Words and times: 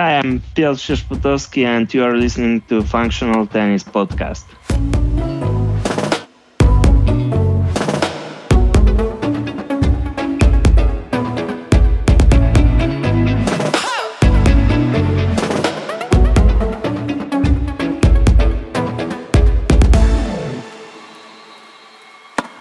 Hi, 0.00 0.16
I'm 0.16 0.40
Piotr 0.54 0.80
Sierzputowski, 0.80 1.66
and 1.66 1.92
you 1.92 2.02
are 2.02 2.16
listening 2.16 2.62
to 2.68 2.82
Functional 2.82 3.46
Tennis 3.46 3.84
Podcast. 3.84 4.46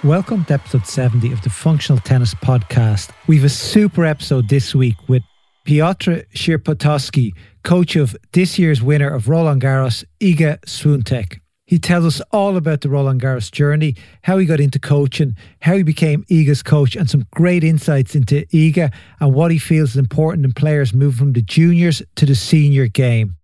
Welcome 0.03 0.43
to 0.43 0.55
episode 0.55 0.85
70 0.85 1.31
of 1.31 1.41
the 1.43 1.49
Functional 1.49 2.01
Tennis 2.01 2.33
Podcast. 2.33 3.11
We've 3.27 3.45
a 3.45 3.49
super 3.49 4.03
episode 4.03 4.49
this 4.49 4.75
week 4.75 4.97
with 5.07 5.23
Piotr 5.69 6.21
Sierzputowski, 6.33 7.31
coach 7.63 7.95
of 7.95 8.17
this 8.31 8.57
year's 8.57 8.81
winner 8.81 9.07
of 9.07 9.29
Roland 9.29 9.61
Garros, 9.61 10.03
Iga 10.19 10.59
Swiatek. 10.61 11.41
He 11.67 11.77
tells 11.77 12.05
us 12.05 12.21
all 12.31 12.57
about 12.57 12.81
the 12.81 12.89
Roland 12.89 13.21
Garros 13.21 13.51
journey, 13.51 13.95
how 14.23 14.39
he 14.39 14.47
got 14.47 14.59
into 14.59 14.79
coaching, 14.79 15.35
how 15.61 15.75
he 15.75 15.83
became 15.83 16.23
Iga's 16.23 16.63
coach, 16.63 16.95
and 16.95 17.07
some 17.07 17.27
great 17.35 17.63
insights 17.63 18.15
into 18.15 18.47
Iga 18.47 18.91
and 19.19 19.35
what 19.35 19.51
he 19.51 19.59
feels 19.59 19.91
is 19.91 19.97
important 19.97 20.43
in 20.43 20.53
players 20.53 20.91
moving 20.91 21.19
from 21.19 21.33
the 21.33 21.43
juniors 21.43 22.01
to 22.15 22.25
the 22.25 22.33
senior 22.33 22.87
game. 22.87 23.35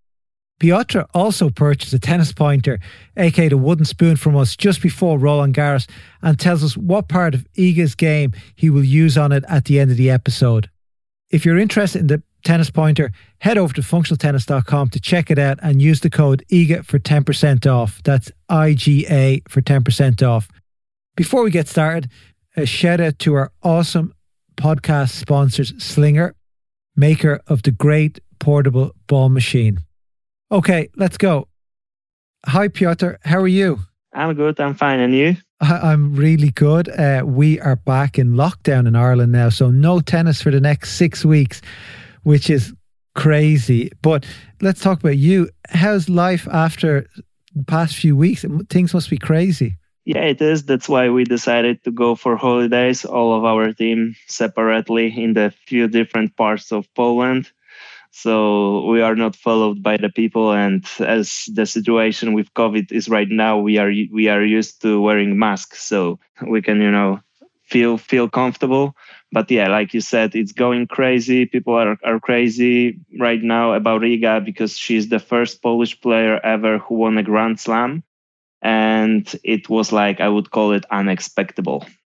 Piotr 0.60 1.02
also 1.14 1.52
purchased 1.52 1.94
a 1.94 2.00
tennis 2.00 2.34
pointer, 2.34 2.80
aka 3.18 3.50
the 3.50 3.56
wooden 3.56 3.86
spoon, 3.86 4.16
from 4.16 4.36
us 4.36 4.56
just 4.56 4.82
before 4.82 5.20
Roland 5.20 5.54
Garros 5.54 5.88
and 6.24 6.40
tells 6.40 6.64
us 6.64 6.76
what 6.76 7.08
part 7.08 7.36
of 7.36 7.46
Iga's 7.54 7.94
game 7.94 8.32
he 8.56 8.72
will 8.72 8.84
use 8.84 9.16
on 9.16 9.32
it 9.32 9.44
at 9.48 9.66
the 9.66 9.80
end 9.80 9.92
of 9.92 9.98
the 9.98 10.10
episode. 10.10 10.72
If 11.36 11.44
you're 11.44 11.58
interested 11.58 12.00
in 12.00 12.08
the 12.08 12.24
tennis 12.46 12.72
pointer, 12.72 13.12
head 13.40 13.58
over 13.58 13.74
to 13.74 13.82
functionaltennis.com 13.82 14.90
to 14.92 15.00
check 15.02 15.30
it 15.30 15.38
out 15.38 15.60
and 15.62 15.82
use 15.82 16.00
the 16.00 16.10
code 16.10 16.46
IGA 16.50 16.86
for 16.86 16.98
10% 16.98 17.70
off. 17.70 18.02
That's 18.06 18.32
IGA 18.50 19.42
for 19.50 19.62
10% 19.62 20.26
off. 20.26 20.48
Before 21.18 21.44
we 21.44 21.52
get 21.52 21.68
started, 21.68 22.10
a 22.56 22.66
shout 22.66 23.02
out 23.02 23.20
to 23.20 23.34
our 23.34 23.52
awesome 23.64 24.14
podcast 24.56 25.10
sponsors, 25.10 25.74
Slinger, 25.78 26.36
maker 26.96 27.42
of 27.48 27.64
the 27.64 27.72
great 27.72 28.22
portable 28.40 28.96
ball 29.08 29.28
machine. 29.28 29.80
Okay, 30.54 30.88
let's 30.96 31.18
go. 31.18 31.50
Hi, 32.46 32.70
Piotr. 32.70 33.16
How 33.26 33.42
are 33.42 33.48
you? 33.50 33.80
I'm 34.14 34.36
good. 34.36 34.58
I'm 34.62 34.74
fine. 34.74 35.02
And 35.02 35.14
you? 35.14 35.36
I- 35.66 35.94
am 35.94 36.14
really 36.16 36.52
good. 36.52 36.90
Uh, 36.90 37.24
we 37.26 37.60
are 37.60 37.76
back 37.76 38.20
in 38.20 38.34
lockdown 38.34 38.88
in 38.88 38.96
Ireland 38.96 39.32
now, 39.32 39.50
so 39.50 39.72
no 39.72 40.00
tennis 40.00 40.42
for 40.42 40.52
the 40.52 40.62
next 40.62 40.94
six 40.94 41.26
weeks, 41.26 41.62
which 42.24 42.50
is 42.50 42.74
crazy. 43.16 43.92
But 44.02 44.26
let's 44.62 44.82
talk 44.82 45.00
about 45.00 45.18
you. 45.18 45.50
How's 45.70 46.08
life 46.08 46.48
after 46.52 47.08
the 47.56 47.64
past 47.64 47.96
few 47.96 48.16
weeks? 48.16 48.46
Things 48.70 48.94
must 48.94 49.10
be 49.10 49.18
crazy. 49.18 49.78
Yeah, 50.06 50.26
it 50.26 50.40
is. 50.40 50.66
That's 50.66 50.88
why 50.88 51.10
we 51.10 51.24
decided 51.24 51.84
to 51.84 51.92
go 51.92 52.14
for 52.14 52.36
holidays, 52.36 53.04
all 53.04 53.36
of 53.36 53.44
our 53.44 53.74
team 53.74 54.16
separately 54.28 55.08
in 55.08 55.34
the 55.34 55.52
few 55.66 55.88
different 55.88 56.36
parts 56.38 56.72
of 56.72 56.86
Poland 56.94 57.52
so 58.16 58.86
we 58.86 59.02
are 59.02 59.16
not 59.16 59.36
followed 59.36 59.84
by 59.84 59.98
the 59.98 60.10
people 60.10 60.54
and 60.54 60.86
as 61.00 61.50
the 61.54 61.66
situation 61.66 62.34
with 62.34 62.54
covid 62.54 62.92
is 62.92 63.10
right 63.10 63.30
now 63.30 63.58
we 63.58 63.78
are 63.78 63.92
we 64.12 64.30
are 64.30 64.44
used 64.44 64.82
to 64.82 65.02
wearing 65.02 65.38
masks 65.38 65.84
so 65.84 66.18
we 66.48 66.62
can 66.62 66.80
you 66.82 66.90
know 66.90 67.20
feel 67.66 67.98
feel 67.98 68.30
comfortable. 68.30 68.96
But 69.32 69.50
yeah 69.52 69.68
like 69.68 69.94
you 69.94 70.02
said 70.02 70.36
it's 70.36 70.52
going 70.52 70.88
crazy. 70.88 71.46
People 71.46 71.74
are, 71.76 71.98
are 72.04 72.20
crazy 72.20 73.00
right 73.20 73.42
now 73.42 73.74
about 73.74 74.02
Iga 74.02 74.46
because 74.46 74.78
she's 74.78 75.10
the 75.10 75.20
first 75.20 75.62
polish 75.62 76.00
player 76.00 76.40
ever 76.46 76.78
who 76.78 76.96
won 76.96 77.18
a 77.18 77.24
grand 77.24 77.60
slam. 77.60 78.04
And 78.62 79.24
it 79.44 79.70
was 79.70 79.92
like 79.92 80.22
i 80.22 80.30
would 80.30 80.52
call 80.52 80.72
it 80.72 80.86
unexpected 80.90 81.68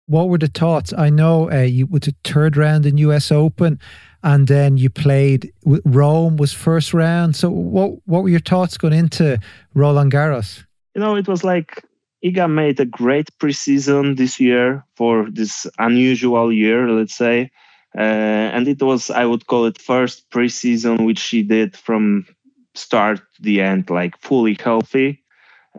what 0.07 0.27
were 0.27 0.39
the 0.39 0.47
thoughts? 0.47 0.91
I 0.97 1.09
know 1.09 1.49
uh, 1.49 1.61
you 1.61 1.85
with 1.85 2.03
the 2.03 2.15
third 2.25 2.57
round 2.57 2.85
in 2.85 2.97
us 2.97 3.31
open 3.31 3.79
and 4.23 4.47
then 4.47 4.77
you 4.77 4.89
played 4.89 5.51
Rome 5.85 6.37
was 6.37 6.53
first 6.53 6.93
round. 6.93 7.35
So 7.35 7.49
what 7.49 7.91
what 8.05 8.23
were 8.23 8.29
your 8.29 8.39
thoughts 8.39 8.77
going 8.77 8.93
into 8.93 9.39
Roland 9.73 10.11
Garros? 10.11 10.63
You 10.95 11.01
know, 11.01 11.15
it 11.15 11.27
was 11.27 11.43
like 11.43 11.83
Iga 12.23 12.51
made 12.51 12.79
a 12.79 12.85
great 12.85 13.29
preseason 13.39 14.17
this 14.17 14.39
year 14.39 14.85
for 14.95 15.27
this 15.31 15.65
unusual 15.79 16.51
year, 16.51 16.89
let's 16.89 17.15
say. 17.15 17.51
Uh, 17.97 18.55
and 18.55 18.67
it 18.67 18.81
was, 18.81 19.09
I 19.09 19.25
would 19.25 19.47
call 19.47 19.65
it, 19.65 19.81
first 19.81 20.29
preseason 20.29 21.05
which 21.05 21.19
she 21.19 21.43
did 21.43 21.75
from 21.75 22.25
start 22.73 23.17
to 23.17 23.41
the 23.41 23.61
end, 23.61 23.89
like 23.89 24.17
fully 24.21 24.57
healthy, 24.63 25.23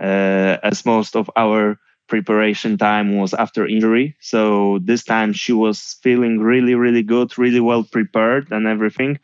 uh, 0.00 0.58
as 0.62 0.84
most 0.84 1.16
of 1.16 1.30
our 1.36 1.78
preparation 2.12 2.76
time 2.76 3.16
was 3.16 3.32
after 3.32 3.66
injury. 3.66 4.14
So 4.20 4.42
this 4.90 5.02
time 5.02 5.32
she 5.32 5.54
was 5.64 5.78
feeling 6.02 6.40
really, 6.40 6.74
really 6.74 7.02
good, 7.02 7.38
really 7.38 7.62
well 7.70 7.84
prepared 7.84 8.52
and 8.52 8.66
everything. 8.66 9.18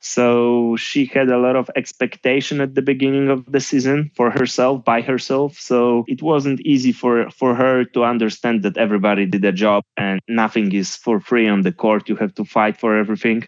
So 0.00 0.74
she 0.74 1.06
had 1.06 1.28
a 1.28 1.38
lot 1.38 1.54
of 1.54 1.70
expectation 1.76 2.60
at 2.60 2.74
the 2.74 2.82
beginning 2.82 3.28
of 3.30 3.46
the 3.46 3.60
season 3.60 4.10
for 4.16 4.28
herself, 4.32 4.84
by 4.84 5.02
herself. 5.02 5.50
So 5.70 6.04
it 6.08 6.20
wasn't 6.20 6.60
easy 6.62 6.90
for, 6.90 7.30
for 7.30 7.54
her 7.54 7.84
to 7.94 8.02
understand 8.02 8.64
that 8.64 8.76
everybody 8.76 9.24
did 9.26 9.44
a 9.44 9.52
job 9.52 9.84
and 9.96 10.20
nothing 10.26 10.72
is 10.72 10.96
for 10.96 11.20
free 11.20 11.46
on 11.46 11.60
the 11.62 11.70
court. 11.70 12.08
You 12.08 12.16
have 12.16 12.34
to 12.34 12.44
fight 12.44 12.76
for 12.76 12.98
everything. 12.98 13.46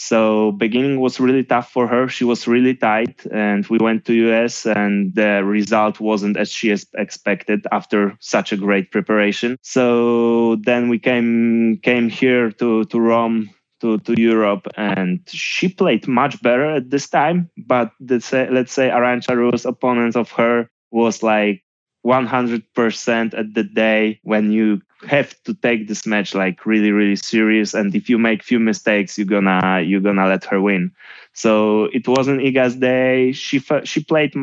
So 0.00 0.52
beginning 0.52 0.98
was 0.98 1.20
really 1.20 1.44
tough 1.44 1.70
for 1.70 1.86
her. 1.86 2.08
She 2.08 2.24
was 2.24 2.48
really 2.48 2.74
tight, 2.74 3.26
and 3.30 3.66
we 3.66 3.76
went 3.78 4.06
to 4.06 4.14
US, 4.32 4.64
and 4.64 5.14
the 5.14 5.44
result 5.44 6.00
wasn't 6.00 6.38
as 6.38 6.50
she 6.50 6.74
expected 6.94 7.66
after 7.70 8.16
such 8.18 8.50
a 8.50 8.56
great 8.56 8.90
preparation. 8.90 9.58
So 9.60 10.56
then 10.56 10.88
we 10.88 10.98
came 10.98 11.76
came 11.82 12.08
here 12.08 12.50
to 12.52 12.84
to 12.84 12.98
Rome 12.98 13.50
to, 13.80 13.98
to 13.98 14.14
Europe, 14.18 14.68
and 14.74 15.20
she 15.28 15.68
played 15.68 16.08
much 16.08 16.40
better 16.40 16.76
at 16.76 16.88
this 16.88 17.10
time. 17.10 17.50
But 17.58 17.92
say, 18.20 18.48
let's 18.50 18.72
say 18.72 18.88
Arantxa 18.88 19.36
Rus, 19.36 19.66
opponent 19.66 20.16
of 20.16 20.32
her, 20.32 20.70
was 20.90 21.22
like 21.22 21.62
100% 22.04 23.34
at 23.38 23.54
the 23.54 23.62
day 23.64 24.20
when 24.22 24.50
you 24.50 24.80
have 25.06 25.34
to 25.44 25.54
take 25.54 25.88
this 25.88 26.06
match 26.06 26.34
like 26.34 26.66
really 26.66 26.92
really 26.92 27.16
serious. 27.16 27.74
And 27.74 27.94
if 27.94 28.08
you 28.08 28.18
make 28.18 28.42
few 28.42 28.58
mistakes 28.60 29.16
you're 29.18 29.26
gonna 29.26 29.80
you're 29.84 30.00
gonna 30.00 30.26
let 30.26 30.44
her 30.46 30.60
win. 30.60 30.92
So 31.32 31.84
it 31.92 32.06
wasn't 32.08 32.40
iga's 32.40 32.76
day. 32.76 33.32
She 33.32 33.60
she 33.84 34.04
played 34.04 34.34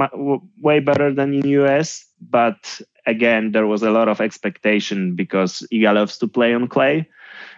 way 0.62 0.79
better 0.79 1.13
than 1.13 1.34
in 1.34 1.45
us 1.45 2.06
but 2.22 2.81
again 3.06 3.51
there 3.51 3.68
was 3.68 3.84
a 3.84 3.91
lot 3.91 4.07
of 4.07 4.19
expectation 4.22 5.16
because 5.16 5.66
iga 5.72 5.94
loves 5.94 6.18
to 6.19 6.28
play 6.28 6.53
on 6.53 6.68
clay. 6.68 7.07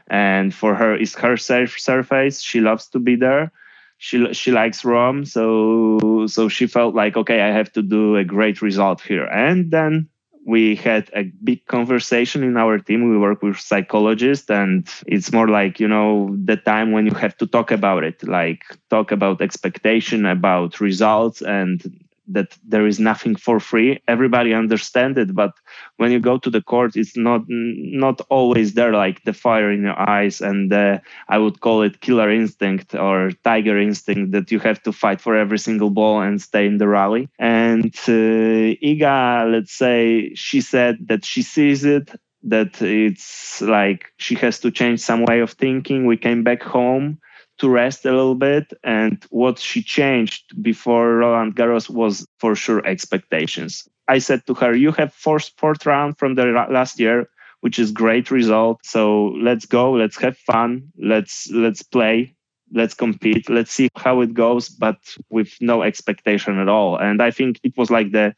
And 0.10 0.54
for 0.54 0.76
her 0.76 0.96
it's 0.96 1.16
her 1.16 1.38
surf- 1.38 1.80
surface. 1.80 2.42
She 2.42 2.60
loves 2.62 2.88
to 2.90 3.00
be 3.00 3.16
there 3.16 3.52
she 4.00 4.34
she 4.34 4.52
likes 4.52 4.86
Rome, 4.86 5.26
so 5.26 6.26
so 6.28 6.50
she 6.50 6.68
felt 6.68 6.96
like 6.96 7.18
okay, 7.18 7.42
I 7.42 7.52
have 7.52 7.72
to 7.74 7.84
do 7.84 8.16
a 8.16 8.24
great 8.24 8.62
result 8.62 9.02
here. 9.02 9.26
And 9.26 9.72
then 9.72 10.10
we 10.48 10.76
had 10.76 11.10
a 11.14 11.24
big 11.44 11.66
conversation 11.68 12.42
in 12.44 12.58
our 12.58 12.80
team. 12.80 13.10
We 13.10 13.18
work 13.18 13.44
with 13.44 13.60
psychologists, 13.60 14.50
and 14.50 14.88
it's 15.06 15.34
more 15.34 15.50
like 15.50 15.82
you 15.82 15.88
know 15.90 16.36
the 16.46 16.56
time 16.58 16.94
when 16.94 17.06
you 17.06 17.14
have 17.14 17.38
to 17.40 17.46
talk 17.48 17.72
about 17.72 18.06
it, 18.06 18.24
like 18.24 18.64
talk 18.90 19.12
about 19.12 19.42
expectation, 19.42 20.26
about 20.26 20.80
results, 20.80 21.42
and 21.42 21.84
that 22.30 22.58
there 22.68 22.88
is 22.88 23.00
nothing 23.00 23.36
for 23.36 23.60
free. 23.60 24.02
Everybody 24.08 24.54
understands 24.54 25.18
it 25.18 25.36
but 25.36 25.54
when 25.98 26.12
you 26.12 26.20
go 26.20 26.38
to 26.38 26.50
the 26.50 26.62
court 26.62 26.96
it's 26.96 27.18
not 27.18 27.42
not 27.48 28.22
always 28.30 28.74
there 28.74 28.94
like 28.94 29.24
the 29.24 29.34
fire 29.34 29.72
in 29.72 29.84
your 29.84 30.00
eyes 30.00 30.42
and 30.42 30.72
uh, 30.74 31.00
i 31.28 31.38
would 31.38 31.60
call 31.62 31.82
it 31.82 32.02
killer 32.02 32.32
instinct 32.32 32.96
or 32.96 33.32
tiger 33.44 33.80
instinct 33.80 34.32
that 34.32 34.52
you 34.52 34.60
have 34.60 34.82
to 34.84 34.92
fight 34.92 35.22
for 35.22 35.36
every 35.36 35.60
single 35.60 35.90
ball 35.90 36.22
and 36.22 36.42
stay 36.42 36.66
in 36.68 36.78
the 36.78 36.88
rally. 36.88 37.30
And 37.40 37.86
uh, 38.08 38.76
iga 38.92 39.52
let's 39.52 39.74
say 39.74 40.34
she 40.36 40.62
said 40.62 40.98
that 41.08 41.26
she 41.26 41.42
sees 41.42 41.86
it 41.86 42.12
that 42.44 42.82
it's 42.82 43.62
like 43.62 44.14
she 44.18 44.36
has 44.36 44.60
to 44.62 44.72
change 44.72 45.02
some 45.02 45.26
way 45.26 45.42
of 45.42 45.52
thinking. 45.52 46.06
We 46.06 46.18
came 46.18 46.44
back 46.44 46.64
home 46.64 47.20
to 47.60 47.70
rest 47.70 48.06
a 48.06 48.12
little 48.12 48.36
bit. 48.36 48.74
And 48.84 49.24
what 49.30 49.60
she 49.60 49.82
changed 49.84 50.62
before 50.62 51.18
Roland 51.18 51.56
Garros 51.56 51.90
was 51.90 52.26
for 52.40 52.56
sure 52.56 52.86
expectations. 52.86 53.88
I 54.08 54.20
said 54.20 54.46
to 54.48 54.54
her, 54.56 54.76
"You 54.76 54.92
have 54.94 55.14
fourth 55.14 55.52
fourth 55.58 55.86
round 55.86 56.18
from 56.18 56.36
the 56.36 56.46
last 56.70 57.00
year, 57.00 57.30
which 57.62 57.78
is 57.80 57.92
great 57.92 58.32
result. 58.32 58.80
So 58.84 59.28
let's 59.42 59.66
go, 59.66 59.92
let's 59.92 60.18
have 60.22 60.38
fun, 60.38 60.92
let's 60.98 61.50
let's 61.52 61.84
play." 61.84 62.36
Let's 62.72 62.94
compete. 62.94 63.50
Let's 63.50 63.72
see 63.72 63.90
how 63.96 64.22
it 64.22 64.36
goes, 64.36 64.70
but 64.70 64.98
with 65.32 65.58
no 65.60 65.82
expectation 65.82 66.60
at 66.60 66.70
all. 66.70 66.98
And 66.98 67.20
I 67.20 67.32
think 67.32 67.60
it 67.64 67.76
was 67.76 67.90
like 67.90 68.12
the 68.12 68.36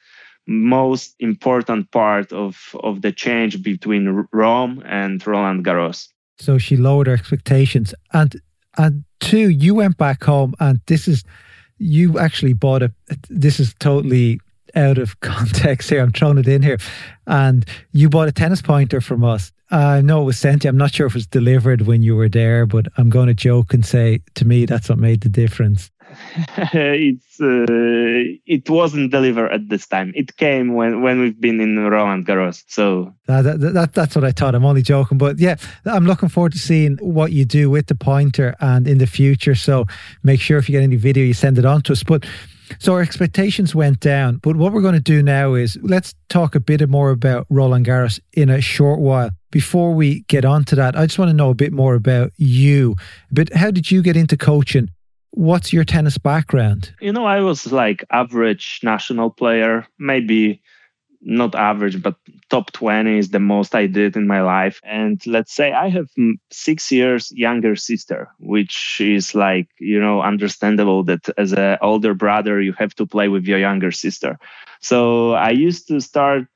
most 0.47 1.15
important 1.19 1.91
part 1.91 2.31
of 2.31 2.73
of 2.81 3.01
the 3.01 3.11
change 3.11 3.61
between 3.61 4.25
Rome 4.31 4.83
and 4.85 5.27
Roland 5.27 5.65
Garros. 5.65 6.07
So 6.37 6.57
she 6.57 6.77
lowered 6.77 7.07
her 7.07 7.13
expectations, 7.13 7.93
and 8.13 8.39
and 8.77 9.03
two, 9.19 9.49
you 9.49 9.75
went 9.75 9.97
back 9.97 10.23
home, 10.23 10.53
and 10.59 10.81
this 10.87 11.07
is 11.07 11.23
you 11.77 12.19
actually 12.19 12.53
bought 12.53 12.83
a. 12.83 12.91
This 13.29 13.59
is 13.59 13.73
totally 13.79 14.39
out 14.75 14.97
of 14.97 15.19
context 15.19 15.89
here. 15.89 16.01
I'm 16.01 16.11
throwing 16.11 16.37
it 16.37 16.47
in 16.47 16.61
here. 16.61 16.77
And 17.27 17.65
you 17.91 18.09
bought 18.09 18.27
a 18.27 18.31
tennis 18.31 18.61
pointer 18.61 19.01
from 19.01 19.23
us. 19.23 19.51
I 19.69 20.01
know 20.01 20.21
it 20.21 20.25
was 20.25 20.37
sent 20.37 20.63
you. 20.63 20.69
I'm 20.69 20.77
not 20.77 20.93
sure 20.93 21.07
if 21.07 21.13
it 21.13 21.15
was 21.15 21.27
delivered 21.27 21.83
when 21.83 22.03
you 22.03 22.15
were 22.15 22.29
there, 22.29 22.65
but 22.65 22.87
I'm 22.97 23.09
going 23.09 23.27
to 23.27 23.33
joke 23.33 23.73
and 23.73 23.85
say 23.85 24.19
to 24.35 24.45
me 24.45 24.65
that's 24.65 24.89
what 24.89 24.97
made 24.97 25.21
the 25.21 25.29
difference. 25.29 25.89
it's 26.73 27.39
uh, 27.39 27.65
it 28.45 28.69
wasn't 28.69 29.11
delivered 29.11 29.51
at 29.51 29.69
this 29.69 29.87
time. 29.87 30.11
It 30.15 30.37
came 30.37 30.73
when 30.73 31.01
when 31.01 31.19
we've 31.19 31.39
been 31.39 31.59
in 31.61 31.77
Roland 31.79 32.25
Garros. 32.25 32.63
So 32.67 33.13
that, 33.27 33.43
that, 33.43 33.73
that, 33.73 33.93
that's 33.93 34.15
what 34.15 34.23
I 34.23 34.31
thought. 34.31 34.55
I'm 34.55 34.65
only 34.65 34.81
joking, 34.81 35.17
but 35.17 35.39
yeah, 35.39 35.55
I'm 35.85 36.05
looking 36.05 36.29
forward 36.29 36.53
to 36.53 36.57
seeing 36.57 36.97
what 36.97 37.31
you 37.31 37.45
do 37.45 37.69
with 37.69 37.87
the 37.87 37.95
pointer 37.95 38.55
and 38.59 38.87
in 38.87 38.97
the 38.97 39.07
future. 39.07 39.55
So 39.55 39.85
make 40.23 40.41
sure 40.41 40.57
if 40.57 40.69
you 40.69 40.73
get 40.73 40.83
any 40.83 40.97
video, 40.97 41.23
you 41.23 41.33
send 41.33 41.57
it 41.57 41.65
on 41.65 41.81
to 41.83 41.93
us. 41.93 42.03
But 42.03 42.25
so 42.79 42.93
our 42.93 43.01
expectations 43.01 43.75
went 43.75 43.99
down, 43.99 44.37
but 44.37 44.55
what 44.55 44.71
we're 44.73 44.81
going 44.81 44.93
to 44.93 44.99
do 44.99 45.21
now 45.21 45.53
is 45.53 45.77
let's 45.81 46.15
talk 46.29 46.55
a 46.55 46.59
bit 46.59 46.87
more 46.89 47.11
about 47.11 47.45
Roland 47.49 47.85
Garros 47.85 48.19
in 48.33 48.49
a 48.49 48.61
short 48.61 48.99
while. 48.99 49.31
Before 49.51 49.93
we 49.93 50.21
get 50.21 50.45
on 50.45 50.63
to 50.65 50.75
that, 50.75 50.95
I 50.95 51.05
just 51.05 51.19
want 51.19 51.29
to 51.29 51.35
know 51.35 51.49
a 51.49 51.55
bit 51.55 51.73
more 51.73 51.95
about 51.95 52.31
you. 52.37 52.95
But 53.31 53.53
how 53.53 53.71
did 53.71 53.91
you 53.91 54.01
get 54.01 54.15
into 54.15 54.37
coaching? 54.37 54.89
What's 55.31 55.71
your 55.73 55.83
tennis 55.83 56.17
background? 56.17 56.93
You 56.99 57.13
know, 57.13 57.25
I 57.25 57.39
was 57.39 57.71
like 57.71 58.03
average 58.11 58.81
national 58.83 59.29
player, 59.29 59.87
maybe 59.97 60.61
not 61.21 61.55
average, 61.55 62.01
but 62.01 62.15
top 62.49 62.71
20 62.71 63.17
is 63.17 63.29
the 63.29 63.39
most 63.39 63.75
I 63.75 63.85
did 63.85 64.15
in 64.15 64.27
my 64.27 64.41
life. 64.41 64.81
And 64.83 65.25
let's 65.27 65.53
say 65.53 65.71
I 65.71 65.89
have 65.89 66.09
six 66.51 66.91
years 66.91 67.31
younger 67.31 67.75
sister, 67.75 68.29
which 68.39 68.99
is 68.99 69.35
like, 69.35 69.69
you 69.79 69.99
know, 69.99 70.21
understandable 70.21 71.03
that 71.03 71.29
as 71.37 71.53
an 71.53 71.77
older 71.81 72.13
brother, 72.13 72.59
you 72.59 72.73
have 72.73 72.95
to 72.95 73.05
play 73.05 73.27
with 73.27 73.45
your 73.45 73.59
younger 73.59 73.91
sister. 73.91 74.39
So 74.79 75.33
I 75.33 75.51
used 75.51 75.87
to 75.89 76.01
start 76.01 76.47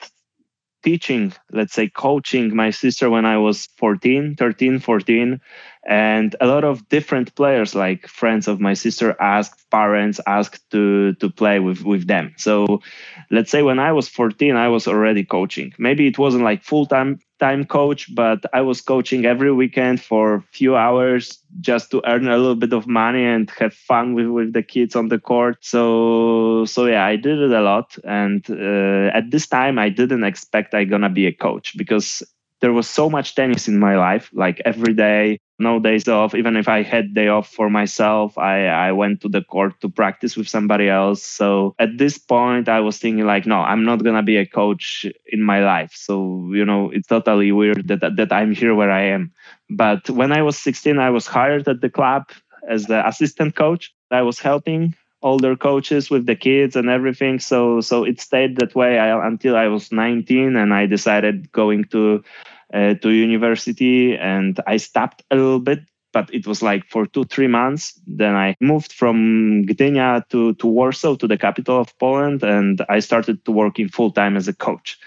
teaching, 0.85 1.33
let's 1.51 1.73
say 1.73 1.89
coaching 1.89 2.55
my 2.55 2.71
sister 2.71 3.09
when 3.11 3.25
I 3.25 3.39
was 3.39 3.67
14, 3.79 4.37
13, 4.37 4.79
14 4.79 5.41
and 5.87 6.35
a 6.41 6.47
lot 6.47 6.63
of 6.63 6.89
different 6.89 7.35
players 7.35 7.75
like 7.75 8.07
friends 8.07 8.47
of 8.47 8.61
my 8.61 8.75
sister 8.75 9.17
asked 9.21 9.69
parents 9.71 10.21
asked 10.27 10.69
to 10.71 11.15
to 11.15 11.29
play 11.31 11.59
with 11.59 11.83
with 11.83 12.07
them. 12.07 12.33
So 12.37 12.81
let's 13.31 13.51
say 13.51 13.63
when 13.63 13.79
i 13.79 13.91
was 13.93 14.09
14 14.09 14.55
i 14.55 14.69
was 14.69 14.87
already 14.87 15.25
coaching. 15.25 15.73
Maybe 15.79 16.07
it 16.07 16.19
wasn't 16.19 16.45
like 16.45 16.63
full 16.63 16.87
time 16.87 17.19
time 17.39 17.65
coach 17.65 18.13
but 18.15 18.45
i 18.53 18.61
was 18.61 18.81
coaching 18.81 19.25
every 19.25 19.51
weekend 19.51 20.01
for 20.01 20.35
a 20.35 20.41
few 20.53 20.75
hours 20.75 21.39
just 21.61 21.91
to 21.91 22.01
earn 22.07 22.27
a 22.27 22.37
little 22.37 22.55
bit 22.55 22.73
of 22.73 22.87
money 22.87 23.25
and 23.25 23.49
have 23.59 23.73
fun 23.73 24.13
with 24.13 24.27
with 24.27 24.53
the 24.53 24.63
kids 24.63 24.95
on 24.95 25.09
the 25.09 25.19
court. 25.19 25.57
So 25.61 26.65
so 26.65 26.85
yeah 26.85 27.05
i 27.05 27.15
did 27.15 27.39
it 27.39 27.51
a 27.51 27.61
lot. 27.61 27.97
And 28.03 28.45
uh, 28.49 29.15
at 29.17 29.31
this 29.31 29.47
time 29.47 29.79
i 29.79 29.89
didn't 29.89 30.23
expect 30.23 30.73
i 30.73 30.83
gonna 30.85 31.09
be 31.09 31.25
a 31.27 31.31
coach 31.33 31.77
because 31.77 32.23
there 32.61 32.73
was 32.73 32.87
so 32.89 33.09
much 33.09 33.35
tennis 33.35 33.67
in 33.67 33.79
my 33.79 33.95
life 33.97 34.29
like 34.33 34.61
every 34.65 34.93
day 34.93 35.39
no 35.57 35.79
days 35.79 36.07
off. 36.07 36.35
Even 36.35 36.57
if 36.57 36.67
i 36.67 36.81
had 36.83 37.13
day 37.13 37.27
off 37.27 37.47
for 37.49 37.69
myself 37.69 38.37
i 38.37 38.67
i 38.67 38.91
went 38.91 39.21
to 39.21 39.29
the 39.29 39.41
court 39.41 39.79
to 39.81 39.89
practice 39.89 40.35
with 40.35 40.47
somebody 40.49 40.89
else. 40.89 41.23
So 41.23 41.75
at 41.79 41.97
this 41.97 42.17
point 42.17 42.67
i 42.69 42.79
was 42.79 42.97
thinking 42.97 43.25
like 43.25 43.45
no 43.45 43.59
i'm 43.61 43.85
not 43.85 43.99
to 44.03 44.23
be 44.23 44.37
a 44.37 44.45
coach 44.45 45.05
in 45.27 45.41
my 45.41 45.63
life. 45.63 45.91
So 45.95 46.49
you 46.53 46.65
know 46.65 46.91
it's 46.91 47.07
totally 47.07 47.51
weird 47.51 47.87
that 47.87 48.15
that 48.17 48.31
i'm 48.33 48.53
here 48.53 48.75
where 48.75 48.91
i 48.91 49.03
am. 49.15 49.31
But 49.69 50.09
when 50.09 50.31
i 50.31 50.41
was 50.41 50.57
16 50.57 50.99
i 50.99 51.09
was 51.09 51.27
hired 51.27 51.67
at 51.67 51.81
the 51.81 51.89
club 51.89 52.23
as 52.67 52.85
the 52.87 53.07
assistant 53.07 53.55
coach 53.55 53.93
i 54.11 54.21
was 54.21 54.39
helping 54.39 54.95
older 55.25 55.55
coaches 55.55 56.09
with 56.09 56.27
the 56.27 56.35
kids 56.35 56.75
and 56.77 56.89
everything. 56.89 57.39
So 57.39 57.81
so 57.81 58.05
it 58.05 58.21
stayed 58.21 58.57
that 58.57 58.75
way 58.75 58.99
I, 58.99 59.27
until 59.27 59.57
i 59.57 59.67
was 59.67 59.91
19 59.91 60.55
and 60.55 60.73
i 60.73 60.85
decided 60.85 61.51
going 61.51 61.85
to 61.85 62.23
uh, 62.73 62.95
to 62.95 63.09
university 63.09 64.17
and 64.17 64.59
I 64.67 64.77
stopped 64.77 65.23
a 65.31 65.35
little 65.35 65.59
bit 65.59 65.81
but 66.15 66.33
it 66.33 66.47
was 66.47 66.61
like 66.63 66.83
for 66.89 67.05
two 67.05 67.25
three 67.25 67.47
months. 67.47 67.99
Then 68.07 68.35
i 68.35 68.55
moved 68.61 68.93
from 68.93 69.17
gdynia 69.69 70.27
to, 70.29 70.53
to 70.55 70.67
warsaw 70.67 71.15
to 71.17 71.27
the 71.27 71.37
capital 71.37 71.81
of 71.81 71.97
poland 71.99 72.41
and 72.43 72.81
i 72.89 72.99
started 72.99 73.43
to 73.45 73.51
work 73.51 73.79
in 73.79 73.89
full 73.89 74.11
time 74.11 74.37
as 74.37 74.47
a 74.47 74.53
coach. 74.67 74.97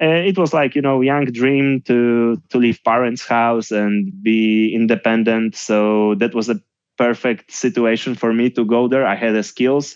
Uh, 0.00 0.22
it 0.30 0.38
was 0.38 0.52
like 0.54 0.76
you 0.76 0.82
know 0.82 1.00
young 1.00 1.26
dream 1.40 1.82
to 1.88 2.40
to 2.50 2.58
leave 2.58 2.78
parents 2.84 3.26
house 3.26 3.70
and 3.72 4.12
be 4.22 4.72
independent. 4.74 5.56
So 5.56 6.14
that 6.16 6.34
was 6.34 6.48
a 6.48 6.60
perfect 7.06 7.52
situation 7.52 8.14
for 8.22 8.32
me 8.40 8.46
to 8.50 8.64
go 8.74 8.82
there 8.92 9.06
i 9.06 9.16
had 9.24 9.34
the 9.34 9.42
skills 9.54 9.86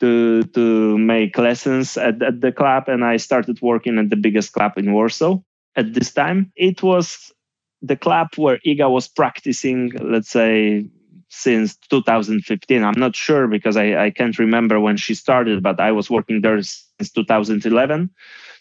to 0.00 0.42
to 0.56 0.64
make 0.98 1.38
lessons 1.48 1.96
at, 1.98 2.22
at 2.22 2.36
the 2.44 2.52
club 2.60 2.84
and 2.88 3.04
i 3.04 3.16
started 3.18 3.56
working 3.62 3.98
at 4.02 4.08
the 4.10 4.16
biggest 4.26 4.52
club 4.56 4.72
in 4.78 4.92
warsaw 4.98 5.34
at 5.76 5.94
this 5.94 6.12
time. 6.12 6.52
It 6.56 6.82
was 6.82 7.32
the 7.80 7.96
club 7.96 8.28
where 8.36 8.58
Iga 8.66 8.90
was 8.90 9.08
practicing, 9.08 9.92
let's 10.00 10.30
say, 10.30 10.88
since 11.28 11.76
2015. 11.90 12.84
I'm 12.84 13.00
not 13.00 13.16
sure 13.16 13.46
because 13.48 13.76
I, 13.76 14.06
I 14.06 14.10
can't 14.10 14.38
remember 14.38 14.80
when 14.80 14.96
she 14.96 15.14
started, 15.14 15.62
but 15.62 15.80
I 15.80 15.92
was 15.92 16.10
working 16.10 16.42
there 16.42 16.62
since 16.62 17.10
2011. 17.14 18.10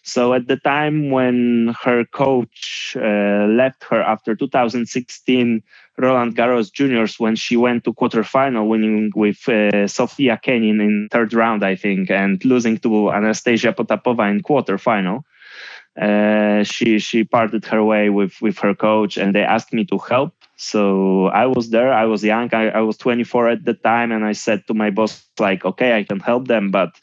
So 0.04 0.34
at 0.34 0.48
the 0.48 0.58
time 0.58 1.12
when 1.12 1.76
her 1.84 2.06
coach 2.06 2.96
uh, 3.00 3.46
left 3.50 3.84
her 3.86 4.02
after 4.02 4.36
2016 4.36 5.62
Roland 5.98 6.36
Garros 6.36 6.72
Juniors, 6.72 7.20
when 7.20 7.36
she 7.36 7.56
went 7.56 7.84
to 7.84 7.94
quarterfinal, 7.94 8.68
winning 8.68 9.12
with 9.16 9.48
uh, 9.48 9.88
Sofia 9.88 10.38
Kenin 10.42 10.82
in 10.82 11.08
third 11.12 11.34
round, 11.34 11.64
I 11.64 11.76
think, 11.76 12.10
and 12.10 12.44
losing 12.46 12.78
to 12.80 13.12
Anastasia 13.12 13.74
Potapova 13.74 14.30
in 14.30 14.42
quarterfinal, 14.42 15.24
uh, 16.00 16.64
she 16.64 16.98
she 16.98 17.24
parted 17.24 17.66
her 17.66 17.84
way 17.84 18.10
with 18.10 18.42
with 18.42 18.58
her 18.60 18.74
coach 18.74 19.18
and 19.18 19.36
they 19.36 19.44
asked 19.44 19.74
me 19.74 19.86
to 19.86 19.98
help. 20.00 20.34
So 20.56 21.28
i 21.28 21.46
was 21.46 21.70
there 21.72 21.92
i 21.92 22.06
was 22.06 22.24
young 22.24 22.50
I, 22.54 22.70
I 22.70 22.82
was 22.82 22.98
24 22.98 23.50
at 23.50 23.66
the 23.66 23.74
time 23.74 24.12
and 24.12 24.24
i 24.24 24.32
said 24.34 24.66
to 24.68 24.74
my 24.74 24.92
boss 24.92 25.26
like 25.40 25.66
okay 25.66 25.98
i 25.98 26.04
can 26.04 26.20
help 26.20 26.48
them 26.48 26.72
but 26.72 26.96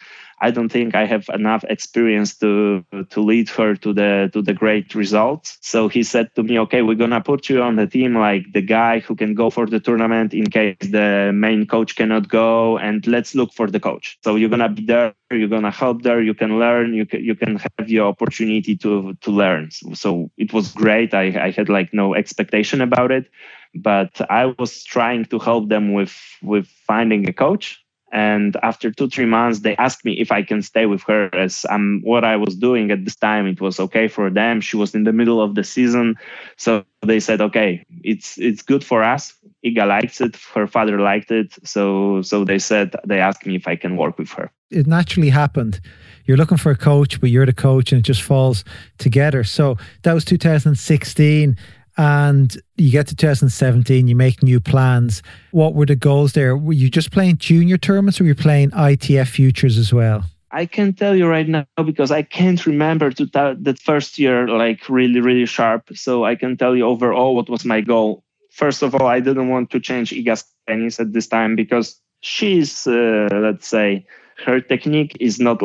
I 0.42 0.50
don't 0.50 0.70
think 0.70 0.94
I 0.94 1.04
have 1.06 1.28
enough 1.34 1.64
experience 1.68 2.36
to 2.38 2.84
to 3.10 3.20
lead 3.20 3.48
her 3.50 3.74
to 3.76 3.92
the 3.92 4.30
to 4.32 4.42
the 4.42 4.54
great 4.54 4.94
results. 4.94 5.58
So 5.60 5.88
he 5.88 6.02
said 6.02 6.34
to 6.36 6.42
me, 6.42 6.58
"Okay, 6.60 6.82
we're 6.82 6.94
gonna 6.94 7.20
put 7.20 7.48
you 7.50 7.62
on 7.62 7.76
the 7.76 7.86
team 7.86 8.14
like 8.14 8.44
the 8.52 8.62
guy 8.62 9.00
who 9.00 9.14
can 9.14 9.34
go 9.34 9.50
for 9.50 9.66
the 9.66 9.80
tournament 9.80 10.32
in 10.34 10.48
case 10.50 10.76
the 10.80 11.30
main 11.34 11.66
coach 11.66 11.96
cannot 11.96 12.28
go, 12.28 12.78
and 12.78 13.06
let's 13.06 13.34
look 13.34 13.52
for 13.52 13.68
the 13.70 13.80
coach. 13.80 14.18
So 14.24 14.36
you're 14.36 14.48
gonna 14.48 14.68
be 14.70 14.84
there, 14.86 15.14
you're 15.30 15.48
gonna 15.48 15.70
help 15.70 16.02
there, 16.02 16.22
you 16.22 16.34
can 16.34 16.58
learn, 16.58 16.94
you 16.94 17.06
can 17.06 17.22
you 17.24 17.34
can 17.34 17.56
have 17.56 17.88
your 17.90 18.08
opportunity 18.08 18.76
to 18.76 19.14
to 19.20 19.30
learn. 19.30 19.70
So 19.94 20.30
it 20.38 20.52
was 20.52 20.72
great. 20.72 21.14
I 21.14 21.26
I 21.46 21.50
had 21.50 21.68
like 21.68 21.92
no 21.92 22.14
expectation 22.14 22.80
about 22.80 23.10
it, 23.12 23.30
but 23.74 24.20
I 24.30 24.46
was 24.58 24.84
trying 24.84 25.26
to 25.26 25.38
help 25.38 25.68
them 25.68 25.92
with 25.92 26.16
with 26.42 26.66
finding 26.86 27.28
a 27.28 27.32
coach 27.32 27.79
and 28.12 28.56
after 28.62 28.90
two 28.90 29.08
three 29.08 29.26
months 29.26 29.60
they 29.60 29.76
asked 29.76 30.04
me 30.04 30.12
if 30.14 30.32
i 30.32 30.42
can 30.42 30.62
stay 30.62 30.86
with 30.86 31.02
her 31.02 31.34
as 31.34 31.64
um, 31.70 32.00
what 32.02 32.24
i 32.24 32.36
was 32.36 32.54
doing 32.56 32.90
at 32.90 33.04
this 33.04 33.16
time. 33.16 33.46
It 33.46 33.60
was 33.60 33.80
okay 33.80 34.08
for 34.08 34.30
them. 34.30 34.60
She 34.60 34.76
was 34.76 34.94
in 34.94 35.04
the 35.04 35.12
middle 35.12 35.40
of 35.40 35.54
the 35.54 35.64
season. 35.64 36.16
So 36.56 36.84
they 37.02 37.20
said 37.20 37.40
okay 37.40 37.84
it's 38.02 38.38
it's 38.38 38.62
good 38.62 38.84
for 38.84 39.02
us. 39.02 39.34
Iga 39.64 39.86
likes 39.86 40.20
it. 40.20 40.36
Her 40.54 40.66
father 40.66 41.00
liked 41.00 41.30
it. 41.30 41.56
So 41.64 42.22
so 42.22 42.44
they 42.44 42.58
said 42.58 42.94
they 43.06 43.20
asked 43.20 43.46
me 43.46 43.56
if 43.56 43.66
i 43.66 43.76
can 43.76 43.96
work 43.96 44.18
with 44.18 44.30
her. 44.32 44.50
It 44.70 44.86
naturally 44.86 45.30
happened. 45.30 45.80
You're 46.26 46.36
looking 46.36 46.58
for 46.58 46.70
a 46.70 46.76
coach 46.76 47.20
but 47.20 47.30
you're 47.30 47.46
the 47.46 47.52
coach 47.52 47.92
and 47.92 47.98
it 48.00 48.04
just 48.04 48.22
falls 48.22 48.64
together. 48.98 49.44
So 49.44 49.76
that 50.02 50.12
was 50.12 50.24
2016 50.24 51.56
and 51.96 52.56
you 52.76 52.90
get 52.90 53.06
to 53.08 53.16
2017, 53.16 54.08
you 54.08 54.16
make 54.16 54.42
new 54.42 54.60
plans. 54.60 55.22
What 55.50 55.74
were 55.74 55.86
the 55.86 55.96
goals 55.96 56.32
there? 56.32 56.56
Were 56.56 56.72
you 56.72 56.90
just 56.90 57.10
playing 57.10 57.38
junior 57.38 57.78
tournaments 57.78 58.20
or 58.20 58.24
were 58.24 58.28
you 58.28 58.34
playing 58.34 58.70
ITF 58.70 59.28
futures 59.28 59.78
as 59.78 59.92
well? 59.92 60.24
I 60.52 60.66
can 60.66 60.92
tell 60.92 61.14
you 61.14 61.26
right 61.26 61.48
now 61.48 61.66
because 61.84 62.10
I 62.10 62.22
can't 62.22 62.64
remember 62.66 63.10
to 63.12 63.26
that 63.26 63.78
first 63.78 64.18
year 64.18 64.48
like 64.48 64.88
really 64.88 65.20
really 65.20 65.46
sharp. 65.46 65.90
So 65.94 66.24
I 66.24 66.34
can 66.34 66.56
tell 66.56 66.76
you 66.76 66.84
overall 66.86 67.36
what 67.36 67.48
was 67.48 67.64
my 67.64 67.80
goal. 67.80 68.24
First 68.50 68.82
of 68.82 68.94
all, 68.94 69.06
I 69.06 69.20
didn't 69.20 69.48
want 69.48 69.70
to 69.70 69.80
change 69.80 70.10
Iga's 70.10 70.44
tennis 70.66 70.98
at 70.98 71.12
this 71.12 71.28
time 71.28 71.54
because 71.54 72.00
she's 72.20 72.86
uh, 72.86 73.28
let's 73.30 73.68
say 73.68 74.04
her 74.44 74.60
technique 74.60 75.16
is 75.20 75.38
not 75.38 75.62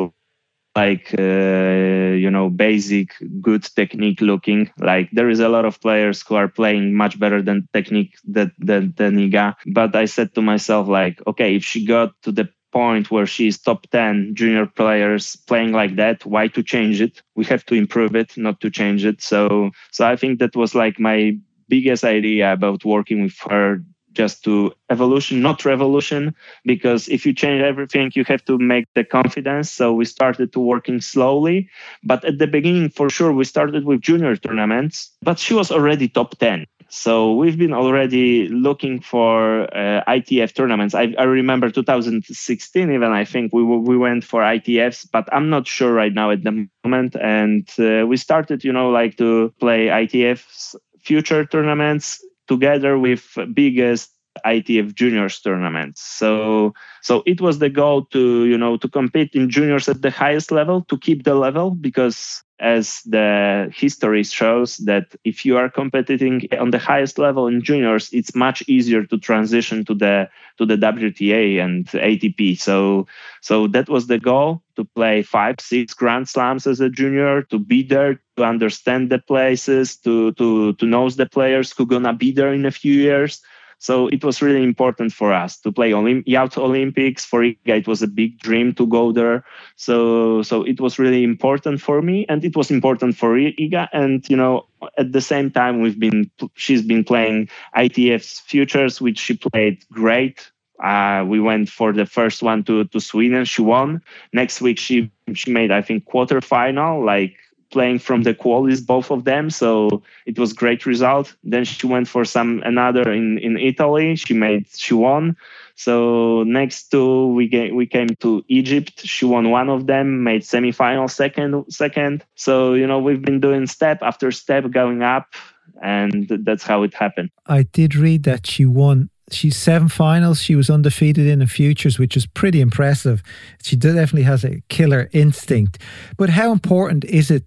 like 0.75 1.13
uh, 1.17 2.13
you 2.23 2.29
know 2.29 2.49
basic 2.49 3.13
good 3.41 3.63
technique 3.63 4.21
looking. 4.21 4.69
Like 4.79 5.09
there 5.11 5.29
is 5.29 5.39
a 5.39 5.49
lot 5.49 5.65
of 5.65 5.79
players 5.81 6.21
who 6.27 6.35
are 6.35 6.47
playing 6.49 6.93
much 6.95 7.19
better 7.19 7.41
than 7.41 7.67
technique 7.73 8.15
that 8.25 8.51
than, 8.59 8.93
than 8.97 9.15
Iga. 9.17 9.55
But 9.67 9.95
I 9.95 10.05
said 10.05 10.35
to 10.35 10.41
myself 10.41 10.87
like 10.87 11.21
okay 11.27 11.55
if 11.55 11.63
she 11.63 11.85
got 11.85 12.13
to 12.23 12.31
the 12.31 12.49
point 12.71 13.09
where 13.09 13.25
she's 13.25 13.57
top 13.57 13.87
10 13.91 14.35
junior 14.35 14.65
players 14.65 15.37
playing 15.47 15.71
like 15.71 15.95
that 15.95 16.25
why 16.25 16.47
to 16.49 16.61
change 16.61 17.01
it? 17.01 17.21
We 17.35 17.45
have 17.45 17.65
to 17.67 17.75
improve 17.75 18.15
it 18.15 18.37
not 18.37 18.59
to 18.61 18.69
change 18.69 19.05
it. 19.05 19.21
So 19.21 19.71
so 19.91 20.05
I 20.07 20.15
think 20.17 20.39
that 20.39 20.55
was 20.55 20.75
like 20.75 20.99
my 20.99 21.37
biggest 21.69 22.03
idea 22.03 22.53
about 22.53 22.85
working 22.85 23.23
with 23.23 23.37
her 23.49 23.79
just 24.15 24.43
to 24.45 24.73
evolution, 24.89 25.41
not 25.41 25.65
revolution, 25.65 26.33
because 26.63 27.07
if 27.09 27.25
you 27.25 27.33
change 27.33 27.61
everything, 27.61 28.11
you 28.15 28.23
have 28.25 28.43
to 28.45 28.57
make 28.57 28.85
the 28.95 29.03
confidence. 29.03 29.71
So 29.71 29.93
we 29.93 30.05
started 30.05 30.53
to 30.53 30.59
working 30.59 31.01
slowly. 31.01 31.69
But 32.03 32.25
at 32.25 32.39
the 32.39 32.47
beginning, 32.47 32.89
for 32.89 33.09
sure, 33.09 33.31
we 33.31 33.45
started 33.45 33.85
with 33.85 34.01
junior 34.01 34.35
tournaments, 34.35 35.11
but 35.21 35.39
she 35.39 35.53
was 35.53 35.71
already 35.71 36.07
top 36.07 36.37
10. 36.37 36.65
So 36.87 37.33
we've 37.33 37.57
been 37.57 37.73
already 37.73 38.47
looking 38.47 39.01
for 39.01 39.63
uh, 39.75 40.03
ITF 40.07 40.53
tournaments. 40.53 40.93
I, 40.93 41.13
I, 41.17 41.23
remember 41.23 41.69
2016, 41.69 42.91
even 42.91 43.11
I 43.11 43.25
think 43.25 43.53
we 43.53 43.63
we 43.63 43.97
went 43.97 44.23
for 44.23 44.41
ITFs, 44.41 45.07
but 45.11 45.27
I'm 45.33 45.49
not 45.49 45.67
sure 45.67 45.91
right 45.91 46.13
now 46.13 46.29
at 46.29 46.43
the 46.43 46.67
moment. 46.83 47.15
And 47.15 47.67
uh, 47.79 48.05
we 48.05 48.17
started, 48.17 48.63
you 48.63 48.71
know, 48.71 48.91
like 48.91 49.17
to 49.17 49.51
play 49.59 49.87
ITFs 49.87 50.75
future 51.01 51.45
tournaments 51.45 52.23
together 52.47 52.97
with 52.97 53.37
biggest 53.53 54.14
ITF 54.45 54.93
juniors 54.93 55.39
tournaments. 55.39 56.01
So 56.01 56.73
so 57.01 57.23
it 57.25 57.41
was 57.41 57.59
the 57.59 57.69
goal 57.69 58.05
to 58.05 58.45
you 58.45 58.57
know 58.57 58.77
to 58.77 58.89
compete 58.89 59.33
in 59.33 59.49
juniors 59.49 59.87
at 59.87 60.01
the 60.01 60.11
highest 60.11 60.51
level 60.51 60.81
to 60.85 60.97
keep 60.97 61.23
the 61.23 61.35
level 61.35 61.71
because 61.71 62.43
as 62.59 63.01
the 63.01 63.69
history 63.75 64.23
shows 64.23 64.77
that 64.77 65.13
if 65.25 65.43
you 65.45 65.57
are 65.57 65.69
competing 65.69 66.47
on 66.57 66.71
the 66.71 66.79
highest 66.79 67.19
level 67.19 67.47
in 67.47 67.61
juniors 67.61 68.09
it's 68.13 68.33
much 68.33 68.63
easier 68.67 69.03
to 69.03 69.17
transition 69.17 69.83
to 69.83 69.93
the 69.93 70.29
to 70.57 70.65
the 70.65 70.77
WTA 70.77 71.61
and 71.61 71.85
ATP 71.87 72.57
so 72.57 73.07
so 73.41 73.67
that 73.67 73.89
was 73.89 74.07
the 74.07 74.19
goal 74.19 74.63
to 74.77 74.85
play 74.85 75.21
5 75.21 75.55
6 75.59 75.93
grand 75.95 76.29
slams 76.29 76.65
as 76.65 76.79
a 76.79 76.89
junior 76.89 77.41
to 77.43 77.59
be 77.59 77.83
there 77.83 78.21
to 78.37 78.43
understand 78.43 79.09
the 79.09 79.19
places 79.19 79.97
to 79.97 80.31
to 80.33 80.73
to 80.73 80.85
know 80.85 81.09
the 81.09 81.25
players 81.25 81.73
who 81.73 81.83
are 81.83 81.87
gonna 81.87 82.13
be 82.13 82.31
there 82.31 82.53
in 82.53 82.65
a 82.65 82.71
few 82.71 82.93
years 82.93 83.41
so 83.79 84.07
it 84.07 84.23
was 84.23 84.41
really 84.41 84.63
important 84.63 85.13
for 85.13 85.33
us 85.33 85.59
to 85.61 85.71
play 85.71 85.91
Olymp- 85.91 86.23
Youth 86.25 86.57
Olympics. 86.57 87.25
For 87.25 87.41
Iga, 87.41 87.79
it 87.79 87.87
was 87.87 88.01
a 88.01 88.07
big 88.07 88.39
dream 88.39 88.73
to 88.75 88.87
go 88.87 89.11
there. 89.11 89.43
So 89.75 90.41
so 90.41 90.63
it 90.63 90.79
was 90.79 90.97
really 90.99 91.23
important 91.23 91.81
for 91.81 92.01
me, 92.01 92.25
and 92.29 92.43
it 92.43 92.55
was 92.55 92.71
important 92.71 93.15
for 93.17 93.35
Iga. 93.35 93.89
And 93.93 94.27
you 94.29 94.37
know, 94.37 94.65
at 94.97 95.11
the 95.11 95.21
same 95.21 95.51
time, 95.51 95.81
we've 95.81 95.99
been 95.99 96.29
she's 96.55 96.81
been 96.81 97.03
playing 97.03 97.49
ITF's 97.75 98.39
futures, 98.39 99.01
which 99.01 99.19
she 99.19 99.35
played 99.37 99.83
great. 99.91 100.51
Uh, 100.83 101.23
we 101.25 101.39
went 101.39 101.69
for 101.69 101.93
the 101.93 102.05
first 102.05 102.43
one 102.43 102.63
to 102.65 102.85
to 102.85 102.99
Sweden. 102.99 103.45
She 103.45 103.61
won. 103.61 104.01
Next 104.33 104.61
week, 104.61 104.77
she 104.79 105.11
she 105.33 105.51
made 105.51 105.71
I 105.71 105.81
think 105.81 106.05
quarterfinal, 106.05 107.05
like 107.05 107.35
playing 107.71 107.99
from 107.99 108.23
the 108.23 108.33
qualities, 108.33 108.81
both 108.81 109.11
of 109.11 109.23
them. 109.23 109.49
So 109.49 110.01
it 110.25 110.37
was 110.37 110.53
great 110.53 110.85
result. 110.85 111.35
Then 111.43 111.65
she 111.65 111.87
went 111.87 112.07
for 112.07 112.25
some 112.25 112.61
another 112.65 113.11
in, 113.11 113.37
in 113.39 113.57
Italy. 113.57 114.15
She 114.15 114.33
made 114.33 114.67
she 114.75 114.93
won. 114.93 115.35
So 115.75 116.43
next 116.43 116.89
two 116.89 117.27
we 117.27 117.49
came, 117.49 117.75
we 117.75 117.85
came 117.85 118.09
to 118.21 118.43
Egypt. 118.47 118.99
She 118.99 119.25
won 119.25 119.51
one 119.51 119.69
of 119.69 119.87
them, 119.87 120.23
made 120.23 120.41
semifinal 120.41 121.09
second 121.09 121.65
second. 121.69 122.23
So 122.35 122.73
you 122.73 122.87
know 122.87 122.99
we've 122.99 123.21
been 123.21 123.39
doing 123.39 123.67
step 123.67 123.99
after 124.01 124.31
step 124.31 124.69
going 124.71 125.03
up, 125.03 125.33
and 125.81 126.27
that's 126.29 126.63
how 126.63 126.83
it 126.83 126.93
happened. 126.93 127.31
I 127.45 127.63
did 127.63 127.95
read 127.95 128.23
that 128.23 128.47
she 128.47 128.65
won 128.65 129.09
she's 129.31 129.57
seven 129.57 129.89
finals. 129.89 130.41
She 130.41 130.55
was 130.55 130.69
undefeated 130.69 131.27
in 131.27 131.39
the 131.39 131.47
futures, 131.47 131.99
which 131.99 132.15
is 132.15 132.25
pretty 132.25 132.61
impressive. 132.61 133.23
She 133.61 133.75
definitely 133.75 134.23
has 134.23 134.43
a 134.43 134.61
killer 134.69 135.09
instinct. 135.11 135.79
But 136.17 136.29
how 136.29 136.51
important 136.51 137.05
is 137.05 137.31
it 137.31 137.43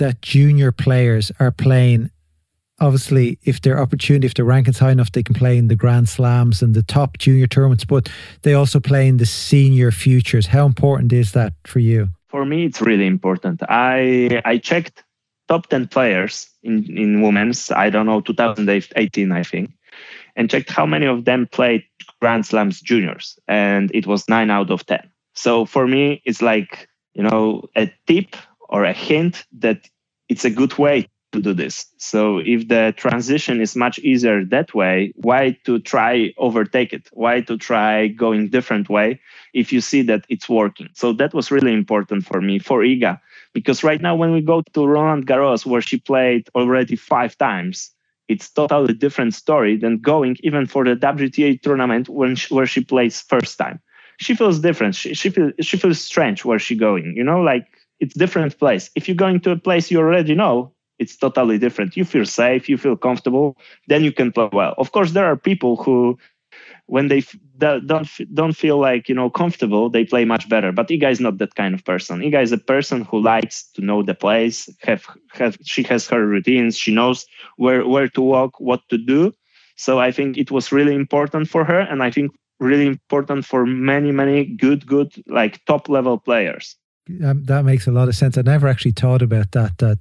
that 0.00 0.22
junior 0.22 0.72
players 0.72 1.30
are 1.38 1.52
playing 1.52 2.10
obviously 2.80 3.38
if 3.44 3.60
their 3.60 3.78
opportunity 3.78 4.26
if 4.26 4.34
their 4.34 4.44
ranking's 4.44 4.78
high 4.78 4.90
enough 4.90 5.12
they 5.12 5.22
can 5.22 5.34
play 5.34 5.58
in 5.58 5.68
the 5.68 5.76
grand 5.76 6.08
slams 6.08 6.62
and 6.62 6.74
the 6.74 6.82
top 6.82 7.18
junior 7.18 7.46
tournaments 7.46 7.84
but 7.84 8.08
they 8.42 8.54
also 8.54 8.80
play 8.80 9.06
in 9.06 9.18
the 9.18 9.26
senior 9.26 9.90
futures. 9.90 10.46
How 10.46 10.64
important 10.66 11.12
is 11.12 11.32
that 11.32 11.52
for 11.66 11.78
you? 11.78 12.08
For 12.28 12.44
me 12.44 12.64
it's 12.64 12.80
really 12.80 13.06
important. 13.06 13.62
I 13.68 14.40
i 14.44 14.58
checked 14.58 15.04
top 15.48 15.66
10 15.68 15.88
players 15.88 16.48
in 16.62 16.84
in 16.96 17.20
women's. 17.20 17.70
I 17.70 17.90
don't 17.90 18.06
know 18.06 18.20
2018 18.20 19.32
i 19.32 19.42
think 19.42 19.70
and 20.36 20.48
checked 20.48 20.70
how 20.70 20.86
many 20.86 21.06
of 21.06 21.24
them 21.24 21.46
played 21.46 21.84
grand 22.20 22.46
slams 22.46 22.80
juniors 22.80 23.38
and 23.48 23.90
it 23.94 24.06
was 24.06 24.28
9 24.28 24.50
out 24.50 24.70
of 24.70 24.86
10 24.86 25.00
so 25.34 25.66
for 25.66 25.86
me 25.86 26.22
it's 26.24 26.40
like 26.40 26.88
you 27.14 27.22
know 27.22 27.68
a 27.76 27.92
tip 28.06 28.36
or 28.70 28.84
a 28.84 28.92
hint 28.94 29.44
that 29.58 29.88
it's 30.28 30.44
a 30.44 30.50
good 30.50 30.78
way 30.78 31.06
to 31.32 31.40
do 31.40 31.52
this. 31.52 31.86
So 31.98 32.38
if 32.38 32.68
the 32.68 32.94
transition 32.96 33.60
is 33.60 33.76
much 33.76 33.98
easier 34.00 34.44
that 34.46 34.74
way, 34.74 35.12
why 35.16 35.56
to 35.64 35.78
try 35.78 36.32
overtake 36.38 36.92
it? 36.92 37.08
Why 37.12 37.40
to 37.42 37.56
try 37.56 38.08
going 38.08 38.48
different 38.48 38.88
way 38.88 39.20
if 39.52 39.72
you 39.72 39.80
see 39.80 40.02
that 40.02 40.24
it's 40.28 40.48
working? 40.48 40.88
So 40.94 41.12
that 41.14 41.34
was 41.34 41.50
really 41.50 41.72
important 41.72 42.24
for 42.24 42.40
me 42.40 42.58
for 42.58 42.80
Iga 42.80 43.20
because 43.52 43.84
right 43.84 44.00
now 44.00 44.16
when 44.16 44.32
we 44.32 44.40
go 44.40 44.62
to 44.72 44.86
Roland 44.86 45.26
Garros 45.26 45.66
where 45.66 45.82
she 45.82 45.98
played 45.98 46.48
already 46.54 46.96
5 46.96 47.38
times, 47.38 47.90
it's 48.28 48.48
totally 48.48 48.94
different 48.94 49.34
story 49.34 49.76
than 49.76 49.98
going 49.98 50.36
even 50.42 50.66
for 50.66 50.84
the 50.84 50.94
WTA 50.94 51.60
tournament 51.60 52.08
when 52.08 52.36
she, 52.36 52.54
where 52.54 52.66
she 52.66 52.84
plays 52.84 53.20
first 53.20 53.58
time. 53.58 53.80
She 54.18 54.34
feels 54.34 54.60
different. 54.60 54.94
She 54.94 55.14
she 55.14 55.30
feels 55.30 55.52
she 55.60 55.78
feels 55.78 55.98
strange 55.98 56.44
where 56.44 56.58
she 56.58 56.76
going. 56.76 57.14
You 57.16 57.24
know, 57.24 57.40
like 57.40 57.66
it's 58.00 58.14
different 58.14 58.58
place. 58.58 58.90
If 58.96 59.06
you're 59.06 59.14
going 59.16 59.40
to 59.40 59.52
a 59.52 59.56
place 59.56 59.90
you 59.90 59.98
already 59.98 60.34
know, 60.34 60.72
it's 60.98 61.16
totally 61.16 61.58
different. 61.58 61.96
You 61.96 62.04
feel 62.04 62.26
safe, 62.26 62.68
you 62.68 62.76
feel 62.76 62.96
comfortable, 62.96 63.56
then 63.88 64.04
you 64.04 64.12
can 64.12 64.32
play 64.32 64.48
well. 64.52 64.74
Of 64.76 64.92
course, 64.92 65.12
there 65.12 65.26
are 65.26 65.36
people 65.36 65.76
who, 65.76 66.18
when 66.86 67.08
they 67.08 67.22
don't 67.58 68.08
don't 68.34 68.56
feel 68.56 68.78
like 68.78 69.08
you 69.08 69.14
know 69.14 69.30
comfortable, 69.30 69.88
they 69.88 70.04
play 70.04 70.24
much 70.24 70.48
better. 70.48 70.72
But 70.72 70.88
Iga 70.88 71.10
is 71.10 71.20
not 71.20 71.38
that 71.38 71.54
kind 71.54 71.74
of 71.74 71.84
person. 71.84 72.20
Iga 72.20 72.42
is 72.42 72.52
a 72.52 72.58
person 72.58 73.02
who 73.02 73.20
likes 73.20 73.62
to 73.74 73.80
know 73.80 74.02
the 74.02 74.14
place. 74.14 74.68
Have 74.82 75.06
have 75.32 75.56
she 75.64 75.82
has 75.84 76.08
her 76.08 76.26
routines. 76.26 76.76
She 76.76 76.92
knows 76.92 77.26
where 77.56 77.86
where 77.86 78.08
to 78.08 78.20
walk, 78.20 78.60
what 78.60 78.82
to 78.90 78.98
do. 78.98 79.32
So 79.76 80.00
I 80.00 80.12
think 80.12 80.36
it 80.36 80.50
was 80.50 80.72
really 80.72 80.94
important 80.94 81.48
for 81.48 81.64
her, 81.64 81.80
and 81.80 82.02
I 82.02 82.10
think 82.10 82.32
really 82.58 82.86
important 82.86 83.46
for 83.46 83.64
many 83.64 84.12
many 84.12 84.44
good 84.44 84.86
good 84.86 85.14
like 85.26 85.64
top 85.64 85.88
level 85.88 86.18
players 86.18 86.76
um, 87.24 87.44
that 87.44 87.64
makes 87.64 87.86
a 87.86 87.92
lot 87.92 88.08
of 88.08 88.14
sense. 88.14 88.36
I 88.38 88.42
never 88.42 88.68
actually 88.68 88.92
thought 88.92 89.22
about 89.22 89.52
that. 89.52 89.78
That 89.78 89.98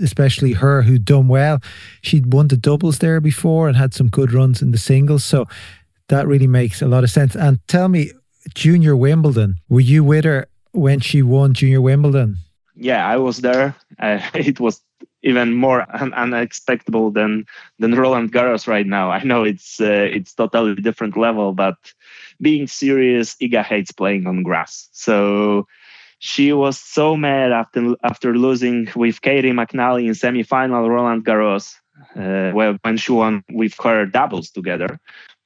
especially 0.00 0.52
her 0.52 0.82
who'd 0.82 1.04
done 1.04 1.28
well, 1.28 1.60
she'd 2.02 2.32
won 2.32 2.48
the 2.48 2.56
doubles 2.56 2.98
there 2.98 3.20
before 3.20 3.68
and 3.68 3.76
had 3.76 3.94
some 3.94 4.08
good 4.08 4.32
runs 4.32 4.62
in 4.62 4.72
the 4.72 4.78
singles. 4.78 5.24
So 5.24 5.46
that 6.08 6.26
really 6.26 6.46
makes 6.46 6.82
a 6.82 6.88
lot 6.88 7.04
of 7.04 7.10
sense. 7.10 7.34
And 7.34 7.60
tell 7.68 7.88
me, 7.88 8.12
Junior 8.54 8.96
Wimbledon, 8.96 9.56
were 9.68 9.80
you 9.80 10.04
with 10.04 10.24
her 10.24 10.46
when 10.72 11.00
she 11.00 11.22
won 11.22 11.54
Junior 11.54 11.80
Wimbledon? 11.80 12.36
Yeah, 12.74 13.06
I 13.06 13.16
was 13.16 13.38
there. 13.38 13.74
Uh, 13.98 14.20
it 14.34 14.60
was 14.60 14.82
even 15.22 15.54
more 15.54 15.84
un- 16.00 16.14
unexpected 16.14 16.94
than 17.14 17.46
than 17.78 17.94
Roland 17.94 18.32
Garros 18.32 18.68
right 18.68 18.86
now. 18.86 19.10
I 19.10 19.22
know 19.24 19.42
it's 19.42 19.80
uh, 19.80 20.08
it's 20.12 20.34
totally 20.34 20.74
different 20.76 21.16
level, 21.16 21.52
but 21.52 21.76
being 22.40 22.66
serious, 22.66 23.34
Iga 23.36 23.64
hates 23.64 23.90
playing 23.90 24.26
on 24.26 24.42
grass. 24.42 24.88
So 24.92 25.66
she 26.18 26.52
was 26.52 26.78
so 26.78 27.16
mad 27.16 27.52
after 27.52 27.94
after 28.02 28.36
losing 28.36 28.88
with 28.96 29.20
Caty 29.20 29.52
McNally 29.52 30.06
in 30.06 30.12
semifinal 30.12 30.88
Roland 30.88 31.24
Garros, 31.24 31.74
uh, 32.16 32.52
well, 32.54 32.76
when 32.82 32.96
she 32.96 33.12
won 33.12 33.44
with 33.50 33.74
her 33.82 34.06
doubles 34.06 34.50
together. 34.50 34.98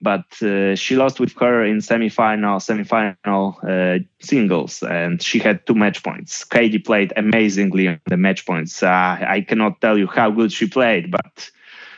But 0.02 0.42
uh, 0.42 0.76
she 0.76 0.96
lost 0.96 1.20
with 1.20 1.34
her 1.38 1.62
in 1.62 1.78
semifinal, 1.78 2.56
semifinal 2.58 3.56
uh, 3.62 4.02
singles, 4.20 4.82
and 4.82 5.20
she 5.20 5.38
had 5.38 5.66
two 5.66 5.74
match 5.74 6.02
points. 6.02 6.42
Katie 6.44 6.78
played 6.78 7.12
amazingly 7.16 7.88
on 7.88 8.00
the 8.06 8.16
match 8.16 8.46
points. 8.46 8.82
Uh, 8.82 8.88
I 8.88 9.44
cannot 9.46 9.80
tell 9.82 9.98
you 9.98 10.06
how 10.06 10.30
good 10.30 10.52
she 10.52 10.66
played, 10.68 11.10
but 11.10 11.50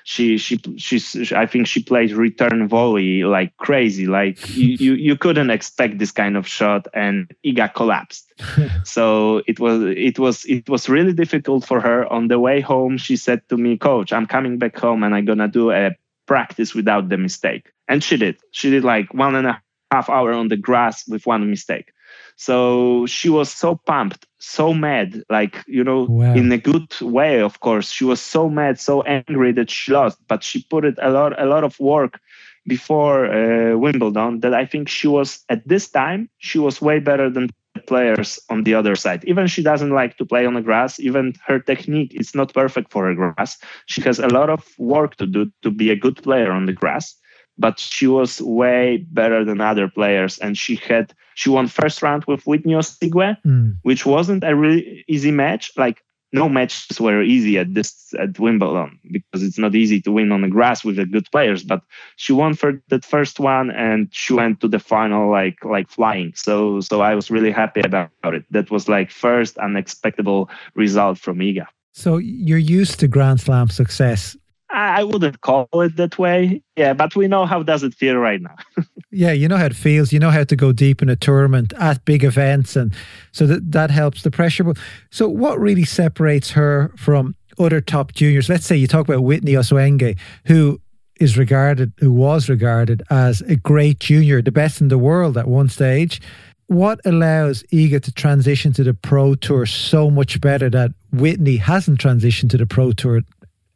she 0.04 0.38
she 0.38 0.61
she's 0.76 1.32
I 1.32 1.47
think 1.47 1.66
she 1.66 1.82
played 1.82 2.12
return 2.12 2.68
volley 2.68 3.25
like 3.25 3.56
crazy. 3.56 4.06
Like 4.06 4.54
you, 4.56 4.76
you 4.78 4.94
you 4.94 5.16
couldn't 5.16 5.50
expect 5.50 5.99
this 5.99 6.11
kind 6.11 6.37
of 6.37 6.47
shot, 6.47 6.87
and 6.94 7.32
Iga 7.44 7.75
collapsed. 7.75 8.32
so 8.85 9.42
it 9.47 9.61
was 9.61 9.82
it 9.82 10.18
was 10.18 10.44
it 10.47 10.68
was 10.68 10.88
really 10.88 11.12
difficult 11.12 11.64
for 11.66 11.80
her. 11.80 12.11
On 12.12 12.28
the 12.28 12.38
way 12.38 12.61
home, 12.61 12.99
she 12.99 13.16
said 13.16 13.49
to 13.49 13.56
me, 13.56 13.76
"Coach, 13.76 14.12
I'm 14.12 14.26
coming 14.26 14.59
back 14.59 14.76
home, 14.76 15.02
and 15.04 15.14
I'm 15.14 15.25
gonna 15.25 15.49
do 15.49 15.71
a 15.71 15.97
practice 16.26 16.75
without 16.75 17.09
the 17.09 17.18
mistake." 17.18 17.73
And 17.88 18.02
she 18.02 18.16
did. 18.16 18.37
She 18.50 18.71
did 18.71 18.85
like 18.85 19.12
one 19.14 19.35
and 19.35 19.47
a 19.47 19.62
half 19.90 20.09
hour 20.09 20.32
on 20.32 20.49
the 20.49 20.56
grass 20.56 21.06
with 21.06 21.26
one 21.26 21.49
mistake. 21.49 21.92
So 22.37 23.07
she 23.07 23.29
was 23.29 23.53
so 23.53 23.77
pumped, 23.77 24.27
so 24.39 24.75
mad, 24.75 25.23
like, 25.31 25.62
you 25.67 25.85
know, 25.85 26.05
wow. 26.05 26.35
in 26.35 26.51
a 26.51 26.59
good 26.59 26.93
way, 27.01 27.41
of 27.41 27.61
course. 27.61 27.91
She 27.91 28.05
was 28.05 28.21
so 28.21 28.49
mad, 28.49 28.81
so 28.81 29.03
angry 29.03 29.53
that 29.53 29.71
she 29.71 29.93
lost, 29.93 30.19
but 30.29 30.43
she 30.43 30.65
put 30.65 30.85
it 30.85 30.97
a 31.01 31.11
lot, 31.11 31.41
a 31.41 31.47
lot 31.47 31.65
of 31.65 31.79
work 31.79 32.21
before 32.67 33.27
uh, 33.27 33.77
Wimbledon 33.77 34.41
that 34.41 34.55
I 34.55 34.67
think 34.67 34.89
she 34.89 35.09
was 35.09 35.45
at 35.49 35.67
this 35.67 35.89
time, 35.89 36.29
she 36.39 36.59
was 36.59 36.81
way 36.81 37.01
better 37.01 37.29
than 37.29 37.51
the 37.75 37.81
players 37.81 38.39
on 38.49 38.65
the 38.65 38.75
other 38.75 38.95
side. 38.95 39.25
Even 39.25 39.47
she 39.47 39.62
doesn't 39.62 39.91
like 39.91 40.17
to 40.19 40.25
play 40.25 40.47
on 40.47 40.55
the 40.55 40.61
grass, 40.61 41.01
even 41.01 41.35
her 41.47 41.59
technique 41.59 42.15
is 42.15 42.35
not 42.35 42.55
perfect 42.55 42.93
for 42.93 43.09
a 43.09 43.15
grass. 43.15 43.59
She 43.87 44.01
has 44.03 44.19
a 44.19 44.29
lot 44.29 44.51
of 44.51 44.67
work 44.79 45.17
to 45.17 45.27
do 45.27 45.51
to 45.62 45.71
be 45.71 45.91
a 45.91 45.97
good 45.97 46.23
player 46.23 46.53
on 46.53 46.67
the 46.67 46.73
grass 46.73 47.17
but 47.59 47.78
she 47.78 48.06
was 48.06 48.40
way 48.40 49.06
better 49.11 49.44
than 49.44 49.61
other 49.61 49.88
players. 49.88 50.38
And 50.38 50.56
she 50.56 50.76
had 50.76 51.14
she 51.35 51.50
won 51.50 51.68
first 51.68 52.02
round 52.02 52.25
with 52.26 52.47
Whitney 52.47 52.75
Osuigwe, 52.75 53.37
mm. 53.47 53.76
which 53.82 54.04
wasn't 54.06 54.44
a 54.44 54.54
really 54.54 55.04
easy 55.09 55.30
match. 55.30 55.73
Like 55.76 56.02
no 56.32 56.49
matches 56.49 56.99
were 56.99 57.23
easy 57.23 57.59
at 57.59 57.75
this 57.75 58.14
at 58.18 58.38
Wimbledon 58.38 58.99
because 59.11 59.42
it's 59.42 59.59
not 59.59 59.75
easy 59.75 60.00
to 60.00 60.11
win 60.11 60.32
on 60.32 60.40
the 60.40 60.49
grass 60.49 60.82
with 60.82 60.97
the 60.97 61.04
good 61.04 61.30
players. 61.30 61.62
But 61.62 61.82
she 62.16 62.32
won 62.32 62.54
for 62.54 62.82
that 62.88 63.04
first 63.04 63.38
one 63.38 63.71
and 63.71 64.09
she 64.12 64.32
went 64.32 64.61
to 64.61 64.68
the 64.68 64.78
final 64.78 65.30
like 65.30 65.62
like 65.64 65.90
flying. 65.90 66.32
So 66.35 66.80
so 66.80 67.02
I 67.02 67.14
was 67.14 67.30
really 67.30 67.50
happy 67.50 67.80
about 67.80 68.11
it. 68.25 68.44
That 68.50 68.71
was 68.71 68.88
like 68.88 69.11
first 69.11 69.59
unexpected 69.59 70.26
result 70.75 71.18
from 71.18 71.38
Iga. 71.38 71.66
So 71.92 72.16
you're 72.16 72.56
used 72.56 73.00
to 73.00 73.09
Grand 73.09 73.40
Slam 73.40 73.68
success. 73.68 74.37
I 74.73 75.05
wouldn't 75.05 75.41
call 75.43 75.69
it 75.75 75.97
that 75.97 76.19
way. 76.19 76.62
Yeah, 76.76 76.95
but 76.95 77.14
we 77.14 77.29
know 77.29 77.45
how 77.45 77.62
does 77.62 77.83
it 77.83 77.95
feel 77.95 78.17
right 78.17 78.41
now. 78.41 78.57
yeah, 79.11 79.33
you 79.33 79.47
know 79.47 79.59
how 79.59 79.67
it 79.67 79.76
feels. 79.76 80.12
You 80.12 80.19
know 80.19 80.31
how 80.31 80.45
to 80.45 80.57
go 80.57 80.73
deep 80.73 81.02
in 81.02 81.11
a 81.11 81.17
tournament 81.17 81.75
at 81.79 82.05
big 82.07 82.25
events, 82.25 82.75
and 82.75 82.95
so 83.33 83.47
that 83.47 83.71
that 83.73 83.91
helps 83.91 84.23
the 84.23 84.31
pressure. 84.31 84.64
So, 85.11 85.29
what 85.29 85.61
really 85.61 85.85
separates 85.85 86.50
her 86.52 86.91
from 86.97 87.35
other 87.59 87.83
top 87.83 88.12
juniors? 88.12 88.49
Let's 88.49 88.64
say 88.64 88.76
you 88.76 88.87
talk 88.87 89.07
about 89.07 89.23
Whitney 89.23 89.52
Osuigwe, 89.52 90.19
who 90.47 90.81
is 91.21 91.37
regarded, 91.37 91.93
who 91.99 92.12
was 92.12 92.49
regarded 92.49 93.02
as 93.11 93.43
a 93.43 93.57
great 93.57 94.00
junior, 94.00 94.41
the 94.41 94.50
best 94.50 94.81
in 94.81 94.88
the 94.88 94.99
world 94.99 95.37
at 95.37 95.49
one 95.49 95.69
stage. 95.69 96.21
What 96.69 97.00
allows 97.05 97.62
Iga 97.64 98.02
to 98.05 98.12
transition 98.12 98.73
to 98.73 98.85
the 98.85 98.95
pro 98.95 99.35
tour 99.35 99.67
so 99.67 100.11
much 100.11 100.41
better 100.41 100.71
that 100.71 100.93
Whitney 101.12 101.59
hasn't 101.59 102.00
transitioned 102.00 102.49
to 102.50 102.57
the 102.57 102.64
pro 102.64 102.93
tour 102.93 103.21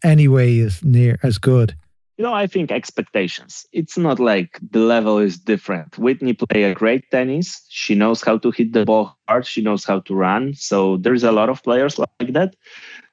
anyway 0.03 0.59
as 0.61 0.83
near 0.85 1.19
as 1.23 1.39
good? 1.39 1.77
You 2.17 2.25
know, 2.25 2.33
I 2.33 2.47
think 2.47 2.73
expectations. 2.73 3.67
It's 3.73 3.99
not 3.99 4.19
like 4.19 4.59
the 4.71 4.79
level 4.79 5.19
is 5.19 5.39
different. 5.39 5.99
Whitney 5.99 6.33
play 6.33 6.63
a 6.63 6.75
great 6.75 7.11
tennis. 7.11 7.67
She 7.69 7.95
knows 7.95 8.23
how 8.23 8.39
to 8.39 8.51
hit 8.51 8.73
the 8.73 8.87
ball 8.87 9.19
hard. 9.29 9.47
She 9.47 9.61
knows 9.61 9.85
how 9.85 10.01
to 10.01 10.15
run. 10.15 10.55
So 10.55 10.97
there's 10.97 11.25
a 11.25 11.33
lot 11.33 11.51
of 11.51 11.63
players 11.63 11.99
like 11.99 12.33
that. 12.33 12.57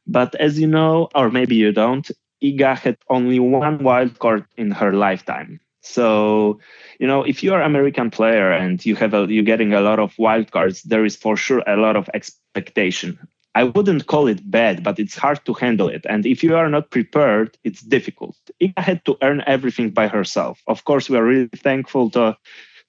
But 0.08 0.36
as 0.36 0.58
you 0.58 0.68
know, 0.68 1.10
or 1.16 1.30
maybe 1.30 1.56
you 1.56 1.74
don't, 1.74 2.10
Iga 2.42 2.78
had 2.78 2.98
only 3.10 3.40
one 3.40 3.84
wild 3.84 4.20
card 4.20 4.46
in 4.58 4.72
her 4.72 4.94
lifetime. 4.94 5.60
So, 5.82 6.60
you 6.98 7.08
know, 7.08 7.24
if 7.24 7.44
you're 7.44 7.62
American 7.62 8.10
player 8.10 8.52
and 8.52 8.84
you 8.86 8.96
have 8.96 9.14
a, 9.14 9.28
you're 9.28 9.44
getting 9.44 9.74
a 9.74 9.82
lot 9.82 10.00
of 10.00 10.18
wild 10.18 10.52
cards, 10.52 10.82
there 10.84 11.04
is 11.04 11.18
for 11.18 11.36
sure 11.36 11.62
a 11.68 11.76
lot 11.76 11.98
of 11.98 12.10
expectation. 12.14 13.20
I 13.56 13.66
wouldn't 13.66 14.08
call 14.08 14.28
it 14.28 14.50
bad, 14.50 14.84
but 14.84 15.00
it's 15.00 15.16
hard 15.16 15.46
to 15.46 15.54
handle 15.54 15.88
it. 15.88 16.06
And 16.10 16.26
if 16.26 16.44
you 16.44 16.56
are 16.56 16.70
not 16.70 16.90
prepared, 16.90 17.58
it's 17.64 17.82
difficult. 17.82 18.36
Iga 18.62 18.80
had 18.80 19.06
to 19.06 19.18
earn 19.22 19.44
everything 19.46 19.92
by 19.92 20.08
herself. 20.08 20.62
Of 20.68 20.86
course, 20.86 21.10
we 21.10 21.18
are 21.18 21.24
really 21.24 21.48
thankful 21.48 22.10
to 22.12 22.36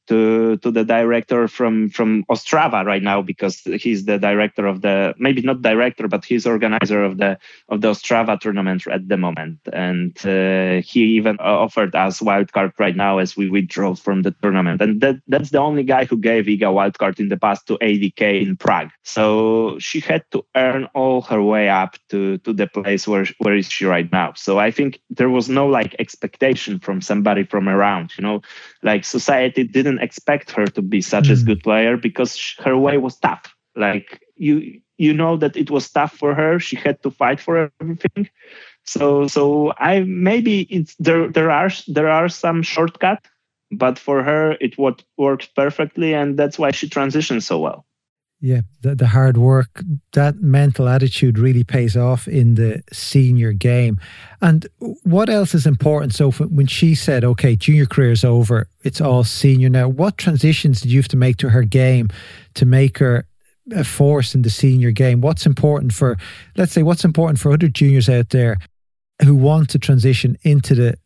to 0.09 0.57
to 0.59 0.71
the 0.71 0.85
director 0.85 1.49
from 1.49 1.89
from 1.91 2.25
Ostrava 2.31 2.85
right 2.85 3.03
now 3.03 3.23
because 3.23 3.61
he's 3.61 4.05
the 4.05 4.19
director 4.19 4.67
of 4.67 4.83
the 4.83 5.15
maybe 5.19 5.43
not 5.43 5.63
director 5.63 6.09
but 6.09 6.25
he's 6.25 6.47
organizer 6.47 7.03
of 7.03 7.19
the 7.19 7.39
of 7.69 7.81
the 7.81 7.89
Ostrava 7.89 8.39
tournament 8.39 8.87
at 8.87 9.09
the 9.09 9.17
moment. 9.17 9.59
And 9.73 10.17
uh, 10.27 10.83
he 10.83 11.01
even 11.17 11.37
offered 11.39 11.95
us 11.95 12.21
wildcard 12.21 12.73
right 12.79 12.97
now 12.97 13.19
as 13.19 13.37
we 13.37 13.49
withdraw 13.49 13.95
from 13.95 14.23
the 14.23 14.35
tournament. 14.43 14.81
And 14.81 15.01
that 15.01 15.17
that's 15.29 15.51
the 15.51 15.59
only 15.59 15.83
guy 15.83 16.05
who 16.05 16.17
gave 16.17 16.47
Iga 16.47 16.71
wildcard 16.73 17.21
in 17.21 17.29
the 17.29 17.37
past 17.37 17.67
to 17.69 17.79
ADK 17.79 18.43
in 18.43 18.57
Prague. 18.57 18.91
So 19.03 19.79
she 19.79 20.01
had 20.01 20.25
to 20.33 20.45
earn 20.57 20.87
all 20.95 21.23
her 21.23 21.43
way 21.43 21.69
up 21.69 21.97
to 22.11 22.39
to 22.39 22.53
the 22.53 22.67
place 22.67 23.07
where 23.09 23.27
where 23.39 23.57
is 23.57 23.71
she 23.71 23.87
right 23.87 24.11
now. 24.13 24.33
So 24.35 24.59
I 24.59 24.71
think 24.71 25.01
there 25.11 25.31
was 25.31 25.49
no 25.49 25.67
like 25.67 25.95
expectation 25.99 26.79
from 26.79 27.01
somebody 27.01 27.45
from 27.45 27.69
around 27.69 28.13
you 28.19 28.23
know 28.23 28.43
like 28.85 29.05
society 29.05 29.65
didn't 29.65 30.01
expect 30.01 30.53
her 30.53 30.67
to 30.67 30.83
be 30.83 31.01
such 31.01 31.29
mm. 31.29 31.41
a 31.41 31.45
good 31.45 31.63
player 31.63 31.97
because 31.97 32.55
her 32.63 32.77
way 32.77 32.99
was 32.99 33.19
tough. 33.19 33.53
Like 33.75 34.21
you 34.37 34.81
you 34.99 35.13
know 35.13 35.37
that 35.39 35.57
it 35.57 35.71
was 35.71 35.91
tough 35.91 36.17
for 36.17 36.35
her. 36.35 36.61
She 36.61 36.77
had 36.77 37.03
to 37.03 37.11
fight 37.11 37.41
for 37.41 37.73
everything. 37.81 38.29
So 38.85 39.27
so 39.27 39.73
I 39.79 40.01
maybe 40.01 40.61
it's 40.71 40.95
there 40.97 41.29
there 41.29 41.51
are 41.51 41.71
there 41.89 42.09
are 42.09 42.29
some 42.29 42.63
shortcut, 42.63 43.25
but 43.73 43.99
for 43.99 44.23
her 44.23 44.53
it 44.61 44.77
what 44.77 45.03
worked 45.17 45.57
perfectly 45.57 46.15
and 46.15 46.39
that's 46.39 46.59
why 46.59 46.71
she 46.71 46.89
transitioned 46.89 47.43
so 47.43 47.59
well. 47.59 47.87
Yeah, 48.45 48.61
the, 48.83 48.95
the 48.95 49.07
hard 49.07 49.39
work, 49.39 49.83
that 50.13 50.43
mental 50.43 50.87
attitude 50.87 51.39
really 51.39 51.65
pays 51.65 51.97
off 51.97 52.29
in 52.29 52.57
the 52.57 52.83
senior 52.93 53.55
game. 53.55 53.99
And 54.43 54.67
what 55.03 55.31
else 55.31 55.55
is 55.55 55.67
important? 55.67 56.13
So, 56.13 56.31
when 56.31 56.67
she 56.67 56.95
said, 56.95 57.25
okay, 57.25 57.57
junior 57.57 57.87
career 57.87 58.11
is 58.11 58.23
over, 58.23 58.69
it's 58.83 59.01
all 59.01 59.25
senior 59.25 59.71
now, 59.71 59.89
what 59.89 60.19
transitions 60.19 60.83
did 60.83 60.93
you 60.93 60.99
have 60.99 61.09
to 61.09 61.17
make 61.17 61.39
to 61.39 61.49
her 61.49 61.63
game 61.63 62.11
to 62.53 62.67
make 62.67 62.99
her 62.99 63.25
a 63.75 63.83
force 63.83 64.35
in 64.35 64.43
the 64.43 64.51
senior 64.51 64.91
game? 64.91 65.23
What's 65.23 65.47
important 65.47 65.95
for, 65.95 66.19
let's 66.55 66.73
say, 66.73 66.83
what's 66.83 67.07
important 67.07 67.39
for 67.39 67.51
other 67.51 67.69
juniors 67.69 68.11
out 68.11 68.29
there 68.29 68.59
who 69.23 69.35
want 69.35 69.71
to 69.71 69.79
transition 69.79 70.37
into 70.43 70.75
the 70.75 70.99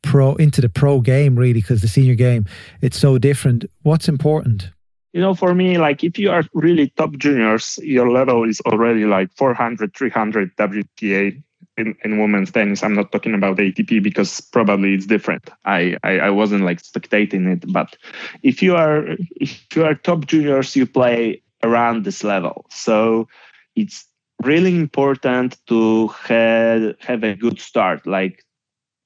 pro 0.00 0.34
into 0.36 0.62
the 0.62 0.70
pro 0.70 1.02
game 1.02 1.36
really 1.36 1.52
because 1.52 1.80
the 1.80 1.88
senior 1.88 2.14
game 2.14 2.46
it's 2.80 2.96
so 2.96 3.18
different 3.18 3.64
what's 3.82 4.08
important 4.08 4.70
you 5.16 5.22
know, 5.22 5.34
for 5.34 5.54
me, 5.54 5.78
like 5.78 6.04
if 6.04 6.18
you 6.18 6.30
are 6.30 6.44
really 6.52 6.90
top 6.90 7.16
juniors, 7.16 7.78
your 7.82 8.10
level 8.10 8.44
is 8.44 8.60
already 8.66 9.06
like 9.06 9.32
400, 9.34 9.96
300 9.96 10.54
WTA 10.58 11.42
in, 11.78 11.96
in 12.04 12.18
women's 12.20 12.50
tennis. 12.50 12.82
I'm 12.82 12.92
not 12.92 13.12
talking 13.12 13.32
about 13.32 13.56
ATP 13.56 14.02
because 14.02 14.42
probably 14.42 14.92
it's 14.92 15.06
different. 15.06 15.48
I, 15.64 15.96
I, 16.04 16.18
I 16.18 16.30
wasn't 16.30 16.64
like 16.64 16.82
spectating 16.82 17.50
it, 17.50 17.64
but 17.72 17.96
if 18.42 18.62
you 18.62 18.76
are 18.76 19.16
if 19.36 19.74
you 19.74 19.86
are 19.86 19.94
top 19.94 20.26
juniors, 20.26 20.76
you 20.76 20.86
play 20.86 21.40
around 21.62 22.04
this 22.04 22.22
level. 22.22 22.66
So 22.68 23.26
it's 23.74 24.04
really 24.42 24.76
important 24.76 25.56
to 25.68 26.08
have 26.28 26.94
have 27.00 27.24
a 27.24 27.34
good 27.34 27.58
start. 27.58 28.06
Like 28.06 28.44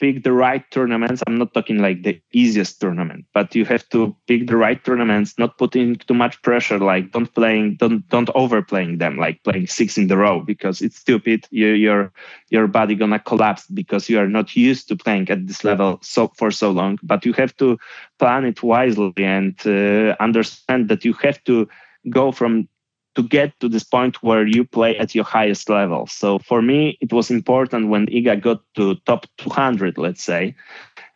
pick 0.01 0.25
the 0.25 0.33
right 0.33 0.69
tournaments. 0.71 1.23
I'm 1.27 1.39
not 1.39 1.55
talking 1.55 1.79
like 1.79 2.03
the 2.03 2.21
easiest 2.33 2.81
tournament, 2.81 3.27
but 3.35 3.55
you 3.55 3.65
have 3.67 3.89
to 3.91 4.17
pick 4.27 4.47
the 4.47 4.57
right 4.57 4.83
tournaments, 4.85 5.39
not 5.39 5.59
putting 5.59 5.97
too 5.97 6.15
much 6.15 6.43
pressure. 6.43 6.79
Like 6.79 7.13
don't 7.13 7.33
playing, 7.35 7.77
don't 7.77 8.09
don't 8.09 8.31
overplaying 8.35 8.99
them, 8.99 9.17
like 9.19 9.43
playing 9.45 9.67
six 9.67 9.99
in 9.99 10.09
the 10.09 10.17
row 10.17 10.41
because 10.41 10.81
it's 10.83 10.97
stupid. 10.97 11.47
You, 11.51 11.69
your 11.69 12.13
your 12.51 12.67
body 12.67 12.95
gonna 12.95 13.21
collapse 13.21 13.67
because 13.69 14.09
you 14.09 14.19
are 14.19 14.29
not 14.29 14.57
used 14.57 14.89
to 14.89 14.97
playing 14.97 15.31
at 15.31 15.47
this 15.47 15.65
level 15.65 15.99
so 16.03 16.33
for 16.37 16.51
so 16.51 16.71
long. 16.71 16.99
But 17.03 17.25
you 17.25 17.33
have 17.35 17.57
to 17.59 17.79
plan 18.19 18.45
it 18.45 18.63
wisely 18.63 19.13
and 19.19 19.55
uh, 19.67 20.17
understand 20.21 20.89
that 20.89 21.05
you 21.05 21.13
have 21.23 21.43
to 21.45 21.69
go 22.11 22.33
from 22.33 22.69
to 23.17 23.23
get 23.23 23.59
to 23.61 23.69
this 23.69 23.85
point 23.85 24.23
where 24.23 24.47
you 24.47 24.65
play 24.65 24.97
at 24.97 25.15
your 25.15 25.25
highest 25.25 25.69
level. 25.69 26.07
So 26.07 26.39
for 26.39 26.63
me, 26.63 26.97
it 27.01 27.13
was 27.13 27.31
important 27.31 27.89
when 27.89 28.07
Iga 28.07 28.41
got 28.41 28.63
to 28.77 28.95
top 29.07 29.27
200, 29.39 29.99
let's 29.99 30.23
say, 30.23 30.55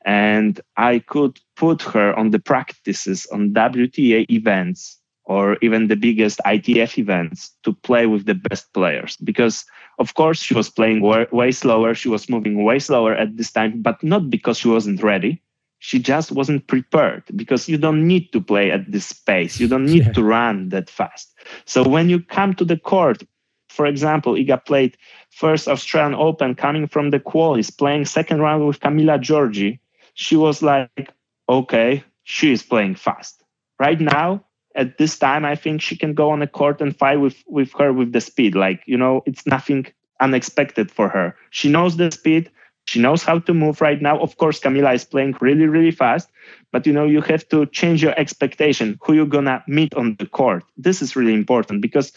and 0.04 0.60
I 0.76 0.98
could 0.98 1.38
put 1.56 1.82
her 1.82 2.14
on 2.18 2.30
the 2.30 2.38
practices 2.38 3.26
on 3.32 3.54
WTA 3.54 4.26
events 4.30 4.98
or 5.24 5.56
even 5.62 5.88
the 5.88 5.96
biggest 5.96 6.40
ITF 6.44 6.98
events 6.98 7.52
to 7.62 7.72
play 7.72 8.06
with 8.06 8.26
the 8.26 8.34
best 8.34 8.70
players. 8.74 9.16
Because, 9.18 9.64
of 9.98 10.14
course, 10.14 10.42
she 10.42 10.52
was 10.52 10.68
playing 10.68 11.00
way, 11.00 11.26
way 11.32 11.52
slower, 11.52 11.94
she 11.94 12.10
was 12.10 12.28
moving 12.28 12.62
way 12.64 12.78
slower 12.78 13.14
at 13.14 13.36
this 13.36 13.50
time, 13.50 13.80
but 13.80 14.02
not 14.02 14.28
because 14.28 14.58
she 14.58 14.68
wasn't 14.68 15.02
ready 15.02 15.40
she 15.84 15.98
just 15.98 16.32
wasn't 16.32 16.66
prepared 16.66 17.22
because 17.36 17.68
you 17.68 17.76
don't 17.76 18.08
need 18.08 18.32
to 18.32 18.40
play 18.40 18.70
at 18.70 18.90
this 18.90 19.12
pace. 19.12 19.60
You 19.60 19.68
don't 19.68 19.84
need 19.84 20.06
yeah. 20.06 20.12
to 20.12 20.22
run 20.22 20.70
that 20.70 20.88
fast. 20.88 21.34
So 21.66 21.86
when 21.86 22.08
you 22.08 22.20
come 22.20 22.54
to 22.54 22.64
the 22.64 22.78
court, 22.78 23.22
for 23.68 23.84
example, 23.84 24.32
Iga 24.32 24.64
played 24.64 24.96
first 25.28 25.68
Australian 25.68 26.14
Open 26.14 26.54
coming 26.54 26.88
from 26.88 27.10
the 27.10 27.20
qualies, 27.20 27.68
playing 27.76 28.06
second 28.06 28.40
round 28.40 28.66
with 28.66 28.80
Camila 28.80 29.18
Giorgi. 29.18 29.78
She 30.14 30.36
was 30.36 30.62
like, 30.62 31.10
okay, 31.50 32.02
she 32.22 32.50
is 32.50 32.62
playing 32.62 32.94
fast. 32.94 33.44
Right 33.78 34.00
now, 34.00 34.42
at 34.74 34.96
this 34.96 35.18
time, 35.18 35.44
I 35.44 35.54
think 35.54 35.82
she 35.82 35.98
can 35.98 36.14
go 36.14 36.30
on 36.30 36.38
the 36.38 36.46
court 36.46 36.80
and 36.80 36.96
fight 36.96 37.20
with, 37.20 37.36
with 37.46 37.70
her 37.78 37.92
with 37.92 38.12
the 38.14 38.22
speed. 38.22 38.54
Like, 38.54 38.80
you 38.86 38.96
know, 38.96 39.22
it's 39.26 39.46
nothing 39.46 39.86
unexpected 40.18 40.90
for 40.90 41.10
her. 41.10 41.36
She 41.50 41.68
knows 41.68 41.98
the 41.98 42.10
speed. 42.10 42.50
She 42.86 43.00
knows 43.00 43.22
how 43.22 43.38
to 43.40 43.54
move 43.54 43.80
right 43.80 44.00
now. 44.00 44.18
Of 44.20 44.36
course, 44.36 44.60
Camila 44.60 44.94
is 44.94 45.04
playing 45.04 45.36
really, 45.40 45.66
really 45.66 45.90
fast, 45.90 46.28
but 46.70 46.86
you 46.86 46.92
know, 46.92 47.06
you 47.06 47.20
have 47.22 47.48
to 47.48 47.66
change 47.66 48.02
your 48.02 48.18
expectation, 48.18 48.98
who 49.02 49.14
you're 49.14 49.26
gonna 49.26 49.64
meet 49.66 49.94
on 49.94 50.16
the 50.18 50.26
court. 50.26 50.64
This 50.76 51.00
is 51.00 51.16
really 51.16 51.34
important 51.34 51.80
because 51.80 52.12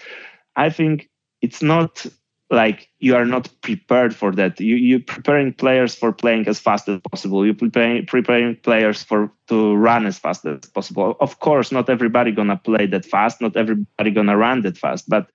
I 0.55 0.69
think 0.69 1.09
it's 1.41 1.61
not 1.61 2.05
like 2.49 2.89
you 2.99 3.15
are 3.15 3.25
not 3.25 3.49
prepared 3.61 4.15
for 4.15 4.31
that. 4.31 4.59
You 4.59 4.75
you're 4.75 4.99
preparing 4.99 5.53
players 5.53 5.95
for 5.95 6.13
playing 6.13 6.47
as 6.47 6.59
fast 6.59 6.87
as 6.87 6.99
possible. 7.11 7.45
You're 7.45 7.53
preparing 7.53 8.05
preparing 8.05 8.55
players 8.55 9.03
for 9.03 9.31
to 9.47 9.75
run 9.75 10.05
as 10.05 10.17
fast 10.17 10.45
as 10.45 10.59
possible. 10.73 11.15
Of 11.19 11.39
course, 11.39 11.71
not 11.71 11.89
everybody 11.89 12.31
gonna 12.31 12.57
play 12.57 12.85
that 12.87 13.05
fast, 13.05 13.41
not 13.41 13.57
everybody 13.57 14.11
gonna 14.11 14.37
run 14.37 14.61
that 14.61 14.77
fast, 14.77 15.09
but 15.09 15.29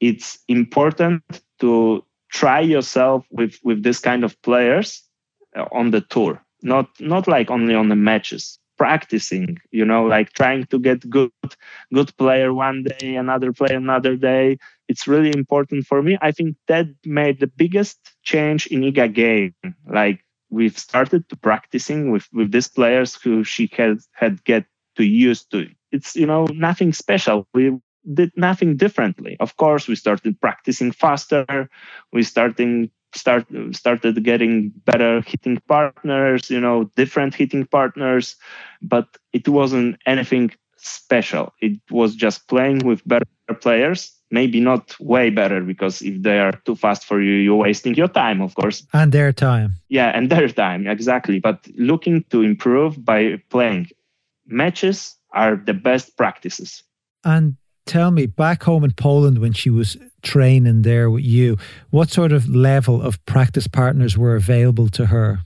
it's 0.00 0.38
important 0.48 1.22
to 1.60 2.04
try 2.30 2.60
yourself 2.60 3.26
with 3.30 3.58
with 3.64 3.82
this 3.82 4.00
kind 4.00 4.24
of 4.24 4.40
players 4.42 5.02
uh, 5.56 5.66
on 5.72 5.90
the 5.90 6.00
tour. 6.00 6.42
Not 6.62 6.88
not 7.00 7.28
like 7.28 7.50
only 7.50 7.74
on 7.74 7.88
the 7.88 7.96
matches 7.96 8.58
practicing 8.78 9.58
you 9.72 9.84
know 9.84 10.04
like 10.04 10.32
trying 10.32 10.64
to 10.66 10.78
get 10.78 11.08
good 11.10 11.32
good 11.92 12.16
player 12.16 12.54
one 12.54 12.84
day 12.84 13.16
another 13.16 13.52
player 13.52 13.76
another 13.76 14.16
day. 14.16 14.58
It's 14.88 15.06
really 15.06 15.30
important 15.36 15.86
for 15.86 16.02
me. 16.02 16.16
I 16.22 16.32
think 16.32 16.56
that 16.68 16.86
made 17.04 17.40
the 17.40 17.48
biggest 17.48 17.98
change 18.22 18.66
in 18.68 18.80
iga 18.82 19.12
game. 19.12 19.54
Like 19.86 20.20
we've 20.50 20.78
started 20.78 21.28
to 21.28 21.36
practicing 21.36 22.10
with 22.10 22.26
with 22.32 22.52
these 22.52 22.68
players 22.68 23.14
who 23.16 23.44
she 23.44 23.68
had 23.76 23.98
had 24.14 24.44
get 24.44 24.64
to 24.96 25.04
used 25.04 25.50
to. 25.52 25.68
It's 25.92 26.16
you 26.16 26.26
know 26.26 26.46
nothing 26.52 26.92
special. 26.92 27.46
We 27.54 27.78
did 28.12 28.32
nothing 28.36 28.76
differently. 28.76 29.36
Of 29.40 29.56
course 29.56 29.88
we 29.88 29.96
started 29.96 30.40
practicing 30.40 30.92
faster. 30.92 31.68
We 32.12 32.22
starting 32.22 32.90
start 33.14 33.46
started 33.72 34.22
getting 34.22 34.70
better 34.84 35.22
hitting 35.22 35.58
partners 35.66 36.50
you 36.50 36.60
know 36.60 36.84
different 36.94 37.34
hitting 37.34 37.64
partners 37.64 38.36
but 38.82 39.16
it 39.32 39.48
wasn't 39.48 39.96
anything 40.06 40.50
special. 40.76 41.52
It 41.60 41.80
was 41.90 42.14
just 42.14 42.46
playing 42.48 42.80
with 42.80 43.06
better 43.06 43.24
players 43.60 44.14
maybe 44.30 44.60
not 44.60 44.94
way 45.00 45.30
better 45.30 45.62
because 45.62 46.02
if 46.02 46.22
they 46.22 46.38
are 46.38 46.52
too 46.66 46.76
fast 46.76 47.06
for 47.06 47.20
you 47.22 47.32
you're 47.32 47.56
wasting 47.56 47.94
your 47.94 48.08
time 48.08 48.42
of 48.42 48.54
course. 48.54 48.86
And 48.92 49.10
their 49.10 49.32
time. 49.32 49.74
Yeah 49.88 50.10
and 50.14 50.30
their 50.30 50.48
time 50.48 50.86
exactly. 50.86 51.40
But 51.40 51.66
looking 51.76 52.24
to 52.30 52.42
improve 52.42 53.02
by 53.04 53.42
playing 53.48 53.88
matches 54.46 55.16
are 55.32 55.56
the 55.56 55.74
best 55.74 56.16
practices. 56.16 56.82
And 57.24 57.56
tell 57.88 58.10
me 58.10 58.26
back 58.26 58.62
home 58.62 58.84
in 58.84 58.92
Poland 58.92 59.38
when 59.38 59.52
she 59.52 59.70
was 59.70 59.96
training 60.22 60.82
there 60.82 61.10
with 61.10 61.24
you, 61.24 61.56
what 61.90 62.10
sort 62.10 62.32
of 62.32 62.48
level 62.48 63.02
of 63.02 63.24
practice 63.26 63.66
partners 63.66 64.16
were 64.16 64.36
available 64.36 64.88
to 64.90 65.06
her? 65.06 65.40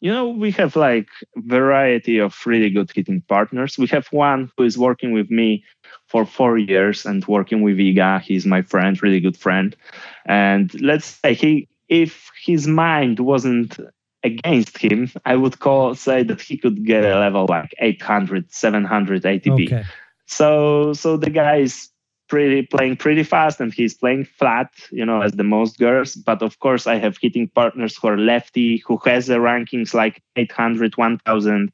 You 0.00 0.12
know, 0.12 0.28
we 0.28 0.52
have 0.52 0.76
like 0.76 1.08
variety 1.36 2.18
of 2.18 2.34
really 2.46 2.70
good 2.70 2.90
hitting 2.94 3.20
partners. 3.28 3.76
We 3.76 3.88
have 3.88 4.06
one 4.08 4.50
who 4.56 4.64
is 4.64 4.78
working 4.78 5.12
with 5.12 5.28
me 5.28 5.64
for 6.06 6.24
four 6.24 6.56
years 6.56 7.04
and 7.04 7.26
working 7.26 7.62
with 7.62 7.78
Iga. 7.78 8.22
He's 8.22 8.46
my 8.46 8.62
friend, 8.62 9.00
really 9.02 9.20
good 9.20 9.36
friend. 9.36 9.76
And 10.24 10.72
let's 10.80 11.18
say 11.20 11.34
he 11.34 11.68
if 11.88 12.30
his 12.44 12.66
mind 12.66 13.18
wasn't 13.18 13.78
against 14.22 14.78
him, 14.78 15.10
I 15.24 15.36
would 15.36 15.58
call 15.58 15.94
say 15.94 16.22
that 16.22 16.40
he 16.40 16.56
could 16.56 16.84
get 16.84 17.04
a 17.04 17.18
level 17.18 17.46
like 17.48 17.74
800, 17.78 18.52
700 18.52 19.22
ATP. 19.22 19.64
Okay. 19.64 19.84
So 20.28 20.92
so 20.92 21.16
the 21.16 21.30
guy 21.30 21.56
is 21.56 21.90
pretty 22.28 22.62
playing 22.62 22.96
pretty 22.96 23.22
fast 23.22 23.60
and 23.60 23.72
he's 23.72 23.94
playing 23.94 24.24
flat, 24.24 24.70
you 24.90 25.04
know, 25.04 25.22
as 25.22 25.32
the 25.32 25.44
most 25.44 25.78
girls. 25.78 26.14
But 26.14 26.42
of 26.42 26.58
course, 26.60 26.86
I 26.86 26.96
have 26.96 27.16
hitting 27.20 27.48
partners 27.48 27.96
who 27.96 28.08
are 28.08 28.18
lefty, 28.18 28.82
who 28.86 28.98
has 29.04 29.26
the 29.26 29.36
rankings 29.36 29.94
like 29.94 30.22
800, 30.36 30.96
1000, 30.96 31.72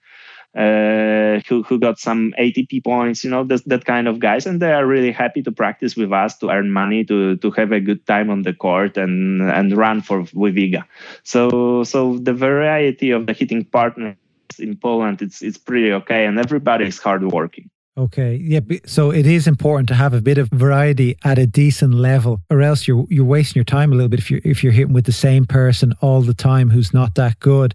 uh, 0.57 1.41
who, 1.49 1.65
who 1.65 1.81
got 1.81 1.99
some 1.99 2.33
ATP 2.39 2.85
points, 2.85 3.25
you 3.25 3.31
know, 3.31 3.43
that, 3.45 3.67
that 3.67 3.85
kind 3.85 4.07
of 4.07 4.21
guys. 4.21 4.47
And 4.47 4.63
they 4.63 4.73
are 4.73 4.87
really 4.87 5.11
happy 5.11 5.43
to 5.43 5.51
practice 5.51 5.97
with 5.97 6.13
us 6.13 6.39
to 6.39 6.51
earn 6.51 6.71
money, 6.71 7.05
to, 7.05 7.37
to 7.39 7.51
have 7.53 7.73
a 7.73 7.81
good 7.81 8.07
time 8.07 8.31
on 8.31 8.43
the 8.43 8.55
court 8.55 8.97
and, 8.97 9.43
and 9.43 9.77
run 9.77 10.01
for 10.01 10.21
with 10.33 10.55
Iga. 10.55 10.85
So, 11.25 11.83
so 11.83 12.19
the 12.19 12.33
variety 12.33 13.11
of 13.11 13.27
the 13.27 13.33
hitting 13.33 13.65
partners 13.65 14.17
in 14.61 14.77
Poland, 14.77 15.23
it's, 15.23 15.43
it's 15.43 15.59
pretty 15.59 15.93
okay. 15.93 16.27
And 16.27 16.39
everybody 16.39 16.87
is 16.87 17.01
hardworking. 17.01 17.69
Okay, 17.97 18.35
yeah. 18.37 18.61
So 18.87 19.13
it 19.13 19.25
is 19.25 19.47
important 19.47 19.89
to 19.89 19.95
have 19.95 20.15
a 20.15 20.21
bit 20.21 20.37
of 20.37 20.49
variety 20.51 21.17
at 21.25 21.39
a 21.39 21.47
decent 21.47 21.95
level, 21.95 22.41
or 22.51 22.61
else 22.61 22.89
you're 22.89 23.07
you're 23.09 23.25
wasting 23.25 23.61
your 23.61 23.65
time 23.65 23.93
a 23.93 23.95
little 23.95 24.09
bit 24.09 24.19
if 24.19 24.31
you're 24.31 24.41
if 24.45 24.65
you're 24.65 24.73
hitting 24.73 24.93
with 24.93 25.05
the 25.05 25.13
same 25.13 25.47
person 25.47 25.93
all 26.01 26.21
the 26.21 26.35
time 26.35 26.71
who's 26.71 26.93
not 26.93 27.15
that 27.15 27.39
good, 27.39 27.75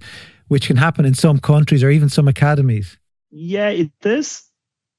which 0.50 0.68
can 0.68 0.76
happen 0.76 1.06
in 1.06 1.14
some 1.14 1.40
countries 1.40 1.84
or 1.84 1.90
even 1.90 2.10
some 2.10 2.28
academies. 2.28 2.98
Yeah, 3.32 3.70
it 3.70 3.92
is. 4.04 4.44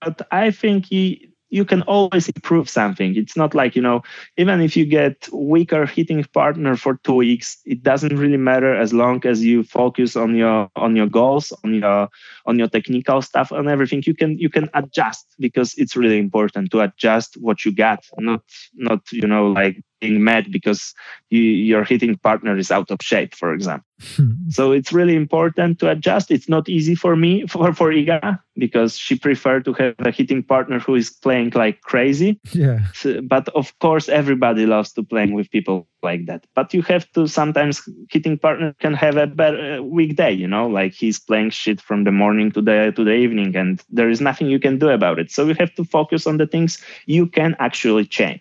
But 0.01 0.27
I 0.33 0.51
think 0.53 0.91
you, 0.91 1.19
you 1.51 1.65
can 1.65 1.83
always 1.83 2.29
improve 2.29 2.69
something. 2.69 3.17
It's 3.17 3.37
not 3.37 3.55
like, 3.55 3.77
you 3.77 3.83
know, 3.83 4.03
even 4.37 4.61
if 4.61 4.77
you 4.77 4.87
get 4.87 5.29
weaker 5.33 5.85
hitting 5.87 6.25
partner 6.33 6.77
for 6.77 6.99
two 7.05 7.15
weeks, 7.15 7.59
it 7.67 7.83
doesn't 7.83 8.17
really 8.17 8.37
matter 8.37 8.75
as 8.75 8.93
long 8.93 9.25
as 9.27 9.45
you 9.45 9.63
focus 9.65 10.17
on 10.17 10.35
your 10.37 10.71
on 10.77 10.97
your 10.97 11.09
goals, 11.09 11.53
on 11.65 11.75
your 11.75 12.09
on 12.47 12.59
your 12.59 12.69
technical 12.69 13.21
stuff 13.23 13.51
and 13.53 13.69
everything. 13.69 14.03
You 14.07 14.15
can 14.15 14.39
you 14.39 14.49
can 14.49 14.71
adjust 14.75 15.27
because 15.39 15.75
it's 15.77 15.97
really 15.97 16.19
important 16.19 16.71
to 16.73 16.81
adjust 16.81 17.37
what 17.41 17.65
you 17.65 17.73
got, 17.75 18.05
not 18.19 18.43
not, 18.75 19.01
you 19.13 19.27
know, 19.27 19.49
like 19.49 19.83
being 20.01 20.25
mad 20.25 20.51
because 20.51 20.95
you, 21.31 21.41
your 21.41 21.85
hitting 21.85 22.17
partner 22.17 22.57
is 22.57 22.71
out 22.71 22.91
of 22.91 22.99
shape, 23.03 23.35
for 23.35 23.53
example. 23.53 23.87
Hmm. 24.17 24.49
so 24.49 24.73
it's 24.73 24.93
really 24.93 25.15
important 25.15 25.79
to 25.81 25.91
adjust. 25.91 26.31
It's 26.31 26.49
not 26.49 26.69
easy 26.69 26.95
for 26.95 27.17
me 27.17 27.47
for 27.47 27.75
for 27.75 27.93
Iga 27.93 28.39
because 28.57 28.97
she 28.97 29.19
preferred 29.19 29.65
to 29.67 29.73
have 29.75 29.95
a 29.99 30.11
hitting 30.11 30.43
partner 30.43 30.79
who 30.79 30.95
is 30.95 31.11
playing 31.11 31.51
like 31.55 31.83
crazy. 31.83 32.41
Yeah. 32.53 32.79
So, 32.95 33.21
but 33.21 33.49
of 33.51 33.79
course, 33.79 34.09
everybody 34.09 34.65
loves 34.67 34.93
to 34.95 35.03
playing 35.03 35.35
with 35.35 35.51
people 35.51 35.87
like 36.03 36.27
that. 36.27 36.47
But 36.55 36.73
you 36.73 36.83
have 36.83 37.11
to 37.13 37.27
sometimes 37.27 37.83
hitting 38.11 38.39
partner 38.39 38.75
can 38.81 38.95
have 38.95 39.17
a 39.17 39.27
better 39.27 39.81
uh, 39.81 39.83
weekday. 39.83 40.33
You 40.33 40.49
know, 40.49 40.67
like 40.67 40.95
he's 40.95 41.21
playing 41.21 41.51
shit 41.51 41.81
from 41.81 42.05
the 42.05 42.13
morning 42.13 42.53
to 42.53 42.63
the 42.63 42.93
to 42.97 43.05
the 43.05 43.15
evening, 43.15 43.55
and 43.57 43.83
there 43.91 44.09
is 44.09 44.21
nothing 44.21 44.49
you 44.49 44.61
can 44.61 44.79
do 44.79 44.89
about 44.89 45.19
it. 45.19 45.31
So 45.31 45.47
you 45.47 45.55
have 45.59 45.75
to 45.75 45.85
focus 45.85 46.27
on 46.27 46.39
the 46.39 46.47
things 46.47 46.83
you 47.07 47.27
can 47.27 47.55
actually 47.59 48.07
change. 48.07 48.41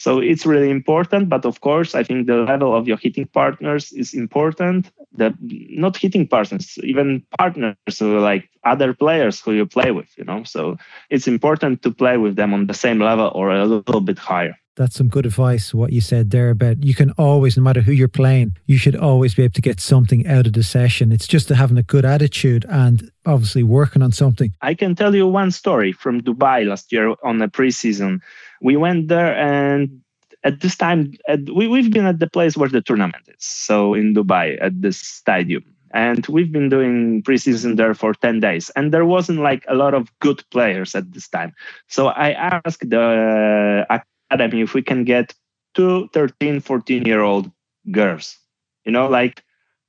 So 0.00 0.18
it's 0.18 0.46
really 0.46 0.70
important. 0.70 1.28
But 1.28 1.44
of 1.44 1.60
course, 1.60 1.94
I 1.94 2.02
think 2.02 2.26
the 2.26 2.36
level 2.36 2.74
of 2.74 2.88
your 2.88 2.96
hitting 2.96 3.26
partners 3.26 3.92
is 3.92 4.14
important. 4.14 4.90
The 5.12 5.34
not 5.40 5.94
hitting 5.98 6.26
partners, 6.26 6.78
even 6.82 7.22
partners, 7.38 7.76
so 7.90 8.06
like 8.18 8.48
other 8.64 8.94
players 8.94 9.42
who 9.42 9.52
you 9.52 9.66
play 9.66 9.90
with, 9.90 10.08
you 10.16 10.24
know. 10.24 10.42
So 10.44 10.78
it's 11.10 11.28
important 11.28 11.82
to 11.82 11.90
play 11.90 12.16
with 12.16 12.36
them 12.36 12.54
on 12.54 12.66
the 12.66 12.72
same 12.72 12.98
level 12.98 13.30
or 13.34 13.50
a 13.50 13.66
little 13.66 14.00
bit 14.00 14.18
higher. 14.18 14.56
That's 14.80 14.96
some 14.96 15.08
good 15.08 15.26
advice, 15.26 15.74
what 15.74 15.92
you 15.92 16.00
said 16.00 16.30
there 16.30 16.48
about 16.48 16.82
you 16.82 16.94
can 16.94 17.10
always, 17.18 17.54
no 17.54 17.62
matter 17.62 17.82
who 17.82 17.92
you're 17.92 18.08
playing, 18.08 18.56
you 18.64 18.78
should 18.78 18.96
always 18.96 19.34
be 19.34 19.42
able 19.42 19.52
to 19.52 19.60
get 19.60 19.78
something 19.78 20.26
out 20.26 20.46
of 20.46 20.54
the 20.54 20.62
session. 20.62 21.12
It's 21.12 21.26
just 21.26 21.50
having 21.50 21.76
a 21.76 21.82
good 21.82 22.06
attitude 22.06 22.64
and 22.66 23.10
obviously 23.26 23.62
working 23.62 24.00
on 24.00 24.10
something. 24.10 24.54
I 24.62 24.72
can 24.72 24.94
tell 24.94 25.14
you 25.14 25.26
one 25.26 25.50
story 25.50 25.92
from 25.92 26.22
Dubai 26.22 26.66
last 26.66 26.92
year 26.92 27.14
on 27.22 27.40
the 27.40 27.48
preseason 27.48 28.22
we 28.62 28.74
went 28.76 29.08
there 29.08 29.36
and 29.36 30.00
at 30.44 30.60
this 30.60 30.76
time 30.76 31.12
at, 31.28 31.40
we, 31.50 31.68
we've 31.68 31.92
been 31.92 32.06
at 32.06 32.18
the 32.18 32.30
place 32.30 32.56
where 32.56 32.70
the 32.70 32.80
tournament 32.80 33.24
is 33.28 33.44
so 33.44 33.92
in 33.92 34.14
dubai 34.14 34.56
at 34.62 34.80
this 34.80 34.98
stadium 34.98 35.64
and 35.92 36.26
we've 36.28 36.52
been 36.52 36.68
doing 36.68 37.22
preseason 37.22 37.76
there 37.76 37.94
for 37.94 38.14
10 38.14 38.40
days 38.40 38.70
and 38.76 38.92
there 38.92 39.04
wasn't 39.04 39.40
like 39.40 39.64
a 39.68 39.74
lot 39.74 39.92
of 39.92 40.08
good 40.20 40.42
players 40.50 40.94
at 40.94 41.12
this 41.12 41.28
time 41.28 41.52
so 41.88 42.08
i 42.08 42.32
asked 42.32 42.88
the 42.88 43.86
academy 44.30 44.62
if 44.62 44.74
we 44.74 44.82
can 44.82 45.04
get 45.04 45.34
two 45.74 46.08
13 46.12 46.60
14 46.60 47.04
year 47.04 47.22
old 47.22 47.50
girls 47.90 48.38
you 48.84 48.92
know 48.92 49.08
like 49.08 49.42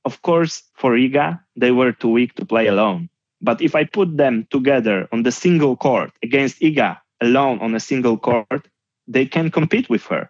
of 0.04 0.20
course 0.22 0.62
for 0.74 0.92
iga 0.96 1.40
they 1.56 1.70
were 1.70 1.92
too 1.92 2.08
weak 2.08 2.34
to 2.34 2.44
play 2.44 2.66
alone 2.66 3.08
but 3.40 3.60
if 3.60 3.74
i 3.74 3.84
put 3.84 4.16
them 4.16 4.46
together 4.50 5.08
on 5.12 5.22
the 5.22 5.32
single 5.32 5.76
court 5.76 6.12
against 6.22 6.60
iga 6.60 6.98
alone 7.22 7.58
on 7.60 7.74
a 7.74 7.80
single 7.80 8.18
court, 8.18 8.68
they 9.06 9.24
can 9.24 9.50
compete 9.50 9.88
with 9.88 10.04
her. 10.06 10.28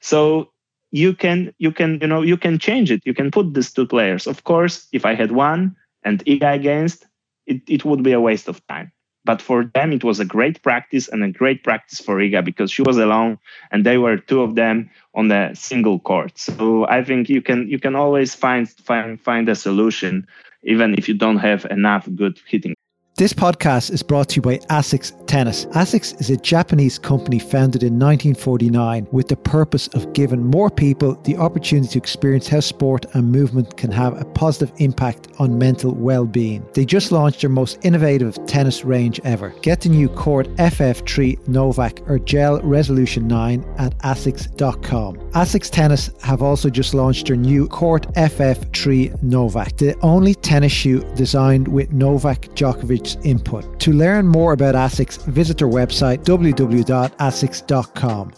So 0.00 0.50
you 0.90 1.14
can 1.14 1.54
you 1.58 1.72
can 1.72 1.98
you 2.02 2.06
know 2.06 2.22
you 2.22 2.36
can 2.36 2.58
change 2.58 2.90
it. 2.90 3.02
You 3.06 3.14
can 3.14 3.30
put 3.30 3.54
these 3.54 3.72
two 3.72 3.86
players. 3.86 4.26
Of 4.26 4.44
course, 4.44 4.86
if 4.92 5.06
I 5.06 5.14
had 5.14 5.32
one 5.32 5.74
and 6.02 6.24
Iga 6.26 6.54
against, 6.54 7.06
it, 7.46 7.62
it 7.66 7.84
would 7.84 8.02
be 8.02 8.12
a 8.12 8.20
waste 8.20 8.48
of 8.48 8.64
time. 8.66 8.92
But 9.24 9.40
for 9.40 9.64
them, 9.74 9.92
it 9.92 10.04
was 10.04 10.20
a 10.20 10.24
great 10.24 10.62
practice 10.62 11.08
and 11.08 11.24
a 11.24 11.30
great 11.30 11.64
practice 11.64 12.00
for 12.00 12.16
Iga 12.16 12.44
because 12.44 12.70
she 12.70 12.82
was 12.82 12.98
alone 12.98 13.38
and 13.70 13.84
they 13.84 13.96
were 13.98 14.18
two 14.18 14.42
of 14.42 14.54
them 14.54 14.90
on 15.14 15.28
the 15.28 15.54
single 15.54 15.98
court. 15.98 16.38
So 16.38 16.86
I 16.88 17.02
think 17.04 17.28
you 17.30 17.40
can 17.40 17.68
you 17.68 17.78
can 17.78 17.94
always 17.96 18.34
find 18.34 18.68
find 18.68 19.20
find 19.20 19.48
a 19.48 19.54
solution 19.54 20.26
even 20.62 20.94
if 20.94 21.08
you 21.08 21.14
don't 21.14 21.38
have 21.38 21.66
enough 21.70 22.08
good 22.14 22.38
hitting 22.46 22.74
this 23.16 23.32
podcast 23.32 23.92
is 23.92 24.02
brought 24.02 24.28
to 24.28 24.36
you 24.36 24.42
by 24.42 24.56
ASICS 24.70 25.12
Tennis. 25.26 25.66
ASICS 25.66 26.20
is 26.20 26.30
a 26.30 26.36
Japanese 26.36 26.98
company 26.98 27.38
founded 27.38 27.84
in 27.84 27.96
1949 27.96 29.06
with 29.12 29.28
the 29.28 29.36
purpose 29.36 29.86
of 29.88 30.12
giving 30.14 30.44
more 30.44 30.68
people 30.68 31.14
the 31.22 31.36
opportunity 31.36 31.86
to 31.90 31.98
experience 31.98 32.48
how 32.48 32.58
sport 32.58 33.06
and 33.14 33.30
movement 33.30 33.76
can 33.76 33.92
have 33.92 34.20
a 34.20 34.24
positive 34.24 34.74
impact 34.78 35.28
on 35.38 35.56
mental 35.56 35.94
well-being. 35.94 36.66
They 36.74 36.84
just 36.84 37.12
launched 37.12 37.42
their 37.42 37.50
most 37.50 37.78
innovative 37.82 38.44
tennis 38.46 38.84
range 38.84 39.20
ever. 39.22 39.50
Get 39.62 39.82
the 39.82 39.90
new 39.90 40.08
Court 40.08 40.48
FF3 40.56 41.46
Novak 41.46 42.00
or 42.10 42.18
Gel 42.18 42.60
Resolution 42.62 43.28
9 43.28 43.64
at 43.78 43.96
asics.com. 43.98 45.18
ASICS 45.34 45.70
Tennis 45.70 46.10
have 46.22 46.42
also 46.42 46.68
just 46.68 46.94
launched 46.94 47.28
their 47.28 47.36
new 47.36 47.68
Court 47.68 48.12
FF3 48.14 49.22
Novak, 49.22 49.76
the 49.76 49.96
only 50.00 50.34
tennis 50.34 50.72
shoe 50.72 51.04
designed 51.14 51.68
with 51.68 51.92
Novak 51.92 52.42
Djokovic 52.56 53.03
input. 53.22 53.78
To 53.80 53.92
learn 53.92 54.26
more 54.26 54.52
about 54.52 54.74
ASICS, 54.74 55.24
visit 55.26 55.58
their 55.58 55.68
website 55.68 56.24
www.asics.com. 56.24 58.32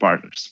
Partners. 0.00 0.50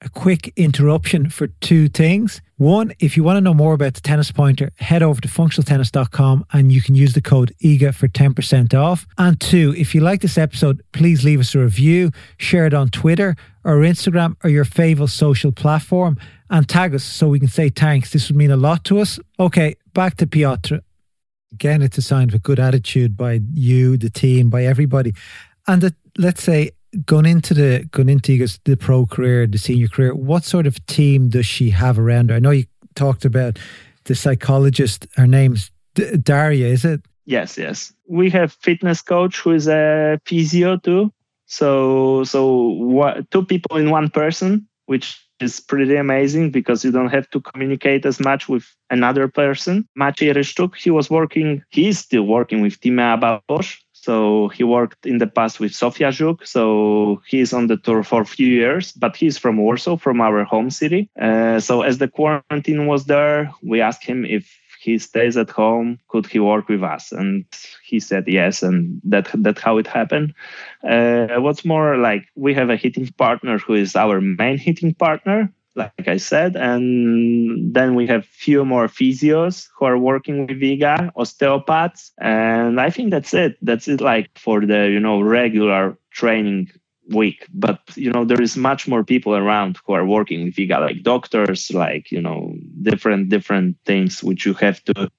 a 0.00 0.08
quick 0.10 0.52
interruption 0.56 1.28
for 1.30 1.46
two 1.60 1.88
things. 1.88 2.40
One, 2.58 2.92
if 3.00 3.16
you 3.16 3.24
want 3.24 3.38
to 3.38 3.40
know 3.40 3.54
more 3.54 3.72
about 3.74 3.94
the 3.94 4.00
tennis 4.02 4.30
pointer, 4.30 4.70
head 4.76 5.02
over 5.02 5.20
to 5.20 5.28
functionaltennis.com 5.28 6.44
and 6.52 6.70
you 6.70 6.82
can 6.82 6.94
use 6.94 7.14
the 7.14 7.22
code 7.22 7.52
IGA 7.62 7.94
for 7.94 8.06
10% 8.08 8.74
off. 8.74 9.06
And 9.18 9.40
two, 9.40 9.74
if 9.76 9.94
you 9.94 10.02
like 10.02 10.20
this 10.20 10.36
episode, 10.38 10.82
please 10.92 11.24
leave 11.24 11.40
us 11.40 11.54
a 11.54 11.60
review, 11.60 12.10
share 12.36 12.66
it 12.66 12.74
on 12.74 12.90
Twitter 12.90 13.34
or 13.64 13.76
Instagram 13.78 14.36
or 14.44 14.50
your 14.50 14.64
favorite 14.66 15.08
social 15.08 15.52
platform 15.52 16.18
and 16.50 16.68
tag 16.68 16.94
us 16.94 17.02
so 17.02 17.28
we 17.28 17.38
can 17.40 17.48
say 17.48 17.70
thanks. 17.70 18.12
This 18.12 18.28
would 18.28 18.36
mean 18.36 18.50
a 18.50 18.56
lot 18.56 18.84
to 18.84 19.00
us. 19.00 19.18
Okay, 19.40 19.74
back 19.94 20.16
to 20.18 20.26
Piotr. 20.26 20.76
Again, 21.54 21.82
it's 21.82 21.96
a 21.98 22.02
sign 22.02 22.28
of 22.28 22.34
a 22.34 22.40
good 22.40 22.58
attitude 22.58 23.16
by 23.16 23.40
you, 23.52 23.96
the 23.96 24.10
team, 24.10 24.50
by 24.50 24.64
everybody. 24.64 25.14
And 25.68 25.94
let's 26.18 26.42
say, 26.42 26.72
going 27.06 27.26
into 27.26 27.54
the 27.54 27.88
going 27.90 28.08
into 28.08 28.46
the 28.64 28.76
pro 28.76 29.06
career, 29.06 29.46
the 29.46 29.58
senior 29.58 29.88
career, 29.88 30.14
what 30.14 30.44
sort 30.44 30.66
of 30.66 30.84
team 30.86 31.28
does 31.28 31.46
she 31.46 31.70
have 31.70 31.98
around 31.98 32.30
her? 32.30 32.36
I 32.36 32.40
know 32.40 32.50
you 32.50 32.64
talked 32.96 33.24
about 33.24 33.58
the 34.04 34.14
psychologist. 34.14 35.06
Her 35.16 35.26
name's 35.26 35.70
D- 35.94 36.16
Daria, 36.16 36.66
is 36.66 36.84
it? 36.84 37.00
Yes, 37.24 37.56
yes. 37.56 37.92
We 38.08 38.30
have 38.30 38.52
fitness 38.52 39.00
coach 39.00 39.38
who 39.38 39.52
is 39.52 39.68
a 39.68 40.20
physio 40.26 40.76
too. 40.76 41.12
So 41.46 42.24
so 42.24 42.68
what, 42.68 43.30
two 43.30 43.44
people 43.44 43.76
in 43.76 43.90
one 43.90 44.10
person, 44.10 44.66
which 44.86 45.23
is 45.40 45.60
pretty 45.60 45.96
amazing 45.96 46.50
because 46.50 46.84
you 46.84 46.92
don't 46.92 47.10
have 47.10 47.28
to 47.30 47.40
communicate 47.40 48.06
as 48.06 48.20
much 48.20 48.48
with 48.48 48.64
another 48.90 49.28
person. 49.28 49.86
Maciej 49.98 50.34
Ryszczuk, 50.34 50.76
he 50.76 50.90
was 50.90 51.10
working, 51.10 51.62
he's 51.70 51.98
still 51.98 52.24
working 52.24 52.60
with 52.60 52.80
Timea 52.80 53.18
Babos. 53.20 53.78
So 53.92 54.48
he 54.48 54.64
worked 54.64 55.06
in 55.06 55.16
the 55.16 55.26
past 55.26 55.60
with 55.60 55.74
Sofia 55.74 56.08
Żuk. 56.08 56.46
So 56.46 57.22
he's 57.26 57.54
on 57.54 57.68
the 57.68 57.78
tour 57.78 58.02
for 58.02 58.20
a 58.20 58.26
few 58.26 58.46
years, 58.46 58.92
but 58.92 59.16
he's 59.16 59.38
from 59.38 59.56
Warsaw, 59.56 59.96
from 59.96 60.20
our 60.20 60.44
home 60.44 60.68
city. 60.68 61.08
Uh, 61.18 61.58
so 61.58 61.80
as 61.80 61.96
the 61.96 62.08
quarantine 62.08 62.86
was 62.86 63.06
there, 63.06 63.50
we 63.62 63.80
asked 63.80 64.04
him 64.04 64.26
if 64.26 64.44
he 64.84 64.98
stays 64.98 65.36
at 65.36 65.50
home, 65.50 65.98
could 66.08 66.26
he 66.26 66.38
work 66.38 66.68
with 66.68 66.82
us? 66.82 67.10
And 67.10 67.44
he 67.82 67.98
said 68.00 68.24
yes, 68.28 68.62
and 68.62 69.00
that 69.04 69.28
that's 69.34 69.62
how 69.62 69.78
it 69.78 69.86
happened. 69.86 70.34
Uh, 70.86 71.26
what's 71.38 71.64
more, 71.64 71.96
like 71.96 72.26
we 72.34 72.52
have 72.54 72.70
a 72.70 72.76
hitting 72.76 73.08
partner 73.16 73.58
who 73.58 73.74
is 73.74 73.96
our 73.96 74.20
main 74.20 74.58
hitting 74.58 74.94
partner, 74.94 75.50
like 75.74 76.06
I 76.06 76.18
said, 76.18 76.54
and 76.56 77.74
then 77.74 77.94
we 77.94 78.06
have 78.06 78.26
few 78.26 78.64
more 78.64 78.86
physios 78.88 79.68
who 79.76 79.86
are 79.86 79.98
working 79.98 80.46
with 80.46 80.60
Iga, 80.60 81.10
osteopaths, 81.16 82.12
and 82.18 82.80
I 82.80 82.90
think 82.90 83.10
that's 83.10 83.34
it. 83.34 83.56
That's 83.62 83.88
it, 83.88 84.00
like 84.00 84.28
for 84.38 84.60
the 84.66 84.88
you 84.90 85.00
know 85.00 85.20
regular 85.20 85.96
training 86.10 86.70
week 87.10 87.46
but 87.52 87.80
you 87.96 88.10
know 88.10 88.24
there 88.24 88.40
is 88.40 88.56
much 88.56 88.88
more 88.88 89.04
people 89.04 89.34
around 89.34 89.78
who 89.84 89.92
are 89.92 90.06
working. 90.06 90.44
With 90.44 90.54
Iga 90.54 90.80
like 90.80 91.02
doctors 91.02 91.70
like 91.72 92.10
you 92.10 92.20
know 92.20 92.54
different 92.82 93.28
different 93.28 93.76
things 93.84 94.22
which 94.22 94.46
you 94.46 94.54
have 94.54 94.82
to 94.84 95.10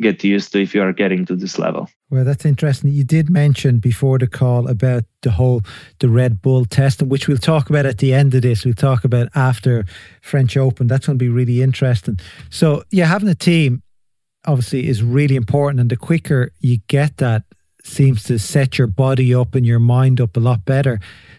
get 0.00 0.24
used 0.24 0.52
to 0.52 0.62
if 0.62 0.74
you 0.74 0.82
are 0.82 0.92
getting 0.92 1.26
to 1.26 1.36
this 1.36 1.58
level. 1.58 1.88
Well 2.10 2.24
that's 2.24 2.44
interesting 2.44 2.90
you 2.90 3.04
did 3.04 3.28
mention 3.28 3.78
before 3.78 4.18
the 4.18 4.26
call 4.26 4.68
about 4.68 5.04
the 5.22 5.32
whole 5.32 5.62
the 5.98 6.08
red 6.08 6.40
bull 6.40 6.64
test 6.64 7.02
which 7.02 7.28
we'll 7.28 7.38
talk 7.38 7.68
about 7.68 7.86
at 7.86 7.98
the 7.98 8.14
end 8.14 8.34
of 8.34 8.42
this. 8.42 8.64
We'll 8.64 8.74
talk 8.74 9.04
about 9.04 9.28
after 9.34 9.84
french 10.22 10.56
open. 10.56 10.86
That's 10.86 11.06
going 11.06 11.18
to 11.18 11.24
be 11.24 11.28
really 11.28 11.62
interesting. 11.62 12.18
So 12.50 12.84
yeah 12.90 13.06
having 13.06 13.28
a 13.28 13.34
team 13.34 13.82
obviously 14.46 14.88
is 14.88 15.02
really 15.02 15.36
important 15.36 15.80
and 15.80 15.90
the 15.90 15.96
quicker 15.96 16.52
you 16.60 16.78
get 16.86 17.16
that 17.18 17.42
seems 17.82 18.22
to 18.24 18.38
set 18.38 18.78
your 18.78 18.86
body 18.86 19.34
up 19.34 19.54
and 19.54 19.66
your 19.66 19.78
mind 19.78 20.20
up 20.20 20.36
a 20.36 20.40
lot 20.40 20.64
better 20.64 20.98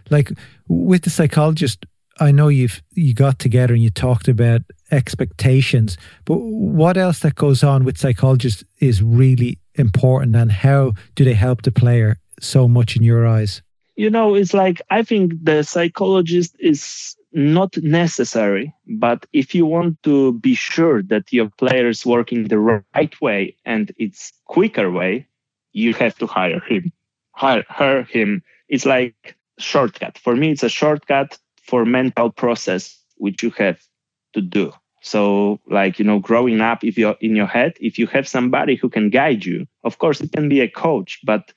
like 0.10 0.32
with 0.68 1.04
the 1.04 1.10
psychologist, 1.10 1.86
I 2.20 2.32
know 2.32 2.48
you've 2.48 2.82
you 2.92 3.14
got 3.14 3.40
together 3.40 3.74
and 3.74 3.84
you 3.84 3.90
talked 3.90 4.28
about 4.28 4.62
expectations, 4.92 5.98
but 6.26 6.38
what 6.38 6.98
else 6.98 7.20
that 7.20 7.36
goes 7.36 7.64
on 7.64 7.84
with 7.84 7.98
psychologists 7.98 8.64
is 8.80 9.04
really 9.04 9.60
important, 9.76 10.36
and 10.36 10.52
how 10.52 10.94
do 11.16 11.26
they 11.26 11.34
help 11.34 11.64
the 11.64 11.72
player 11.72 12.18
so 12.40 12.68
much 12.68 12.96
in 12.96 13.04
your 13.04 13.28
eyes? 13.28 13.62
You 13.96 14.10
know, 14.10 14.36
it's 14.36 14.54
like 14.54 14.82
I 14.90 15.04
think 15.04 15.34
the 15.44 15.64
psychologist 15.64 16.56
is 16.60 17.16
not 17.34 17.76
necessary, 17.78 18.74
but 18.88 19.26
if 19.34 19.54
you 19.54 19.66
want 19.66 20.02
to 20.04 20.34
be 20.40 20.56
sure 20.56 21.04
that 21.04 21.34
your 21.34 21.50
player 21.58 21.90
is 21.90 22.06
working 22.06 22.48
the 22.48 22.60
right 22.60 23.22
way 23.22 23.58
and 23.66 23.92
it's 23.98 24.32
quicker 24.46 24.90
way, 24.90 25.28
you 25.74 25.94
have 25.96 26.18
to 26.20 26.28
hire 26.28 26.62
him, 26.62 26.94
hire 27.34 27.66
her, 27.68 28.04
him. 28.04 28.42
It's 28.70 28.86
like 28.86 29.36
shortcut. 29.60 30.18
For 30.18 30.36
me, 30.36 30.52
it's 30.52 30.64
a 30.64 30.70
shortcut 30.70 31.38
for 31.64 31.86
mental 31.86 32.32
process 32.32 33.00
which 33.18 33.44
you 33.44 33.52
have 33.52 33.80
to 34.34 34.42
do. 34.42 34.74
So, 35.02 35.60
like 35.68 36.00
you 36.00 36.06
know, 36.06 36.20
growing 36.20 36.62
up, 36.62 36.84
if 36.84 36.98
you're 36.98 37.18
in 37.22 37.36
your 37.36 37.46
head, 37.48 37.76
if 37.80 38.00
you 38.00 38.08
have 38.08 38.28
somebody 38.28 38.76
who 38.76 38.90
can 38.90 39.10
guide 39.12 39.46
you, 39.46 39.68
of 39.84 40.00
course, 40.00 40.20
it 40.22 40.32
can 40.32 40.50
be 40.50 40.62
a 40.62 40.70
coach, 40.70 41.20
but 41.24 41.54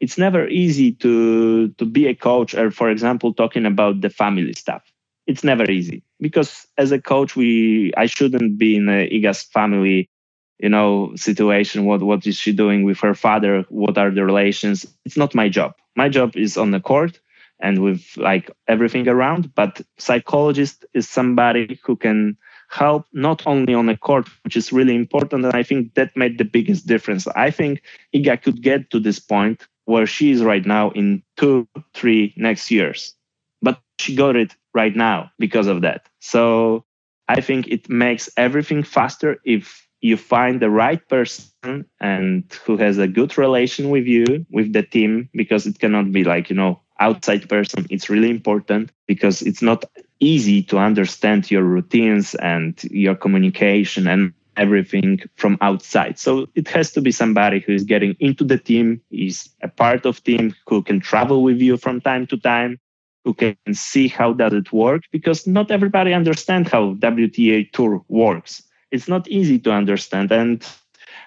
it's 0.00 0.18
never 0.18 0.46
easy 0.48 0.92
to 0.94 1.68
to 1.70 1.84
be 1.86 2.06
a 2.08 2.14
coach. 2.14 2.54
Or, 2.54 2.70
for 2.70 2.90
example, 2.90 3.32
talking 3.34 3.66
about 3.66 4.02
the 4.02 4.10
family 4.10 4.52
stuff, 4.52 4.82
it's 5.26 5.44
never 5.44 5.70
easy 5.70 6.02
because 6.20 6.66
as 6.76 6.92
a 6.92 7.00
coach, 7.00 7.36
we 7.36 7.92
I 7.96 8.06
shouldn't 8.06 8.58
be 8.58 8.76
in 8.76 8.88
a 8.88 9.08
Iga's 9.10 9.42
family, 9.44 10.10
you 10.58 10.68
know, 10.68 11.12
situation. 11.16 11.86
What 11.86 12.02
what 12.02 12.26
is 12.26 12.36
she 12.36 12.52
doing 12.52 12.84
with 12.84 13.00
her 13.00 13.14
father? 13.14 13.64
What 13.70 13.96
are 13.96 14.10
the 14.10 14.24
relations? 14.26 14.86
It's 15.06 15.16
not 15.16 15.34
my 15.34 15.48
job. 15.48 15.74
My 15.96 16.10
job 16.10 16.36
is 16.36 16.58
on 16.58 16.70
the 16.70 16.80
court 16.80 17.18
and 17.60 17.82
with 17.82 18.16
like 18.16 18.50
everything 18.68 19.08
around. 19.08 19.54
But 19.54 19.80
psychologist 19.98 20.84
is 20.94 21.08
somebody 21.08 21.80
who 21.84 21.96
can 21.96 22.36
help 22.68 23.06
not 23.12 23.46
only 23.46 23.74
on 23.74 23.86
the 23.86 23.96
court, 23.96 24.28
which 24.44 24.56
is 24.56 24.72
really 24.72 24.94
important. 24.94 25.44
And 25.44 25.54
I 25.54 25.62
think 25.62 25.94
that 25.94 26.16
made 26.16 26.38
the 26.38 26.44
biggest 26.44 26.86
difference. 26.86 27.26
I 27.28 27.50
think 27.50 27.82
Iga 28.14 28.42
could 28.42 28.62
get 28.62 28.90
to 28.90 29.00
this 29.00 29.18
point 29.18 29.66
where 29.84 30.06
she 30.06 30.30
is 30.30 30.42
right 30.42 30.64
now 30.64 30.90
in 30.90 31.22
two, 31.36 31.66
three 31.94 32.32
next 32.36 32.70
years. 32.70 33.14
But 33.60 33.80
she 33.98 34.14
got 34.14 34.36
it 34.36 34.54
right 34.72 34.94
now 34.94 35.30
because 35.38 35.66
of 35.66 35.82
that. 35.82 36.08
So 36.20 36.84
I 37.28 37.40
think 37.40 37.68
it 37.68 37.88
makes 37.90 38.30
everything 38.36 38.82
faster 38.82 39.40
if 39.44 39.86
you 40.00 40.16
find 40.16 40.60
the 40.60 40.70
right 40.70 41.06
person 41.08 41.84
and 42.00 42.44
who 42.64 42.76
has 42.78 42.98
a 42.98 43.06
good 43.08 43.36
relation 43.36 43.90
with 43.90 44.06
you, 44.06 44.46
with 44.50 44.72
the 44.72 44.82
team, 44.82 45.28
because 45.34 45.66
it 45.66 45.78
cannot 45.78 46.10
be 46.10 46.24
like, 46.24 46.48
you 46.48 46.56
know, 46.56 46.80
outside 47.00 47.48
person 47.48 47.86
it's 47.90 48.10
really 48.10 48.30
important 48.30 48.90
because 49.06 49.42
it's 49.42 49.62
not 49.62 49.84
easy 50.20 50.62
to 50.62 50.78
understand 50.78 51.50
your 51.50 51.64
routines 51.64 52.34
and 52.36 52.84
your 52.84 53.14
communication 53.14 54.06
and 54.06 54.32
everything 54.56 55.20
from 55.36 55.56
outside. 55.62 56.18
So 56.18 56.46
it 56.54 56.68
has 56.68 56.92
to 56.92 57.00
be 57.00 57.12
somebody 57.12 57.60
who 57.60 57.72
is 57.72 57.84
getting 57.84 58.14
into 58.20 58.44
the 58.44 58.58
team 58.58 59.00
is 59.10 59.48
a 59.62 59.68
part 59.68 60.04
of 60.06 60.22
team 60.24 60.54
who 60.68 60.82
can 60.82 61.00
travel 61.00 61.42
with 61.42 61.60
you 61.60 61.76
from 61.78 62.00
time 62.00 62.26
to 62.28 62.36
time 62.36 62.78
who 63.24 63.34
can 63.34 63.56
see 63.72 64.08
how 64.08 64.32
does 64.32 64.52
it 64.52 64.72
work 64.72 65.02
because 65.12 65.46
not 65.46 65.70
everybody 65.70 66.12
understands 66.14 66.70
how 66.70 66.94
wta 66.94 67.70
tour 67.72 68.02
works. 68.08 68.62
It's 68.90 69.08
not 69.08 69.28
easy 69.28 69.58
to 69.60 69.72
understand 69.72 70.32
and 70.32 70.66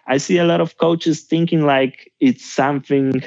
i 0.08 0.18
see 0.18 0.38
a 0.38 0.46
lot 0.46 0.62
of 0.62 0.78
coaches 0.78 1.22
thinking 1.24 1.66
like 1.66 2.12
it's 2.20 2.46
something 2.46 3.24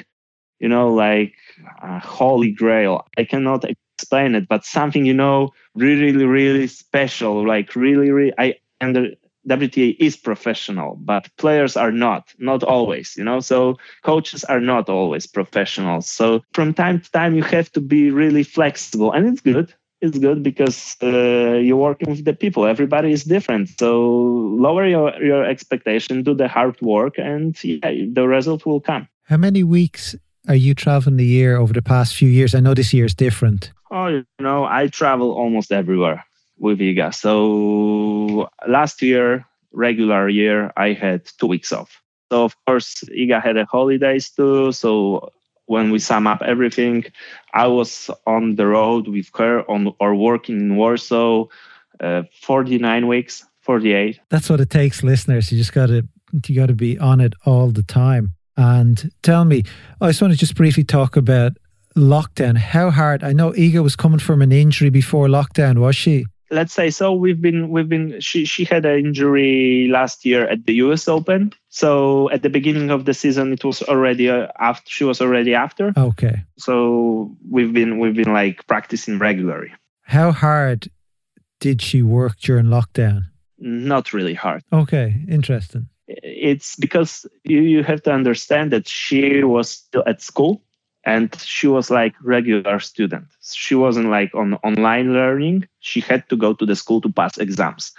you 0.58 0.68
know 0.68 0.92
like 0.92 1.34
a 1.82 1.98
holy 1.98 2.50
grail. 2.50 3.06
I 3.16 3.24
cannot 3.24 3.64
explain 3.64 4.34
it, 4.34 4.48
but 4.48 4.64
something 4.64 5.06
you 5.06 5.14
know 5.14 5.50
really, 5.74 6.24
really 6.24 6.66
special. 6.66 7.46
Like 7.46 7.76
really, 7.76 8.10
really, 8.10 8.32
I 8.38 8.54
and 8.80 8.96
the 8.96 9.16
WTA 9.48 9.96
is 9.98 10.16
professional, 10.16 10.96
but 10.96 11.28
players 11.36 11.76
are 11.76 11.92
not, 11.92 12.34
not 12.38 12.62
always, 12.62 13.16
you 13.16 13.24
know. 13.24 13.40
So 13.40 13.76
coaches 14.02 14.44
are 14.44 14.60
not 14.60 14.88
always 14.88 15.26
professionals. 15.26 16.08
So 16.08 16.42
from 16.52 16.74
time 16.74 17.00
to 17.00 17.10
time, 17.12 17.34
you 17.34 17.42
have 17.44 17.70
to 17.72 17.80
be 17.80 18.10
really 18.10 18.42
flexible, 18.42 19.12
and 19.12 19.26
it's 19.26 19.40
good. 19.40 19.72
It's 20.02 20.18
good 20.18 20.42
because 20.42 20.96
uh, 21.02 21.54
you're 21.62 21.76
working 21.76 22.10
with 22.10 22.24
the 22.24 22.34
people. 22.34 22.66
Everybody 22.66 23.12
is 23.12 23.24
different. 23.24 23.70
So 23.78 24.10
lower 24.10 24.86
your, 24.86 25.14
your 25.22 25.42
expectation, 25.44 26.22
do 26.22 26.34
the 26.34 26.48
hard 26.48 26.78
work, 26.82 27.18
and 27.18 27.56
yeah, 27.64 27.92
the 28.12 28.28
result 28.28 28.66
will 28.66 28.80
come. 28.80 29.08
How 29.24 29.38
many 29.38 29.64
weeks 29.64 30.14
are 30.48 30.54
you 30.54 30.74
traveling 30.74 31.16
the 31.16 31.24
year 31.24 31.56
over 31.56 31.72
the 31.72 31.82
past 31.82 32.14
few 32.14 32.28
years? 32.28 32.54
I 32.54 32.60
know 32.60 32.74
this 32.74 32.92
year 32.92 33.04
is 33.04 33.14
different. 33.14 33.72
Oh, 33.90 34.08
you 34.08 34.24
know, 34.40 34.64
I 34.64 34.88
travel 34.88 35.32
almost 35.32 35.72
everywhere 35.72 36.24
with 36.58 36.78
Iga. 36.78 37.14
So 37.14 38.48
last 38.66 39.02
year, 39.02 39.44
regular 39.72 40.28
year, 40.28 40.72
I 40.76 40.92
had 40.92 41.26
two 41.38 41.46
weeks 41.46 41.72
off. 41.72 42.02
So 42.30 42.44
of 42.44 42.56
course, 42.66 43.04
Iga 43.04 43.42
had 43.42 43.56
a 43.56 43.64
holidays 43.64 44.30
too. 44.30 44.72
So 44.72 45.32
when 45.66 45.90
we 45.90 45.98
sum 45.98 46.26
up 46.26 46.42
everything, 46.42 47.04
I 47.52 47.66
was 47.66 48.10
on 48.26 48.56
the 48.56 48.66
road 48.66 49.08
with 49.08 49.30
her 49.36 49.68
on 49.70 49.94
or 50.00 50.14
working 50.14 50.60
in 50.60 50.76
Warsaw, 50.76 51.46
uh, 52.00 52.22
49 52.42 53.06
weeks, 53.06 53.44
48. 53.62 54.20
That's 54.28 54.48
what 54.48 54.60
it 54.60 54.70
takes, 54.70 55.02
listeners. 55.02 55.50
You 55.50 55.58
just 55.58 55.72
got 55.72 55.86
to 55.86 56.06
you 56.46 56.56
got 56.56 56.66
to 56.66 56.74
be 56.74 56.98
on 56.98 57.20
it 57.20 57.34
all 57.44 57.70
the 57.70 57.82
time. 57.82 58.34
And 58.56 59.10
tell 59.22 59.44
me, 59.44 59.64
I 60.00 60.08
just 60.08 60.22
want 60.22 60.32
to 60.32 60.38
just 60.38 60.54
briefly 60.54 60.84
talk 60.84 61.16
about 61.16 61.52
lockdown. 61.94 62.56
How 62.56 62.90
hard? 62.90 63.22
I 63.22 63.32
know 63.32 63.52
Iga 63.52 63.82
was 63.82 63.96
coming 63.96 64.18
from 64.18 64.42
an 64.42 64.52
injury 64.52 64.90
before 64.90 65.28
lockdown, 65.28 65.78
was 65.78 65.96
she? 65.96 66.26
let's 66.50 66.72
say 66.72 66.90
so. 66.90 67.12
We've 67.12 67.40
been 67.40 67.70
we've 67.70 67.88
been 67.88 68.20
she 68.20 68.44
she 68.44 68.64
had 68.64 68.86
an 68.86 68.98
injury 68.98 69.88
last 69.90 70.24
year 70.24 70.46
at 70.46 70.66
the 70.66 70.74
us 70.74 71.08
open. 71.08 71.52
So 71.68 72.30
at 72.30 72.42
the 72.42 72.50
beginning 72.50 72.90
of 72.90 73.04
the 73.04 73.14
season 73.14 73.52
it 73.52 73.64
was 73.64 73.82
already 73.82 74.28
uh, 74.28 74.48
after 74.58 74.90
she 74.90 75.04
was 75.04 75.20
already 75.20 75.54
after. 75.54 75.92
Okay. 75.96 76.44
So 76.58 77.36
we've 77.48 77.72
been 77.72 77.98
we've 77.98 78.14
been 78.14 78.32
like 78.32 78.66
practicing 78.66 79.18
regularly. 79.18 79.72
How 80.02 80.32
hard 80.32 80.88
did 81.60 81.82
she 81.82 82.02
work 82.02 82.38
during 82.38 82.66
lockdown? 82.66 83.22
Not 83.58 84.12
really 84.12 84.34
hard. 84.34 84.62
Okay 84.72 85.24
interesting 85.28 85.88
it's 86.08 86.76
because 86.76 87.26
you, 87.44 87.62
you 87.62 87.82
have 87.82 88.02
to 88.02 88.12
understand 88.12 88.72
that 88.72 88.88
she 88.88 89.42
was 89.42 89.70
still 89.70 90.04
at 90.06 90.22
school 90.22 90.62
and 91.04 91.34
she 91.40 91.68
was 91.68 91.90
like 91.90 92.14
regular 92.20 92.80
student. 92.80 93.26
She 93.40 93.74
wasn't 93.74 94.10
like 94.10 94.34
on 94.34 94.54
online 94.64 95.12
learning. 95.12 95.68
She 95.78 96.00
had 96.00 96.28
to 96.28 96.36
go 96.36 96.52
to 96.52 96.66
the 96.66 96.74
school 96.74 97.00
to 97.02 97.08
pass 97.08 97.38
exams. 97.38 97.92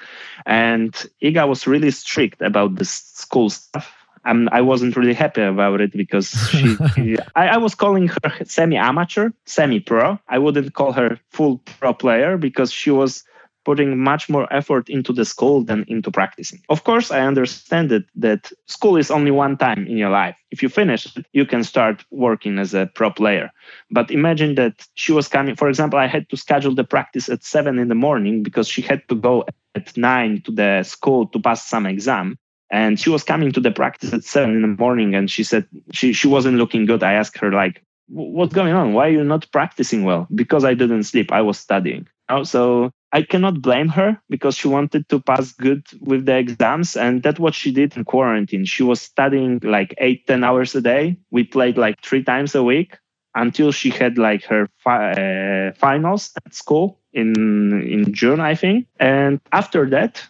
And 0.46 0.94
iga 1.24 1.48
was 1.48 1.66
really 1.66 1.92
strict 1.92 2.42
about 2.42 2.76
the 2.76 2.86
school 2.86 3.50
stuff. 3.50 3.94
I'm, 4.26 4.50
i 4.50 4.60
wasn't 4.60 4.98
really 4.98 5.14
happy 5.14 5.42
about 5.42 5.80
it 5.80 5.94
because 5.94 6.28
she, 6.52 7.18
I, 7.36 7.48
I 7.48 7.58
was 7.58 7.76
calling 7.76 8.10
her 8.10 8.32
semi-amateur 8.44 9.30
semi-pro. 9.46 10.20
I 10.28 10.38
wouldn't 10.38 10.74
call 10.74 10.92
her 10.92 11.18
full 11.30 11.60
pro 11.80 11.94
player 11.94 12.38
because 12.38 12.72
she 12.72 12.92
was 12.92 13.24
putting 13.68 14.00
much 14.00 14.30
more 14.30 14.48
effort 14.50 14.88
into 14.88 15.12
the 15.12 15.26
school 15.26 15.62
than 15.62 15.84
into 15.90 16.10
practicing. 16.10 16.62
Of 16.70 16.86
course, 16.86 17.12
I 17.12 17.20
understand 17.20 17.92
it 17.92 18.06
that 18.16 18.50
school 18.68 18.96
is 18.96 19.12
only 19.12 19.30
one 19.30 19.58
time 19.58 19.86
in 19.86 19.98
your 19.98 20.10
life. 20.10 20.38
If 20.52 20.64
you 20.64 20.70
finish 20.70 21.06
you 21.34 21.46
can 21.46 21.66
start 21.66 22.06
working 22.10 22.60
as 22.60 22.74
a 22.74 22.90
pro 22.96 23.10
player. 23.12 23.52
But 23.92 24.10
imagine 24.10 24.56
that 24.56 24.88
she 24.96 25.12
was 25.12 25.28
coming, 25.28 25.58
for 25.58 25.68
example, 25.68 26.00
I 26.00 26.08
had 26.08 26.30
to 26.30 26.38
schedule 26.38 26.76
the 26.76 26.86
practice 26.86 27.28
at 27.28 27.44
seven 27.44 27.78
in 27.78 27.90
the 27.90 28.02
morning 28.08 28.42
because 28.42 28.70
she 28.70 28.82
had 28.82 29.02
to 29.10 29.16
go 29.16 29.44
at 29.76 29.98
nine 29.98 30.42
to 30.46 30.52
the 30.52 30.84
school 30.84 31.28
to 31.28 31.40
pass 31.40 31.68
some 31.68 31.86
exam. 31.86 32.38
And 32.72 32.98
she 32.98 33.10
was 33.10 33.24
coming 33.24 33.52
to 33.52 33.60
the 33.60 33.72
practice 33.72 34.14
at 34.14 34.24
seven 34.24 34.52
in 34.56 34.62
the 34.62 34.76
morning 34.84 35.14
and 35.14 35.30
she 35.30 35.44
said 35.44 35.68
she, 35.92 36.14
she 36.14 36.30
wasn't 36.30 36.58
looking 36.58 36.86
good. 36.86 37.04
I 37.04 37.14
asked 37.14 37.38
her, 37.40 37.52
like, 37.52 37.84
what's 38.08 38.54
going 38.54 38.74
on? 38.74 38.94
Why 38.94 39.08
are 39.08 39.18
you 39.20 39.26
not 39.26 39.52
practicing 39.52 40.06
well? 40.06 40.26
Because 40.34 40.64
I 40.64 40.74
didn't 40.74 41.04
sleep. 41.04 41.34
I 41.34 41.42
was 41.42 41.60
studying. 41.60 42.08
Oh, 42.30 42.44
so 42.44 42.92
I 43.14 43.22
cannot 43.22 43.62
blame 43.62 43.88
her 43.90 44.22
because 44.30 44.56
she 44.56 44.68
wanted 44.68 45.08
to 45.10 45.20
pass 45.20 45.54
good 45.54 45.86
with 46.02 46.26
the 46.26 46.38
exams. 46.38 46.96
And 46.96 47.24
that's 47.24 47.40
what 47.40 47.56
she 47.56 47.72
did 47.72 47.96
in 47.96 48.04
quarantine. 48.04 48.66
She 48.66 48.84
was 48.84 49.02
studying 49.02 49.60
like 49.64 49.96
eight, 50.00 50.28
10 50.28 50.44
hours 50.44 50.76
a 50.76 50.82
day. 50.82 51.18
We 51.32 51.44
played 51.44 51.78
like 51.78 52.02
three 52.02 52.24
times 52.24 52.54
a 52.54 52.64
week 52.64 52.98
until 53.34 53.72
she 53.72 53.92
had 53.92 54.18
like 54.18 54.44
her 54.46 54.68
fi- 54.84 55.12
uh, 55.12 55.72
finals 55.74 56.32
at 56.46 56.54
school 56.54 57.00
in, 57.14 57.82
in 57.82 58.14
June, 58.14 58.40
I 58.40 58.56
think. 58.56 58.88
And 59.00 59.40
after 59.52 59.90
that, 59.90 60.22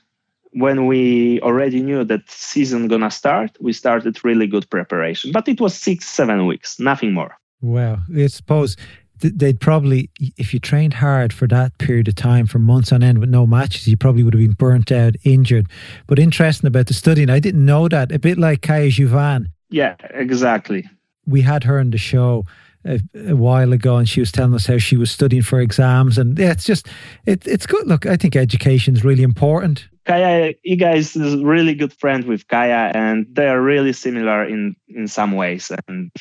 when 0.51 0.87
we 0.87 1.39
already 1.41 1.81
knew 1.81 2.03
that 2.03 2.29
season 2.29 2.87
gonna 2.87 3.11
start, 3.11 3.57
we 3.59 3.73
started 3.73 4.23
really 4.23 4.47
good 4.47 4.69
preparation. 4.69 5.31
But 5.31 5.47
it 5.47 5.61
was 5.61 5.73
six, 5.75 6.07
seven 6.07 6.45
weeks, 6.45 6.79
nothing 6.79 7.13
more. 7.13 7.37
Well, 7.61 7.99
I 8.15 8.27
suppose 8.27 8.77
they'd 9.19 9.59
probably, 9.59 10.09
if 10.37 10.53
you 10.53 10.59
trained 10.59 10.93
hard 10.93 11.33
for 11.33 11.47
that 11.47 11.77
period 11.77 12.07
of 12.07 12.15
time, 12.15 12.45
for 12.45 12.59
months 12.59 12.91
on 12.91 13.03
end 13.03 13.19
with 13.19 13.29
no 13.29 13.45
matches, 13.45 13.87
you 13.87 13.97
probably 13.97 14.23
would 14.23 14.33
have 14.33 14.41
been 14.41 14.53
burnt 14.53 14.91
out, 14.91 15.15
injured. 15.23 15.67
But 16.07 16.19
interesting 16.19 16.67
about 16.67 16.87
the 16.87 16.93
study, 16.93 17.07
studying, 17.17 17.29
I 17.29 17.39
didn't 17.39 17.65
know 17.65 17.87
that. 17.87 18.11
A 18.11 18.19
bit 18.19 18.37
like 18.37 18.61
Kaja 18.61 18.91
Juvan. 18.91 19.47
Yeah, 19.69 19.95
exactly. 20.11 20.87
We 21.25 21.41
had 21.41 21.63
her 21.63 21.79
on 21.79 21.91
the 21.91 21.97
show. 21.97 22.45
A, 22.85 23.01
a, 23.27 23.35
while 23.35 23.73
ago, 23.73 23.97
and 23.97 24.07
she 24.07 24.21
was 24.21 24.31
telling 24.31 24.53
us 24.53 24.65
how 24.65 24.77
she 24.77 24.95
was 24.95 25.11
studying 25.11 25.41
for 25.41 25.59
exams, 25.59 26.17
and 26.17 26.39
yeah, 26.39 26.51
it's 26.51 26.63
just 26.63 26.87
it, 27.25 27.45
it's 27.45 27.65
good. 27.65 27.85
Look, 27.85 28.05
I 28.05 28.15
think 28.15 28.37
education 28.37 28.95
is 28.95 29.03
really 29.03 29.23
important. 29.23 29.89
Kaja, 30.05 30.55
Iga 30.65 30.95
is 30.95 31.15
a 31.17 31.43
really 31.43 31.73
good 31.73 31.91
friend 31.91 32.23
with 32.23 32.47
Kaja, 32.47 32.95
and 32.95 33.25
they 33.29 33.49
are 33.49 33.61
really 33.61 33.91
similar 33.91 34.45
in 34.45 34.75
in 34.87 35.09
some 35.09 35.33
ways. 35.33 35.69
And 35.89 36.11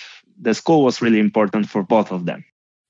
the 0.40 0.54
school 0.54 0.82
was 0.82 1.00
really 1.00 1.20
important 1.20 1.68
for 1.68 1.84
both 1.84 2.10
of 2.10 2.26
them. 2.26 2.44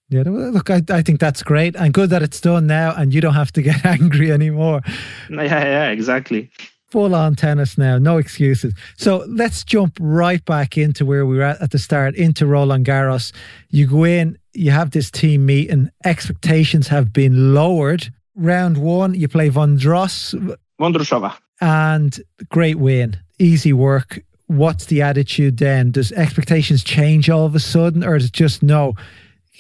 Yeah, 0.09 0.23
look, 0.25 0.71
I, 0.71 0.83
I 0.89 1.03
think 1.03 1.19
that's 1.19 1.43
great 1.43 1.75
and 1.75 1.93
good 1.93 2.11
that 2.11 2.23
it's 2.23 2.41
done 2.41 2.67
now 2.67 2.95
and 2.97 3.13
you 3.13 3.21
don't 3.21 3.35
have 3.35 3.53
to 3.53 3.63
get 3.71 3.85
angry 3.85 4.31
anymore. 4.31 4.83
Yeah, 5.29 5.43
yeah, 5.43 5.91
exactly. 5.91 6.51
Full 6.91 7.15
on 7.15 7.35
tennis 7.35 7.77
now, 7.77 7.99
no 7.99 8.17
excuses. 8.17 8.73
So 8.97 9.25
let's 9.29 9.65
jump 9.65 9.97
right 10.01 10.45
back 10.45 10.79
into 10.79 11.05
where 11.05 11.27
we 11.27 11.37
were 11.37 11.43
at 11.43 11.61
at 11.61 11.73
the 11.73 11.79
start, 11.79 12.15
into 12.15 12.47
Roland 12.47 12.87
Garros. 12.87 13.33
You 13.71 13.89
go 13.89 14.05
in, 14.05 14.39
you 14.53 14.71
have 14.71 14.93
this 14.93 15.11
team 15.11 15.45
meeting, 15.45 15.91
expectations 16.05 16.87
have 16.89 17.13
been 17.13 17.55
lowered. 17.55 18.09
Round 18.37 18.79
one, 18.79 19.15
you 19.15 19.27
play 19.27 19.51
Vondros. 19.51 20.57
Vondrousova. 20.81 21.37
And 21.61 22.21
great 22.51 22.77
win, 22.77 23.17
easy 23.41 23.73
work. 23.73 24.21
What's 24.47 24.85
the 24.85 25.03
attitude 25.03 25.57
then? 25.57 25.91
Does 25.91 26.13
expectations 26.13 26.85
change 26.85 27.29
all 27.29 27.47
of 27.47 27.57
a 27.57 27.61
sudden, 27.61 28.05
or 28.05 28.15
is 28.15 28.27
it 28.27 28.33
just 28.33 28.63
no? 28.63 28.95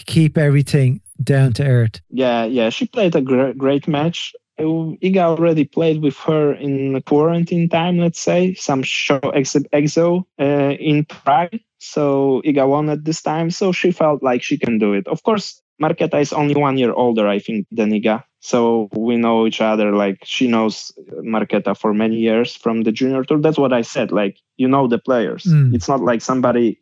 Keep 0.04 0.36
everything 0.36 1.00
down 1.22 1.52
to 1.54 1.66
earth. 1.66 2.00
Yeah, 2.10 2.44
yeah, 2.44 2.70
she 2.70 2.86
played 2.86 3.14
a 3.14 3.20
great, 3.20 3.56
great 3.56 3.88
match. 3.88 4.34
Iga 4.58 5.18
already 5.18 5.64
played 5.64 6.02
with 6.02 6.16
her 6.20 6.54
in 6.54 7.00
quarantine 7.02 7.68
time, 7.68 7.98
let's 7.98 8.20
say, 8.20 8.54
some 8.54 8.82
show 8.82 9.20
exo 9.20 10.24
uh, 10.40 10.76
in 10.80 11.04
Prague. 11.04 11.60
So 11.78 12.40
Iga 12.44 12.66
won 12.66 12.88
at 12.88 13.04
this 13.04 13.20
time, 13.20 13.50
so 13.50 13.70
she 13.72 13.90
felt 13.90 14.22
like 14.22 14.42
she 14.42 14.56
can 14.56 14.78
do 14.78 14.94
it. 14.94 15.06
Of 15.08 15.22
course, 15.24 15.60
Marketa 15.82 16.20
is 16.20 16.32
only 16.32 16.54
one 16.54 16.78
year 16.78 16.92
older, 16.92 17.28
I 17.28 17.38
think, 17.38 17.66
than 17.70 17.90
Iga. 17.90 18.24
So 18.40 18.88
we 18.92 19.16
know 19.16 19.46
each 19.46 19.60
other. 19.60 19.92
Like 19.92 20.20
she 20.24 20.46
knows 20.46 20.92
Marketa 21.22 21.76
for 21.76 21.92
many 21.92 22.16
years 22.16 22.56
from 22.56 22.82
the 22.82 22.92
junior 22.92 23.24
tour. 23.24 23.38
That's 23.38 23.58
what 23.58 23.72
I 23.72 23.82
said. 23.82 24.10
Like 24.10 24.38
you 24.56 24.68
know 24.68 24.86
the 24.88 24.98
players. 24.98 25.44
Mm. 25.44 25.74
It's 25.74 25.88
not 25.88 26.00
like 26.00 26.22
somebody 26.22 26.80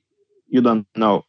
you 0.48 0.61
don't 0.61 0.87
know. 0.94 1.24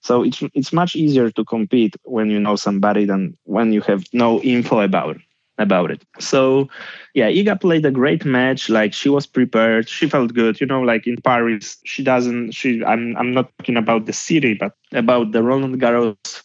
So 0.00 0.22
it's 0.22 0.42
it's 0.54 0.72
much 0.72 0.94
easier 0.94 1.30
to 1.30 1.44
compete 1.44 1.96
when 2.04 2.30
you 2.30 2.38
know 2.38 2.56
somebody 2.56 3.04
than 3.04 3.36
when 3.44 3.72
you 3.72 3.80
have 3.82 4.04
no 4.12 4.40
info 4.42 4.80
about 4.80 5.16
about 5.58 5.90
it. 5.90 6.04
So 6.18 6.68
yeah, 7.14 7.30
Iga 7.30 7.60
played 7.60 7.84
a 7.86 7.90
great 7.90 8.24
match. 8.24 8.68
Like 8.68 8.92
she 8.92 9.08
was 9.08 9.26
prepared. 9.26 9.88
She 9.88 10.08
felt 10.08 10.34
good. 10.34 10.60
You 10.60 10.66
know, 10.66 10.82
like 10.82 11.06
in 11.06 11.16
Paris, 11.16 11.78
she 11.84 12.02
doesn't. 12.02 12.52
She. 12.52 12.84
I'm. 12.84 13.16
I'm 13.16 13.32
not 13.32 13.50
talking 13.58 13.76
about 13.76 14.06
the 14.06 14.12
city, 14.12 14.54
but 14.54 14.72
about 14.92 15.32
the 15.32 15.42
Roland 15.42 15.80
Garros 15.80 16.42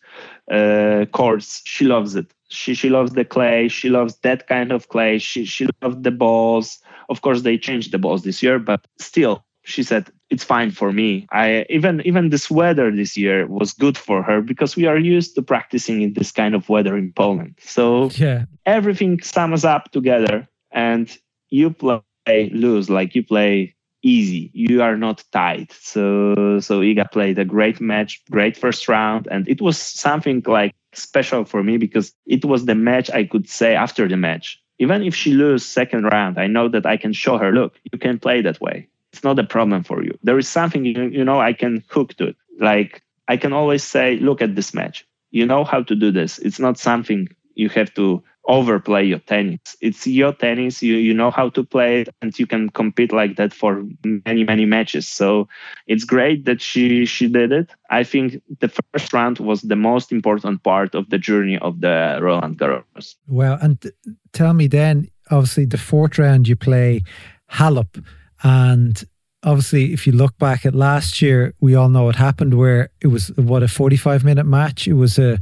uh, 0.51 1.05
courts. 1.11 1.61
She 1.65 1.85
loves 1.85 2.15
it. 2.15 2.31
She 2.49 2.73
she 2.73 2.89
loves 2.89 3.13
the 3.13 3.25
clay. 3.25 3.67
She 3.67 3.89
loves 3.89 4.17
that 4.23 4.47
kind 4.47 4.71
of 4.71 4.89
clay. 4.89 5.17
She 5.19 5.45
she 5.45 5.67
loves 5.81 5.97
the 6.01 6.11
balls. 6.11 6.79
Of 7.09 7.21
course, 7.21 7.41
they 7.41 7.57
changed 7.57 7.91
the 7.91 7.99
balls 7.99 8.23
this 8.23 8.41
year, 8.41 8.59
but 8.59 8.85
still, 8.97 9.45
she 9.63 9.83
said 9.83 10.09
it's 10.31 10.45
fine 10.45 10.71
for 10.71 10.91
me. 10.93 11.27
I 11.31 11.65
even 11.69 12.01
even 12.05 12.29
this 12.29 12.49
weather 12.49 12.89
this 12.89 13.17
year 13.17 13.45
was 13.47 13.73
good 13.73 13.97
for 13.97 14.23
her 14.23 14.41
because 14.41 14.75
we 14.77 14.87
are 14.87 14.97
used 14.97 15.35
to 15.35 15.41
practicing 15.41 16.01
in 16.01 16.13
this 16.13 16.31
kind 16.31 16.55
of 16.55 16.69
weather 16.69 16.97
in 16.97 17.11
poland. 17.11 17.55
So 17.59 18.09
yeah. 18.15 18.45
everything 18.65 19.21
sums 19.21 19.65
up 19.65 19.91
together 19.91 20.47
and 20.71 21.15
you 21.49 21.69
play 21.71 22.49
lose 22.53 22.89
like 22.89 23.13
you 23.13 23.23
play 23.23 23.75
easy. 24.03 24.49
You 24.53 24.81
are 24.81 24.97
not 24.97 25.23
tight 25.31 25.73
so 25.73 26.59
so 26.59 26.79
iga 26.79 27.11
played 27.11 27.37
a 27.37 27.45
great 27.45 27.81
match 27.81 28.23
great 28.31 28.55
first 28.57 28.87
round 28.87 29.27
and 29.29 29.47
it 29.49 29.61
was 29.61 29.77
something 29.77 30.41
like 30.47 30.73
special 30.93 31.43
for 31.45 31.61
me 31.61 31.77
because 31.77 32.13
it 32.25 32.43
was 32.45 32.65
the 32.65 32.75
match 32.75 33.09
i 33.11 33.23
could 33.23 33.47
say 33.47 33.75
after 33.75 34.07
the 34.07 34.17
match. 34.17 34.57
Even 34.79 35.03
if 35.03 35.13
she 35.13 35.31
lose 35.33 35.63
second 35.63 36.05
round 36.05 36.39
i 36.39 36.47
know 36.47 36.67
that 36.67 36.87
i 36.87 36.97
can 36.97 37.13
show 37.13 37.37
her 37.37 37.51
look 37.51 37.77
you 37.91 37.99
can 37.99 38.17
play 38.17 38.41
that 38.41 38.59
way 38.59 38.87
it's 39.11 39.23
not 39.23 39.39
a 39.39 39.43
problem 39.43 39.83
for 39.83 40.03
you. 40.03 40.17
There 40.23 40.37
is 40.37 40.47
something 40.47 40.85
you, 40.85 41.03
you 41.03 41.23
know 41.23 41.39
I 41.39 41.53
can 41.53 41.83
hook 41.89 42.15
to 42.15 42.27
it. 42.27 42.35
Like 42.59 43.03
I 43.27 43.37
can 43.37 43.53
always 43.53 43.83
say, 43.83 44.17
look 44.17 44.41
at 44.41 44.55
this 44.55 44.73
match. 44.73 45.05
You 45.31 45.45
know 45.45 45.63
how 45.63 45.83
to 45.83 45.95
do 45.95 46.11
this. 46.11 46.39
It's 46.39 46.59
not 46.59 46.77
something 46.77 47.27
you 47.55 47.69
have 47.69 47.93
to 47.95 48.23
overplay 48.45 49.03
your 49.03 49.19
tennis. 49.19 49.77
It's 49.81 50.07
your 50.07 50.33
tennis. 50.33 50.81
You 50.81 50.95
you 50.95 51.13
know 51.13 51.31
how 51.31 51.49
to 51.49 51.63
play 51.63 52.01
it, 52.01 52.09
and 52.21 52.37
you 52.39 52.47
can 52.47 52.69
compete 52.69 53.11
like 53.11 53.35
that 53.35 53.53
for 53.53 53.83
many 54.25 54.43
many 54.43 54.65
matches. 54.65 55.07
So 55.07 55.47
it's 55.87 56.03
great 56.03 56.45
that 56.45 56.61
she 56.61 57.05
she 57.05 57.27
did 57.27 57.51
it. 57.51 57.69
I 57.89 58.03
think 58.03 58.41
the 58.59 58.69
first 58.69 59.13
round 59.13 59.39
was 59.39 59.61
the 59.61 59.75
most 59.75 60.11
important 60.11 60.63
part 60.63 60.95
of 60.95 61.09
the 61.09 61.17
journey 61.17 61.57
of 61.59 61.81
the 61.81 62.19
Roland 62.21 62.57
Garros. 62.57 63.15
Well, 63.27 63.57
and 63.61 63.77
tell 64.33 64.53
me 64.53 64.67
then, 64.67 65.09
obviously 65.29 65.65
the 65.65 65.77
fourth 65.77 66.17
round 66.17 66.47
you 66.47 66.55
play 66.55 67.03
Halep 67.51 68.03
and 68.43 69.03
obviously, 69.43 69.93
if 69.93 70.05
you 70.05 70.13
look 70.13 70.37
back 70.37 70.65
at 70.65 70.75
last 70.75 71.21
year, 71.21 71.53
we 71.59 71.75
all 71.75 71.89
know 71.89 72.03
what 72.03 72.15
happened 72.15 72.55
where 72.55 72.89
it 73.01 73.07
was 73.07 73.29
what 73.35 73.63
a 73.63 73.67
45 73.67 74.23
minute 74.23 74.45
match. 74.45 74.87
It 74.87 74.93
was 74.93 75.17
a 75.19 75.39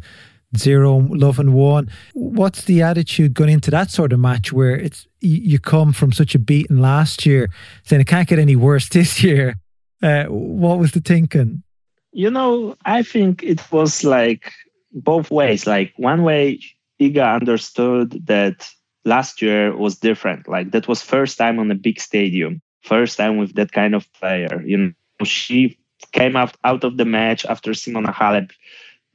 zero 0.57 0.97
love 1.09 1.39
and 1.39 1.53
one. 1.53 1.89
What's 2.13 2.63
the 2.63 2.81
attitude 2.81 3.33
going 3.33 3.51
into 3.51 3.71
that 3.71 3.91
sort 3.91 4.13
of 4.13 4.19
match 4.19 4.51
where 4.51 4.75
it's 4.75 5.07
you 5.21 5.59
come 5.59 5.93
from 5.93 6.11
such 6.11 6.35
a 6.35 6.39
beating 6.39 6.77
last 6.77 7.25
year, 7.25 7.49
saying 7.83 8.01
it 8.01 8.07
can't 8.07 8.27
get 8.27 8.39
any 8.39 8.55
worse 8.55 8.89
this 8.89 9.23
year? 9.23 9.55
Uh, 10.01 10.25
what 10.25 10.79
was 10.79 10.91
the 10.93 11.01
thinking? 11.01 11.63
You 12.11 12.31
know, 12.31 12.75
I 12.85 13.03
think 13.03 13.43
it 13.43 13.61
was 13.71 14.03
like 14.03 14.51
both 14.91 15.29
ways. 15.29 15.67
Like 15.67 15.93
one 15.97 16.23
way, 16.23 16.59
Iga 16.99 17.35
understood 17.35 18.25
that 18.25 18.69
last 19.05 19.41
year 19.41 19.75
was 19.75 19.97
different. 19.97 20.47
Like 20.47 20.71
that 20.71 20.87
was 20.87 21.01
first 21.01 21.37
time 21.37 21.59
on 21.59 21.69
a 21.69 21.75
big 21.75 21.99
stadium, 21.99 22.61
first 22.81 23.17
time 23.17 23.37
with 23.37 23.55
that 23.55 23.71
kind 23.71 23.95
of 23.95 24.11
player. 24.13 24.61
You 24.65 24.77
know, 24.77 25.25
she 25.25 25.77
came 26.11 26.35
out 26.35 26.55
out 26.63 26.83
of 26.83 26.97
the 26.97 27.05
match 27.05 27.45
after 27.45 27.71
Simona 27.71 28.13
Halep 28.13 28.51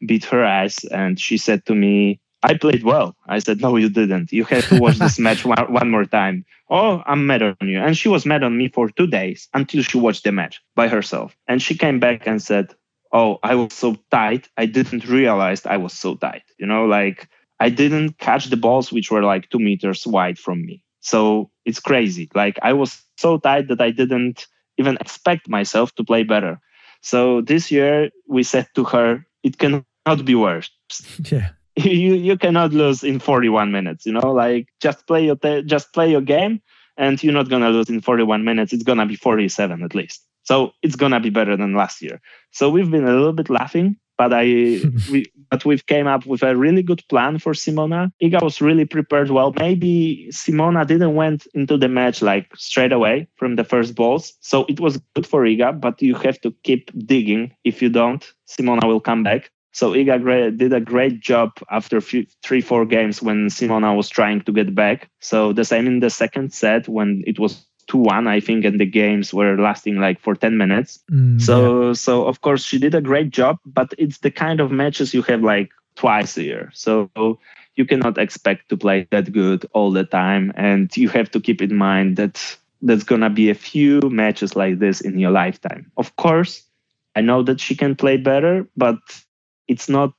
beat 0.05 0.25
her 0.27 0.45
ass, 0.45 0.85
and 0.85 1.19
she 1.19 1.39
said 1.39 1.65
to 1.67 1.75
me, 1.75 2.21
I 2.45 2.59
played 2.59 2.85
well. 2.85 3.17
I 3.27 3.39
said, 3.39 3.63
No, 3.63 3.77
you 3.77 3.89
didn't. 3.89 4.31
You 4.31 4.45
have 4.45 4.69
to 4.69 4.79
watch 4.79 4.99
this 4.99 5.19
match 5.27 5.47
one, 5.47 5.73
one 5.73 5.91
more 5.91 6.05
time. 6.05 6.45
Oh, 6.69 7.03
I'm 7.07 7.27
mad 7.27 7.43
on 7.43 7.57
you. 7.63 7.79
And 7.79 7.97
she 7.97 8.09
was 8.09 8.27
mad 8.27 8.43
on 8.43 8.57
me 8.57 8.69
for 8.69 8.91
two 8.91 9.07
days 9.07 9.49
until 9.55 9.83
she 9.83 9.97
watched 9.99 10.25
the 10.25 10.33
match 10.33 10.61
by 10.75 10.89
herself. 10.89 11.35
And 11.49 11.63
she 11.63 11.75
came 11.77 12.01
back 12.01 12.27
and 12.27 12.43
said, 12.43 12.75
Oh, 13.13 13.39
I 13.43 13.55
was 13.55 13.73
so 13.73 13.97
tight. 14.11 14.49
I 14.59 14.67
didn't 14.67 15.09
realize 15.09 15.65
I 15.65 15.79
was 15.79 15.95
so 15.95 16.17
tight. 16.17 16.43
You 16.59 16.67
know, 16.67 16.85
like 16.85 17.29
I 17.61 17.71
didn't 17.71 18.19
catch 18.19 18.47
the 18.47 18.59
balls 18.59 18.93
which 18.93 19.11
were 19.11 19.23
like 19.23 19.49
two 19.49 19.59
meters 19.59 20.07
wide 20.07 20.39
from 20.39 20.67
me. 20.67 20.83
So 21.05 21.51
it's 21.65 21.81
crazy. 21.81 22.29
Like 22.35 22.59
I 22.63 22.73
was 22.73 23.01
so 23.17 23.39
tight 23.39 23.69
that 23.69 23.81
I 23.81 23.91
didn't 23.91 24.47
even 24.79 24.97
expect 25.01 25.49
myself 25.49 25.95
to 25.95 26.05
play 26.05 26.25
better. 26.25 26.59
So 27.03 27.43
this 27.43 27.71
year 27.71 28.11
we 28.27 28.43
said 28.43 28.67
to 28.75 28.85
her, 28.85 29.25
it 29.43 29.59
cannot 29.59 30.25
be 30.25 30.35
worse. 30.35 30.71
Yeah 31.31 31.51
you 31.77 32.15
you 32.15 32.39
cannot 32.39 32.73
lose 32.73 33.03
in 33.03 33.19
41 33.19 33.73
minutes 33.73 34.07
you 34.07 34.13
know 34.13 34.33
like 34.33 34.69
just 34.81 35.07
play 35.07 35.25
your 35.25 35.35
te- 35.35 35.63
just 35.63 35.93
play 35.93 36.09
your 36.09 36.21
game 36.21 36.63
and 36.97 37.23
you're 37.23 37.33
not 37.33 37.49
gonna 37.49 37.71
lose 37.71 37.91
in 37.91 38.01
41 38.01 38.45
minutes 38.45 38.73
it's 38.73 38.85
gonna 38.85 39.07
be 39.07 39.17
47 39.17 39.83
at 39.83 39.95
least 39.95 40.25
so 40.45 40.73
it's 40.83 40.95
gonna 40.95 41.19
be 41.19 41.31
better 41.31 41.57
than 41.57 41.75
last 41.75 42.01
year 42.01 42.21
so 42.53 42.71
we've 42.71 42.91
been 42.91 43.05
a 43.05 43.13
little 43.13 43.33
bit 43.33 43.51
laughing 43.51 43.97
but 44.17 44.33
i 44.33 44.45
we 45.11 45.27
but 45.51 45.65
we've 45.65 45.87
came 45.87 46.07
up 46.07 46.27
with 46.27 46.43
a 46.43 46.57
really 46.57 46.83
good 46.83 47.03
plan 47.09 47.39
for 47.39 47.53
simona. 47.53 48.11
Iga 48.23 48.43
was 48.43 48.61
really 48.61 48.85
prepared 48.85 49.31
well. 49.31 49.53
Maybe 49.59 50.29
simona 50.33 50.87
didn't 50.87 51.15
went 51.15 51.47
into 51.55 51.77
the 51.77 51.89
match 51.89 52.23
like 52.23 52.51
straight 52.57 52.93
away 52.93 53.29
from 53.37 53.57
the 53.57 53.65
first 53.65 53.95
balls. 53.95 54.35
So 54.41 54.65
it 54.69 54.81
was 54.81 54.99
good 55.15 55.27
for 55.27 55.43
iga 55.43 55.81
but 55.81 56.01
you 56.03 56.15
have 56.15 56.41
to 56.43 56.53
keep 56.63 56.91
digging. 57.07 57.55
If 57.65 57.83
you 57.83 57.89
don't 57.89 58.25
simona 58.49 58.87
will 58.87 59.01
come 59.01 59.23
back. 59.23 59.51
So 59.75 59.91
Iga 59.91 60.57
did 60.57 60.73
a 60.73 60.81
great 60.81 61.19
job 61.21 61.51
after 61.69 62.01
few, 62.01 62.27
three, 62.45 62.61
four 62.61 62.87
games 62.87 63.21
when 63.21 63.49
Simona 63.49 63.97
was 63.97 64.09
trying 64.09 64.41
to 64.43 64.53
get 64.53 64.73
back. 64.73 65.11
So 65.21 65.53
the 65.53 65.65
same 65.65 65.89
in 65.89 65.99
the 65.99 66.11
second 66.11 66.53
set 66.53 66.89
when 66.89 67.25
it 67.27 67.41
was 67.41 67.67
2-1, 67.87 68.27
I 68.27 68.41
think, 68.41 68.65
and 68.65 68.81
the 68.81 68.87
games 68.87 69.33
were 69.33 69.57
lasting 69.57 69.99
like 69.99 70.21
for 70.21 70.35
10 70.35 70.57
minutes. 70.57 71.01
Mm, 71.11 71.41
so, 71.41 71.89
yeah. 71.89 71.93
so 71.95 72.27
of 72.27 72.41
course 72.41 72.65
she 72.65 72.79
did 72.79 72.95
a 72.95 73.01
great 73.01 73.31
job, 73.31 73.59
but 73.65 73.95
it's 73.99 74.19
the 74.19 74.31
kind 74.31 74.61
of 74.61 74.71
matches 74.71 75.15
you 75.15 75.23
have 75.23 75.43
like 75.43 75.71
twice 75.97 76.37
a 76.37 76.43
year. 76.43 76.71
So 76.75 77.11
you 77.77 77.85
cannot 77.85 78.19
expect 78.19 78.69
to 78.69 78.77
play 78.77 79.07
that 79.11 79.33
good 79.33 79.67
all 79.73 79.91
the 79.91 80.05
time. 80.05 80.53
And 80.57 80.95
you 80.97 81.09
have 81.09 81.31
to 81.33 81.41
keep 81.41 81.61
in 81.61 81.75
mind 81.75 82.17
that 82.17 82.57
there's 82.83 83.05
going 83.05 83.23
to 83.23 83.31
be 83.31 83.51
a 83.51 83.55
few 83.55 84.01
matches 84.05 84.55
like 84.55 84.79
this 84.79 85.01
in 85.01 85.19
your 85.19 85.31
lifetime. 85.31 85.91
Of 85.97 86.15
course, 86.17 86.63
I 87.17 87.21
know 87.21 87.43
that 87.43 87.61
she 87.61 87.75
can 87.75 87.97
play 87.97 88.17
better, 88.17 88.67
but 88.77 88.99
it's 89.69 89.89
not 89.89 90.13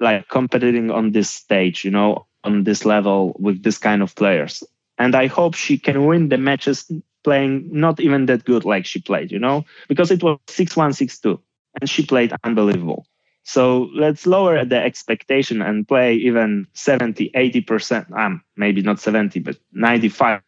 like 0.00 0.28
competing 0.28 0.90
on 0.90 1.12
this 1.12 1.30
stage, 1.30 1.84
you 1.84 1.90
know, 1.90 2.26
on 2.44 2.64
this 2.64 2.84
level 2.84 3.36
with 3.38 3.62
this 3.62 3.78
kind 3.78 4.02
of 4.02 4.14
players. 4.14 4.62
And 4.98 5.14
I 5.14 5.26
hope 5.26 5.54
she 5.54 5.78
can 5.78 6.06
win 6.06 6.28
the 6.28 6.38
matches 6.38 6.90
playing 7.24 7.68
not 7.70 8.00
even 8.00 8.26
that 8.26 8.44
good 8.44 8.64
like 8.64 8.86
she 8.86 9.00
played, 9.00 9.30
you 9.30 9.38
know, 9.38 9.64
because 9.88 10.10
it 10.10 10.22
was 10.22 10.38
6 10.48 10.76
1 10.76 10.92
6 10.92 11.18
2 11.18 11.40
and 11.80 11.90
she 11.90 12.04
played 12.04 12.32
unbelievable. 12.44 13.06
So 13.44 13.90
let's 13.94 14.26
lower 14.26 14.64
the 14.64 14.78
expectation 14.78 15.62
and 15.62 15.86
play 15.86 16.14
even 16.14 16.66
70, 16.74 17.30
80%, 17.34 18.16
um, 18.16 18.42
maybe 18.56 18.82
not 18.82 19.00
70, 19.00 19.40
but 19.40 19.56
95% 19.76 20.42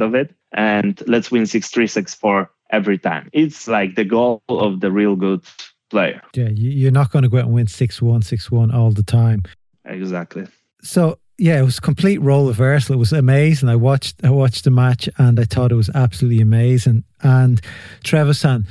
of 0.00 0.14
it. 0.14 0.34
And 0.52 1.02
let's 1.06 1.30
win 1.30 1.46
6 1.46 1.68
3, 1.68 1.86
6 1.86 2.14
4 2.14 2.50
every 2.70 2.98
time. 2.98 3.28
It's 3.32 3.68
like 3.68 3.96
the 3.96 4.04
goal 4.04 4.42
of 4.48 4.80
the 4.80 4.90
real 4.90 5.14
good 5.14 5.44
player. 5.90 6.22
Yeah, 6.34 6.48
you're 6.54 6.90
not 6.90 7.10
going 7.10 7.22
to 7.22 7.28
go 7.28 7.38
out 7.38 7.44
and 7.44 7.54
win 7.54 7.66
6 7.66 8.02
1, 8.02 8.22
6 8.22 8.50
1 8.50 8.70
all 8.70 8.92
the 8.92 9.02
time. 9.02 9.42
Exactly. 9.84 10.46
So, 10.82 11.18
yeah, 11.38 11.58
it 11.58 11.62
was 11.62 11.80
complete 11.80 12.18
role 12.20 12.48
reversal. 12.48 12.94
It 12.94 12.98
was 12.98 13.12
amazing. 13.12 13.68
I 13.68 13.76
watched 13.76 14.24
I 14.24 14.30
watched 14.30 14.64
the 14.64 14.70
match 14.70 15.08
and 15.18 15.38
I 15.38 15.44
thought 15.44 15.72
it 15.72 15.76
was 15.76 15.90
absolutely 15.94 16.40
amazing. 16.40 17.04
And 17.22 17.60
Trevisan, 18.04 18.66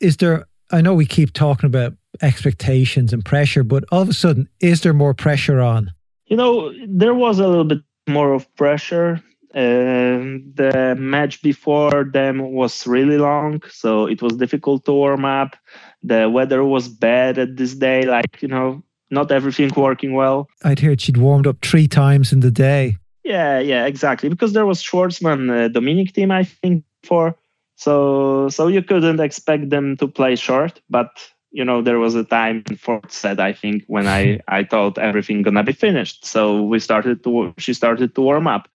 is 0.00 0.18
there 0.18 0.46
I 0.70 0.80
know 0.80 0.94
we 0.94 1.06
keep 1.06 1.32
talking 1.32 1.66
about 1.66 1.94
expectations 2.22 3.12
and 3.12 3.24
pressure, 3.24 3.62
but 3.62 3.84
all 3.90 4.02
of 4.02 4.08
a 4.08 4.14
sudden, 4.14 4.48
is 4.60 4.82
there 4.82 4.92
more 4.92 5.14
pressure 5.14 5.60
on? 5.60 5.92
You 6.26 6.36
know, 6.36 6.72
there 6.86 7.14
was 7.14 7.38
a 7.38 7.46
little 7.46 7.64
bit 7.64 7.82
more 8.08 8.32
of 8.32 8.52
pressure 8.56 9.22
um, 9.56 10.52
the 10.54 10.94
match 10.98 11.40
before 11.40 12.04
them 12.04 12.52
was 12.52 12.86
really 12.86 13.16
long, 13.16 13.62
so 13.70 14.06
it 14.06 14.20
was 14.20 14.36
difficult 14.36 14.84
to 14.84 14.92
warm 14.92 15.24
up. 15.24 15.56
The 16.02 16.28
weather 16.28 16.62
was 16.62 16.88
bad 16.88 17.38
at 17.38 17.56
this 17.56 17.74
day, 17.74 18.04
like, 18.04 18.42
you 18.42 18.48
know, 18.48 18.82
not 19.10 19.30
everything 19.30 19.70
working 19.76 20.14
well. 20.14 20.48
I'd 20.64 20.80
heard 20.80 21.00
she'd 21.00 21.16
warmed 21.16 21.46
up 21.46 21.58
three 21.62 21.88
times 21.88 22.32
in 22.32 22.40
the 22.40 22.50
day. 22.50 22.96
Yeah, 23.24 23.58
yeah, 23.58 23.86
exactly. 23.86 24.28
Because 24.28 24.52
there 24.52 24.66
was 24.66 24.82
Schwartzman, 24.82 25.50
uh, 25.50 25.68
Dominic 25.68 26.12
Thiem, 26.12 26.30
I 26.30 26.44
think, 26.44 26.84
for 27.02 27.36
so 27.76 28.48
so 28.48 28.68
you 28.68 28.82
couldn't 28.82 29.20
expect 29.20 29.70
them 29.70 29.96
to 29.98 30.08
play 30.08 30.34
short, 30.36 30.80
but 30.90 31.10
you 31.52 31.64
know 31.64 31.82
there 31.82 31.98
was 31.98 32.14
a 32.14 32.24
time 32.24 32.64
in 32.68 32.76
fourth 32.76 33.12
set 33.12 33.38
I 33.38 33.52
think 33.52 33.84
when 33.86 34.08
I 34.08 34.40
I 34.48 34.64
thought 34.64 34.98
everything 34.98 35.42
gonna 35.42 35.62
be 35.62 35.72
finished. 35.72 36.24
So 36.24 36.62
we 36.62 36.80
started 36.80 37.22
to 37.24 37.54
she 37.58 37.74
started 37.74 38.14
to 38.14 38.20
warm 38.22 38.46
up, 38.46 38.68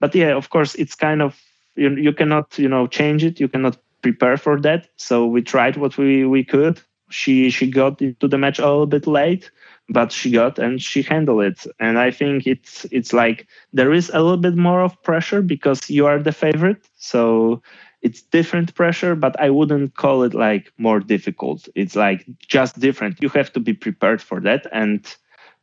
but 0.00 0.14
yeah, 0.14 0.36
of 0.36 0.50
course, 0.50 0.74
it's 0.74 0.94
kind 0.94 1.22
of 1.22 1.40
you, 1.76 1.90
you 1.96 2.12
cannot 2.12 2.58
you 2.58 2.68
know 2.68 2.86
change 2.86 3.24
it. 3.24 3.40
You 3.40 3.48
cannot 3.48 3.78
prepare 4.02 4.36
for 4.36 4.60
that. 4.60 4.88
So 4.96 5.26
we 5.26 5.42
tried 5.42 5.76
what 5.76 5.96
we 5.96 6.26
we 6.26 6.44
could. 6.44 6.80
She 7.08 7.50
she 7.50 7.70
got 7.70 8.02
into 8.02 8.26
the 8.26 8.38
match 8.38 8.58
a 8.58 8.66
little 8.66 8.86
bit 8.86 9.06
late, 9.06 9.50
but 9.90 10.12
she 10.12 10.30
got 10.30 10.58
and 10.58 10.80
she 10.80 11.02
handled 11.02 11.42
it. 11.42 11.66
And 11.78 11.98
I 11.98 12.10
think 12.10 12.46
it's 12.46 12.86
it's 12.90 13.12
like 13.12 13.46
there 13.72 13.92
is 13.92 14.10
a 14.10 14.20
little 14.20 14.36
bit 14.36 14.56
more 14.56 14.80
of 14.80 15.00
pressure 15.02 15.42
because 15.42 15.90
you 15.90 16.06
are 16.06 16.18
the 16.22 16.32
favorite. 16.32 16.88
So 16.96 17.62
it's 18.02 18.22
different 18.22 18.74
pressure, 18.74 19.14
but 19.14 19.38
I 19.38 19.50
wouldn't 19.50 19.96
call 19.96 20.22
it 20.22 20.32
like 20.32 20.72
more 20.78 21.00
difficult. 21.00 21.68
It's 21.74 21.96
like 21.96 22.24
just 22.38 22.78
different. 22.78 23.18
You 23.20 23.28
have 23.30 23.52
to 23.52 23.60
be 23.60 23.74
prepared 23.74 24.22
for 24.22 24.40
that 24.40 24.66
and 24.72 25.04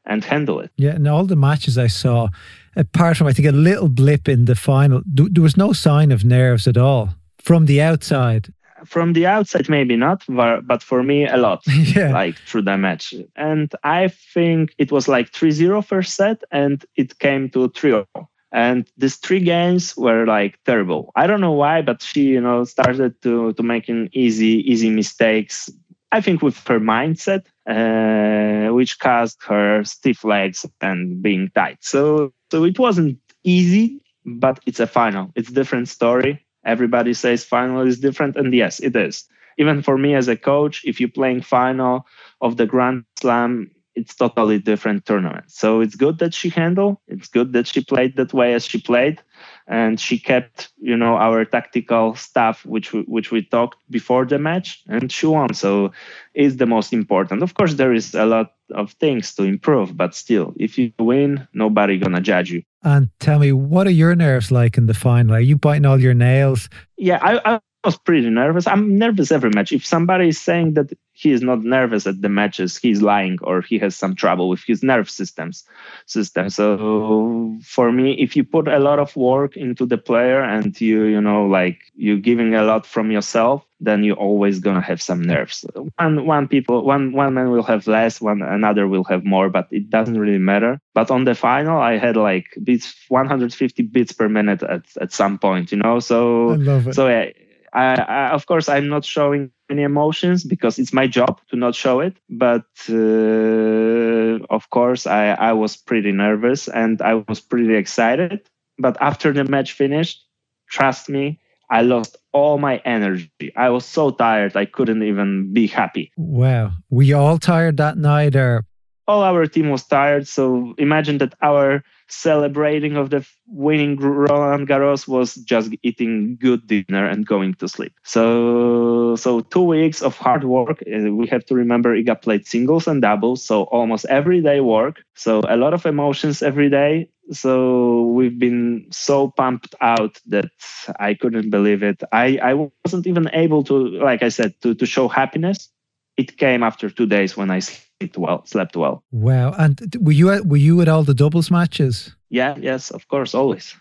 and 0.05 0.23
handle 0.23 0.59
it. 0.59 0.71
Yeah, 0.77 0.95
and 0.95 1.07
all 1.07 1.25
the 1.25 1.35
matches 1.35 1.77
I 1.77 1.87
saw, 1.87 2.29
apart 2.75 3.17
from 3.17 3.27
I 3.27 3.33
think 3.33 3.47
a 3.47 3.51
little 3.51 3.89
blip 3.89 4.27
in 4.27 4.45
the 4.45 4.55
final, 4.55 5.01
there 5.05 5.43
was 5.43 5.57
no 5.57 5.73
sign 5.73 6.11
of 6.11 6.23
nerves 6.23 6.67
at 6.67 6.77
all 6.77 7.09
from 7.39 7.65
the 7.65 7.81
outside. 7.81 8.53
From 8.87 9.13
the 9.13 9.25
outside, 9.25 9.69
maybe 9.69 9.95
not, 9.95 10.23
but 10.27 10.81
for 10.81 11.03
me, 11.03 11.27
a 11.27 11.37
lot. 11.37 11.63
yeah. 11.95 12.11
Like 12.11 12.37
through 12.39 12.63
the 12.63 12.77
match, 12.77 13.13
and 13.35 13.71
I 13.83 14.07
think 14.07 14.73
it 14.77 14.91
was 14.91 15.07
like 15.07 15.31
3-0 15.31 15.85
first 15.85 16.15
set, 16.15 16.43
and 16.51 16.83
it 16.95 17.19
came 17.19 17.49
to 17.51 17.69
3-0 17.69 18.05
and 18.53 18.87
these 18.97 19.17
three 19.17 19.41
games 19.41 19.97
were 19.97 20.25
like 20.25 20.57
terrible 20.63 21.11
i 21.17 21.27
don't 21.27 21.41
know 21.41 21.51
why 21.51 21.81
but 21.81 22.01
she 22.01 22.21
you 22.21 22.39
know 22.39 22.63
started 22.63 23.21
to 23.21 23.51
to 23.51 23.61
making 23.61 24.07
easy 24.13 24.63
easy 24.71 24.89
mistakes 24.89 25.69
i 26.13 26.21
think 26.21 26.41
with 26.41 26.57
her 26.65 26.79
mindset 26.79 27.43
uh, 27.67 28.73
which 28.73 28.99
caused 28.99 29.37
her 29.43 29.83
stiff 29.83 30.23
legs 30.23 30.65
and 30.81 31.21
being 31.21 31.49
tight. 31.53 31.77
So, 31.81 32.31
so 32.49 32.63
it 32.63 32.79
wasn't 32.79 33.19
easy, 33.43 34.01
but 34.25 34.59
it's 34.65 34.79
a 34.79 34.87
final. 34.87 35.31
It's 35.35 35.49
a 35.49 35.53
different 35.53 35.89
story. 35.89 36.45
Everybody 36.67 37.13
says 37.13 37.43
final 37.45 37.81
is 37.81 37.99
different, 37.99 38.35
and 38.35 38.53
yes, 38.53 38.79
it 38.79 38.95
is. 38.95 39.25
Even 39.57 39.81
for 39.81 39.97
me 39.97 40.13
as 40.13 40.27
a 40.27 40.37
coach, 40.37 40.83
if 40.85 40.99
you're 40.99 41.09
playing 41.09 41.41
final 41.41 42.05
of 42.41 42.57
the 42.57 42.67
Grand 42.67 43.05
Slam, 43.19 43.71
it's 43.95 44.13
totally 44.13 44.59
different 44.59 45.05
tournament. 45.05 45.45
So 45.47 45.81
it's 45.81 45.95
good 45.95 46.19
that 46.19 46.35
she 46.35 46.49
handled. 46.49 46.97
It's 47.07 47.27
good 47.29 47.53
that 47.53 47.65
she 47.65 47.83
played 47.83 48.15
that 48.17 48.33
way 48.33 48.53
as 48.53 48.65
she 48.65 48.79
played 48.79 49.23
and 49.67 49.99
she 49.99 50.17
kept 50.17 50.69
you 50.79 50.95
know 50.95 51.15
our 51.17 51.43
tactical 51.45 52.15
stuff 52.15 52.65
which 52.65 52.93
we, 52.93 53.01
which 53.01 53.31
we 53.31 53.41
talked 53.43 53.77
before 53.89 54.25
the 54.25 54.39
match 54.39 54.81
and 54.87 55.11
she 55.11 55.25
won 55.25 55.53
so 55.53 55.91
it's 56.33 56.55
the 56.55 56.65
most 56.65 56.93
important 56.93 57.43
of 57.43 57.53
course 57.53 57.73
there 57.75 57.93
is 57.93 58.15
a 58.15 58.25
lot 58.25 58.53
of 58.71 58.91
things 58.93 59.35
to 59.35 59.43
improve 59.43 59.95
but 59.95 60.15
still 60.15 60.53
if 60.57 60.77
you 60.77 60.91
win 60.99 61.47
nobody 61.53 61.97
gonna 61.97 62.21
judge 62.21 62.51
you 62.51 62.63
and 62.87 63.09
tell 63.19 63.39
me 63.39 63.51
what 63.51 63.85
are 63.85 63.91
your 63.91 64.15
nerves 64.15 64.51
like 64.51 64.77
in 64.77 64.85
the 64.85 64.93
final? 64.93 65.35
Are 65.35 65.39
you 65.39 65.57
biting 65.57 65.85
all 65.85 65.99
your 65.99 66.13
nails? 66.13 66.69
Yeah 66.97 67.19
i, 67.21 67.59
was 67.83 67.97
pretty 67.97 68.29
nervous. 68.29 68.67
I'm 68.67 68.97
nervous 68.97 69.31
every 69.31 69.49
match. 69.49 69.71
If 69.71 69.85
somebody 69.85 70.29
is 70.29 70.39
saying 70.39 70.73
that 70.73 70.91
he 71.13 71.31
is 71.31 71.41
not 71.41 71.63
nervous 71.63 72.05
at 72.05 72.21
the 72.21 72.29
matches, 72.29 72.77
he's 72.77 73.01
lying 73.01 73.37
or 73.41 73.61
he 73.61 73.79
has 73.79 73.95
some 73.95 74.15
trouble 74.15 74.49
with 74.49 74.63
his 74.65 74.83
nerve 74.83 75.09
systems 75.09 75.63
system. 76.05 76.49
So 76.49 77.57
for 77.63 77.91
me, 77.91 78.13
if 78.13 78.35
you 78.35 78.43
put 78.43 78.67
a 78.67 78.79
lot 78.79 78.99
of 78.99 79.15
work 79.15 79.55
into 79.55 79.85
the 79.85 79.97
player 79.97 80.41
and 80.41 80.79
you 80.79 81.03
you 81.03 81.21
know 81.21 81.45
like 81.45 81.79
you're 81.95 82.17
giving 82.17 82.55
a 82.55 82.63
lot 82.63 82.85
from 82.85 83.11
yourself, 83.11 83.63
then 83.79 84.03
you're 84.03 84.23
always 84.27 84.59
gonna 84.59 84.81
have 84.81 85.01
some 85.01 85.21
nerves. 85.21 85.65
One 85.97 86.25
one 86.25 86.47
people 86.47 86.83
one 86.83 87.13
one 87.13 87.33
man 87.33 87.51
will 87.51 87.63
have 87.63 87.87
less, 87.87 88.19
one 88.19 88.41
another 88.41 88.87
will 88.87 89.05
have 89.05 89.23
more, 89.23 89.49
but 89.49 89.67
it 89.71 89.89
doesn't 89.89 90.19
really 90.19 90.39
matter. 90.39 90.79
But 90.93 91.09
on 91.11 91.23
the 91.25 91.35
final, 91.35 91.79
I 91.79 91.97
had 91.97 92.17
like 92.17 92.47
beats 92.63 92.93
150 93.07 93.83
beats 93.83 94.11
per 94.11 94.27
minute 94.27 94.63
at 94.63 94.85
at 94.99 95.13
some 95.13 95.37
point, 95.37 95.71
you 95.71 95.77
know. 95.77 95.99
So 95.99 96.57
so 96.91 97.07
yeah 97.07 97.29
I, 97.77 97.93
I, 98.01 98.29
of 98.31 98.47
course, 98.47 98.67
I'm 98.69 98.87
not 98.87 99.05
showing 99.05 99.51
any 99.69 99.83
emotions 99.83 100.43
because 100.43 100.79
it's 100.79 100.93
my 100.93 101.05
job 101.05 101.39
to 101.49 101.55
not 101.55 101.75
show 101.75 101.99
it. 101.99 102.17
But 102.27 102.65
uh, 102.89 104.43
of 104.49 104.69
course, 104.71 105.05
I, 105.05 105.27
I 105.29 105.53
was 105.53 105.77
pretty 105.77 106.11
nervous 106.11 106.67
and 106.67 106.99
I 107.03 107.23
was 107.27 107.39
pretty 107.39 107.75
excited. 107.75 108.41
But 108.79 108.97
after 108.99 109.31
the 109.31 109.43
match 109.43 109.73
finished, 109.73 110.25
trust 110.67 111.07
me, 111.07 111.39
I 111.69 111.83
lost 111.83 112.17
all 112.31 112.57
my 112.57 112.77
energy. 112.83 113.29
I 113.55 113.69
was 113.69 113.85
so 113.85 114.09
tired, 114.09 114.57
I 114.57 114.65
couldn't 114.65 115.03
even 115.03 115.53
be 115.53 115.67
happy. 115.67 116.11
Wow. 116.17 116.71
We 116.89 117.13
all 117.13 117.37
tired 117.37 117.77
that 117.77 117.97
night 117.97 118.35
or? 118.35 118.65
All 119.07 119.21
our 119.21 119.45
team 119.45 119.69
was 119.69 119.85
tired. 119.85 120.27
So 120.27 120.73
imagine 120.79 121.19
that 121.19 121.35
our 121.43 121.83
celebrating 122.09 122.95
of 122.95 123.09
the 123.09 123.25
winning 123.47 123.97
Roland 123.97 124.67
Garros 124.67 125.07
was 125.07 125.35
just 125.35 125.71
eating 125.83 126.37
good 126.39 126.67
dinner 126.67 127.05
and 127.05 127.25
going 127.25 127.53
to 127.55 127.67
sleep. 127.67 127.93
So, 128.03 129.15
so 129.15 129.41
two 129.41 129.61
weeks 129.61 130.01
of 130.01 130.17
hard 130.17 130.43
work. 130.43 130.83
Uh, 130.83 131.13
we 131.13 131.27
have 131.27 131.45
to 131.45 131.55
remember 131.55 131.95
Iga 131.95 132.21
played 132.21 132.47
singles 132.47 132.87
and 132.87 133.01
doubles, 133.01 133.43
so 133.43 133.63
almost 133.63 134.05
every 134.05 134.41
day 134.41 134.61
work. 134.61 135.03
So 135.15 135.41
a 135.47 135.57
lot 135.57 135.73
of 135.73 135.85
emotions 135.85 136.41
every 136.41 136.69
day. 136.69 137.09
So 137.31 138.03
we've 138.03 138.39
been 138.39 138.87
so 138.91 139.31
pumped 139.31 139.75
out 139.81 140.19
that 140.27 140.51
I 140.99 141.13
couldn't 141.13 141.49
believe 141.49 141.83
it. 141.83 142.01
I, 142.11 142.37
I 142.41 142.53
wasn't 142.85 143.07
even 143.07 143.29
able 143.33 143.63
to, 143.65 143.73
like 143.73 144.23
I 144.23 144.29
said, 144.29 144.53
to, 144.61 144.73
to 144.75 144.85
show 144.85 145.07
happiness. 145.07 145.69
It 146.15 146.37
came 146.37 146.63
after 146.63 146.89
two 146.89 147.05
days 147.05 147.35
when 147.37 147.51
I 147.51 147.59
slept 147.59 147.86
well. 148.17 148.45
Slept 148.45 148.75
well. 148.75 149.03
Wow! 149.11 149.53
And 149.57 149.95
were 149.99 150.11
you 150.11 150.29
at, 150.31 150.45
were 150.45 150.57
you 150.57 150.81
at 150.81 150.87
all 150.87 151.03
the 151.03 151.13
doubles 151.13 151.51
matches? 151.51 152.15
Yeah. 152.29 152.55
Yes. 152.59 152.91
Of 152.91 153.07
course. 153.07 153.33
Always. 153.33 153.75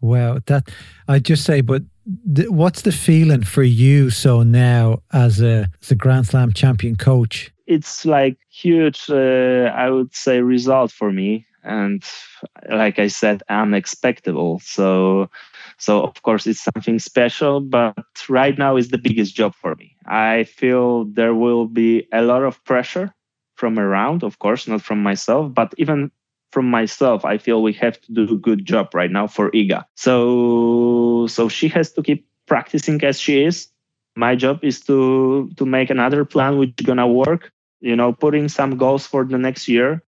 Wow. 0.00 0.40
That 0.46 0.68
I 1.08 1.18
just 1.18 1.44
say, 1.44 1.60
but 1.60 1.82
th- 2.34 2.48
what's 2.48 2.82
the 2.82 2.92
feeling 2.92 3.42
for 3.42 3.62
you? 3.62 4.10
So 4.10 4.42
now, 4.42 5.02
as 5.12 5.40
a 5.40 5.68
as 5.82 5.90
a 5.90 5.94
Grand 5.94 6.26
Slam 6.26 6.52
champion 6.52 6.96
coach, 6.96 7.52
it's 7.66 8.04
like 8.04 8.38
huge. 8.50 9.08
Uh, 9.08 9.70
I 9.74 9.90
would 9.90 10.14
say 10.14 10.40
result 10.40 10.90
for 10.90 11.12
me, 11.12 11.46
and 11.62 12.04
like 12.68 12.98
I 12.98 13.08
said, 13.08 13.42
unexpectable. 13.48 14.60
So 14.64 15.30
so 15.78 16.02
of 16.02 16.22
course 16.22 16.46
it's 16.46 16.62
something 16.62 16.98
special, 16.98 17.60
but 17.60 17.94
right 18.28 18.56
now 18.58 18.76
is 18.76 18.88
the 18.88 18.98
biggest 18.98 19.34
job 19.34 19.54
for 19.54 19.74
me. 19.76 19.96
I 20.06 20.44
feel 20.44 21.04
there 21.04 21.34
will 21.34 21.66
be 21.66 22.06
a 22.12 22.22
lot 22.22 22.42
of 22.42 22.62
pressure 22.64 23.14
from 23.62 23.78
around, 23.78 24.24
of 24.24 24.40
course, 24.40 24.66
not 24.66 24.82
from 24.82 25.00
myself, 25.04 25.54
but 25.54 25.72
even 25.78 26.10
from 26.50 26.66
myself, 26.68 27.24
I 27.24 27.38
feel 27.38 27.62
we 27.62 27.72
have 27.74 28.00
to 28.02 28.12
do 28.12 28.24
a 28.34 28.38
good 28.48 28.66
job 28.66 28.90
right 28.92 29.10
now 29.10 29.28
for 29.28 29.52
Iga. 29.52 29.84
So 29.94 31.28
so 31.30 31.48
she 31.48 31.68
has 31.68 31.92
to 31.94 32.02
keep 32.02 32.26
practicing 32.48 32.98
as 33.04 33.20
she 33.20 33.44
is. 33.44 33.68
My 34.16 34.34
job 34.34 34.64
is 34.64 34.80
to 34.90 35.48
to 35.58 35.64
make 35.64 35.90
another 35.90 36.24
plan 36.26 36.58
which 36.58 36.74
is 36.80 36.86
gonna 36.86 37.06
work. 37.06 37.52
You 37.80 37.94
know, 37.94 38.12
putting 38.12 38.48
some 38.48 38.76
goals 38.76 39.06
for 39.06 39.24
the 39.24 39.38
next 39.38 39.68
year 39.68 40.02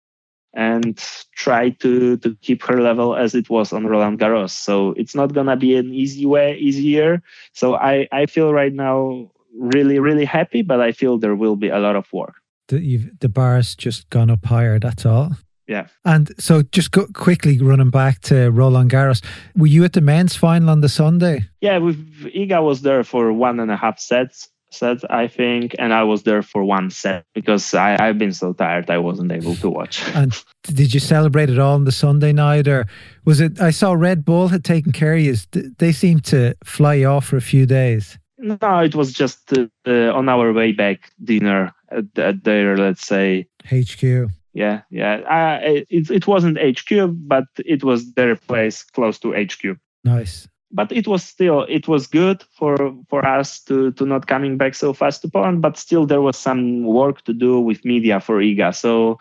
and 0.53 0.97
try 1.35 1.69
to 1.85 2.17
to 2.17 2.35
keep 2.41 2.63
her 2.65 2.81
level 2.81 3.15
as 3.15 3.35
it 3.35 3.49
was 3.49 3.73
on 3.73 3.85
Roland 3.87 4.19
Garros. 4.19 4.51
So 4.51 4.93
it's 4.97 5.15
not 5.15 5.33
gonna 5.33 5.57
be 5.57 5.75
an 5.77 5.93
easy 5.93 6.25
way, 6.25 6.57
easier. 6.57 7.21
So 7.53 7.75
I 7.75 8.07
I 8.11 8.25
feel 8.25 8.53
right 8.53 8.73
now 8.73 9.29
really 9.53 9.99
really 9.99 10.25
happy, 10.25 10.61
but 10.63 10.81
I 10.81 10.91
feel 10.93 11.17
there 11.19 11.35
will 11.35 11.55
be 11.55 11.69
a 11.69 11.79
lot 11.79 11.95
of 11.95 12.11
work 12.13 12.42
the, 12.68 13.09
the 13.20 13.30
bar's 13.30 13.76
just 13.76 14.09
gone 14.09 14.30
up 14.30 14.45
higher. 14.45 14.80
That's 14.80 15.05
all. 15.05 15.32
Yeah. 15.68 15.88
And 16.05 16.32
so 16.39 16.61
just 16.61 16.91
go, 16.91 17.07
quickly 17.14 17.57
running 17.59 17.89
back 17.89 18.20
to 18.22 18.49
Roland 18.51 18.91
Garros, 18.91 19.24
were 19.55 19.68
you 19.68 19.84
at 19.84 19.93
the 19.93 20.01
men's 20.01 20.36
final 20.36 20.70
on 20.70 20.82
the 20.82 20.89
Sunday? 20.89 21.45
Yeah, 21.61 21.78
with 21.78 21.97
Iga 22.26 22.64
was 22.64 22.82
there 22.82 23.03
for 23.03 23.32
one 23.32 23.59
and 23.59 23.72
a 23.72 23.78
half 23.78 23.99
sets, 23.99 24.49
sets 24.72 25.03
I 25.09 25.28
think, 25.28 25.74
and 25.80 25.93
I 25.93 26.03
was 26.03 26.24
there 26.24 26.41
for 26.41 26.64
one 26.64 26.89
set 26.89 27.26
because 27.34 27.74
I, 27.74 27.95
I've 27.99 28.18
been 28.18 28.34
so 28.34 28.53
tired 28.53 28.89
I 28.89 28.97
wasn't 28.97 29.32
able 29.32 29.55
to 29.55 29.70
watch. 29.70 30.03
And 30.16 30.34
did 30.64 30.93
you 30.93 30.99
celebrate 30.99 31.49
it 31.49 31.59
all 31.59 31.76
on 31.76 31.86
the 31.86 31.91
Sunday 31.91 32.34
night, 32.34 32.68
or 32.68 32.86
was 33.26 33.39
it? 33.39 33.61
I 33.61 33.72
saw 33.72 33.93
Red 33.93 34.26
Bull 34.26 34.49
had 34.49 34.64
taken 34.64 34.91
care 34.91 35.14
of 35.14 35.22
you. 35.22 35.36
They 35.78 35.91
seemed 35.91 36.26
to 36.26 36.55
fly 36.64 37.03
off 37.03 37.26
for 37.26 37.38
a 37.38 37.41
few 37.41 37.66
days. 37.66 38.18
No, 38.43 38.79
it 38.79 38.93
was 38.93 39.13
just 39.13 39.53
uh, 39.57 39.67
uh, 39.87 40.11
on 40.13 40.27
our 40.27 40.51
way 40.51 40.73
back 40.73 41.11
dinner 41.23 41.73
at, 41.89 42.05
at 42.17 42.43
their, 42.43 42.75
let's 42.77 43.07
say, 43.07 43.47
HQ. 43.65 44.29
Yeah, 44.53 44.81
yeah. 44.89 45.15
Uh, 45.15 45.59
it, 45.63 46.11
it 46.11 46.27
wasn't 46.27 46.59
HQ, 46.59 47.15
but 47.27 47.45
it 47.57 47.83
was 47.83 48.13
their 48.13 48.35
place 48.35 48.83
close 48.83 49.17
to 49.19 49.31
HQ. 49.31 49.77
Nice. 50.03 50.47
But 50.71 50.91
it 50.91 51.07
was 51.07 51.23
still 51.23 51.65
it 51.69 51.87
was 51.87 52.07
good 52.07 52.43
for 52.57 52.95
for 53.07 53.25
us 53.25 53.61
to 53.65 53.91
to 53.93 54.05
not 54.05 54.27
coming 54.27 54.57
back 54.57 54.75
so 54.75 54.91
fast 54.91 55.21
to 55.21 55.29
Poland. 55.29 55.61
But 55.61 55.77
still, 55.77 56.05
there 56.05 56.21
was 56.21 56.35
some 56.35 56.83
work 56.83 57.23
to 57.25 57.33
do 57.33 57.59
with 57.59 57.85
media 57.85 58.19
for 58.19 58.39
IGA. 58.39 58.75
So 58.75 59.19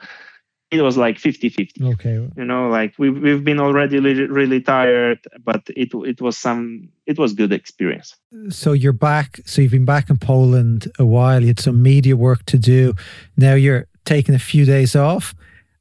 it 0.73 0.81
was 0.81 0.97
like 0.97 1.19
50-50 1.19 1.93
okay. 1.93 2.29
You 2.37 2.45
know 2.45 2.69
like 2.69 2.95
we've, 2.99 3.17
we've 3.17 3.45
been 3.45 3.61
already 3.61 4.01
really, 4.01 4.27
really 4.27 4.61
tired 4.61 5.21
but 5.45 5.63
it 5.69 5.91
it 5.95 6.21
was 6.21 6.39
some 6.39 6.89
it 7.07 7.19
was 7.19 7.35
good 7.35 7.53
experience. 7.53 8.17
So 8.49 8.73
you're 8.73 8.93
back 8.93 9.41
so 9.45 9.61
you've 9.63 9.73
been 9.73 9.85
back 9.85 10.09
in 10.11 10.17
poland 10.17 10.91
a 10.99 11.05
while 11.05 11.43
you 11.43 11.49
had 11.49 11.61
some 11.61 11.83
media 11.83 12.17
work 12.17 12.45
to 12.47 12.59
do. 12.59 12.95
Now 13.37 13.55
you're 13.55 13.87
taking 14.05 14.35
a 14.35 14.41
few 14.41 14.65
days 14.65 14.97
off. 14.97 15.35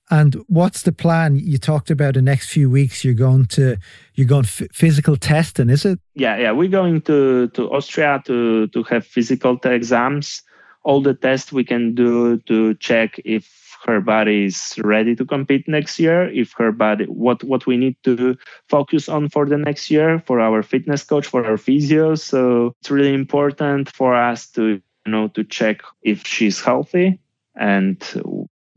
And 0.10 0.36
what's 0.48 0.82
the 0.82 0.92
plan? 0.92 1.38
You 1.38 1.58
talked 1.58 1.90
about 1.90 2.16
the 2.16 2.22
next 2.22 2.50
few 2.50 2.70
weeks 2.70 3.06
you're 3.06 3.14
going 3.14 3.46
to 3.46 3.78
you're 4.16 4.28
going 4.28 4.44
f- 4.44 4.68
physical 4.74 5.16
testing 5.16 5.70
is 5.70 5.86
it? 5.86 6.00
Yeah 6.16 6.38
yeah 6.38 6.52
we're 6.52 6.70
going 6.70 7.02
to 7.04 7.48
to 7.50 7.72
austria 7.72 8.22
to 8.26 8.68
to 8.68 8.84
have 8.84 9.06
physical 9.06 9.58
exams 9.64 10.44
all 10.84 11.02
the 11.02 11.14
tests 11.14 11.52
we 11.52 11.64
can 11.64 11.94
do 11.94 12.38
to 12.40 12.74
check 12.76 13.20
if 13.24 13.78
her 13.86 14.00
body 14.00 14.46
is 14.46 14.76
ready 14.84 15.16
to 15.16 15.26
compete 15.26 15.68
next 15.68 16.00
year 16.00 16.30
if 16.30 16.54
her 16.54 16.72
body 16.72 17.06
what 17.06 17.44
what 17.44 17.66
we 17.66 17.78
need 17.78 17.96
to 18.04 18.38
focus 18.70 19.10
on 19.10 19.28
for 19.30 19.46
the 19.46 19.58
next 19.58 19.90
year 19.90 20.20
for 20.20 20.40
our 20.40 20.62
fitness 20.62 21.04
coach 21.04 21.26
for 21.26 21.46
our 21.46 21.58
physio. 21.58 22.16
So 22.16 22.74
it's 22.82 22.92
really 22.92 23.14
important 23.14 23.90
for 23.90 24.16
us 24.16 24.50
to 24.52 24.82
you 25.06 25.12
know 25.12 25.28
to 25.30 25.44
check 25.44 25.82
if 26.04 26.26
she's 26.26 26.62
healthy 26.62 27.20
and 27.56 27.98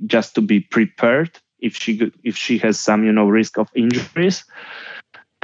just 0.06 0.34
to 0.34 0.40
be 0.40 0.60
prepared 0.60 1.38
if 1.60 1.76
she 1.76 2.10
if 2.22 2.36
she 2.36 2.58
has 2.58 2.80
some 2.80 3.04
you 3.04 3.12
know 3.12 3.28
risk 3.28 3.58
of 3.58 3.68
injuries 3.74 4.44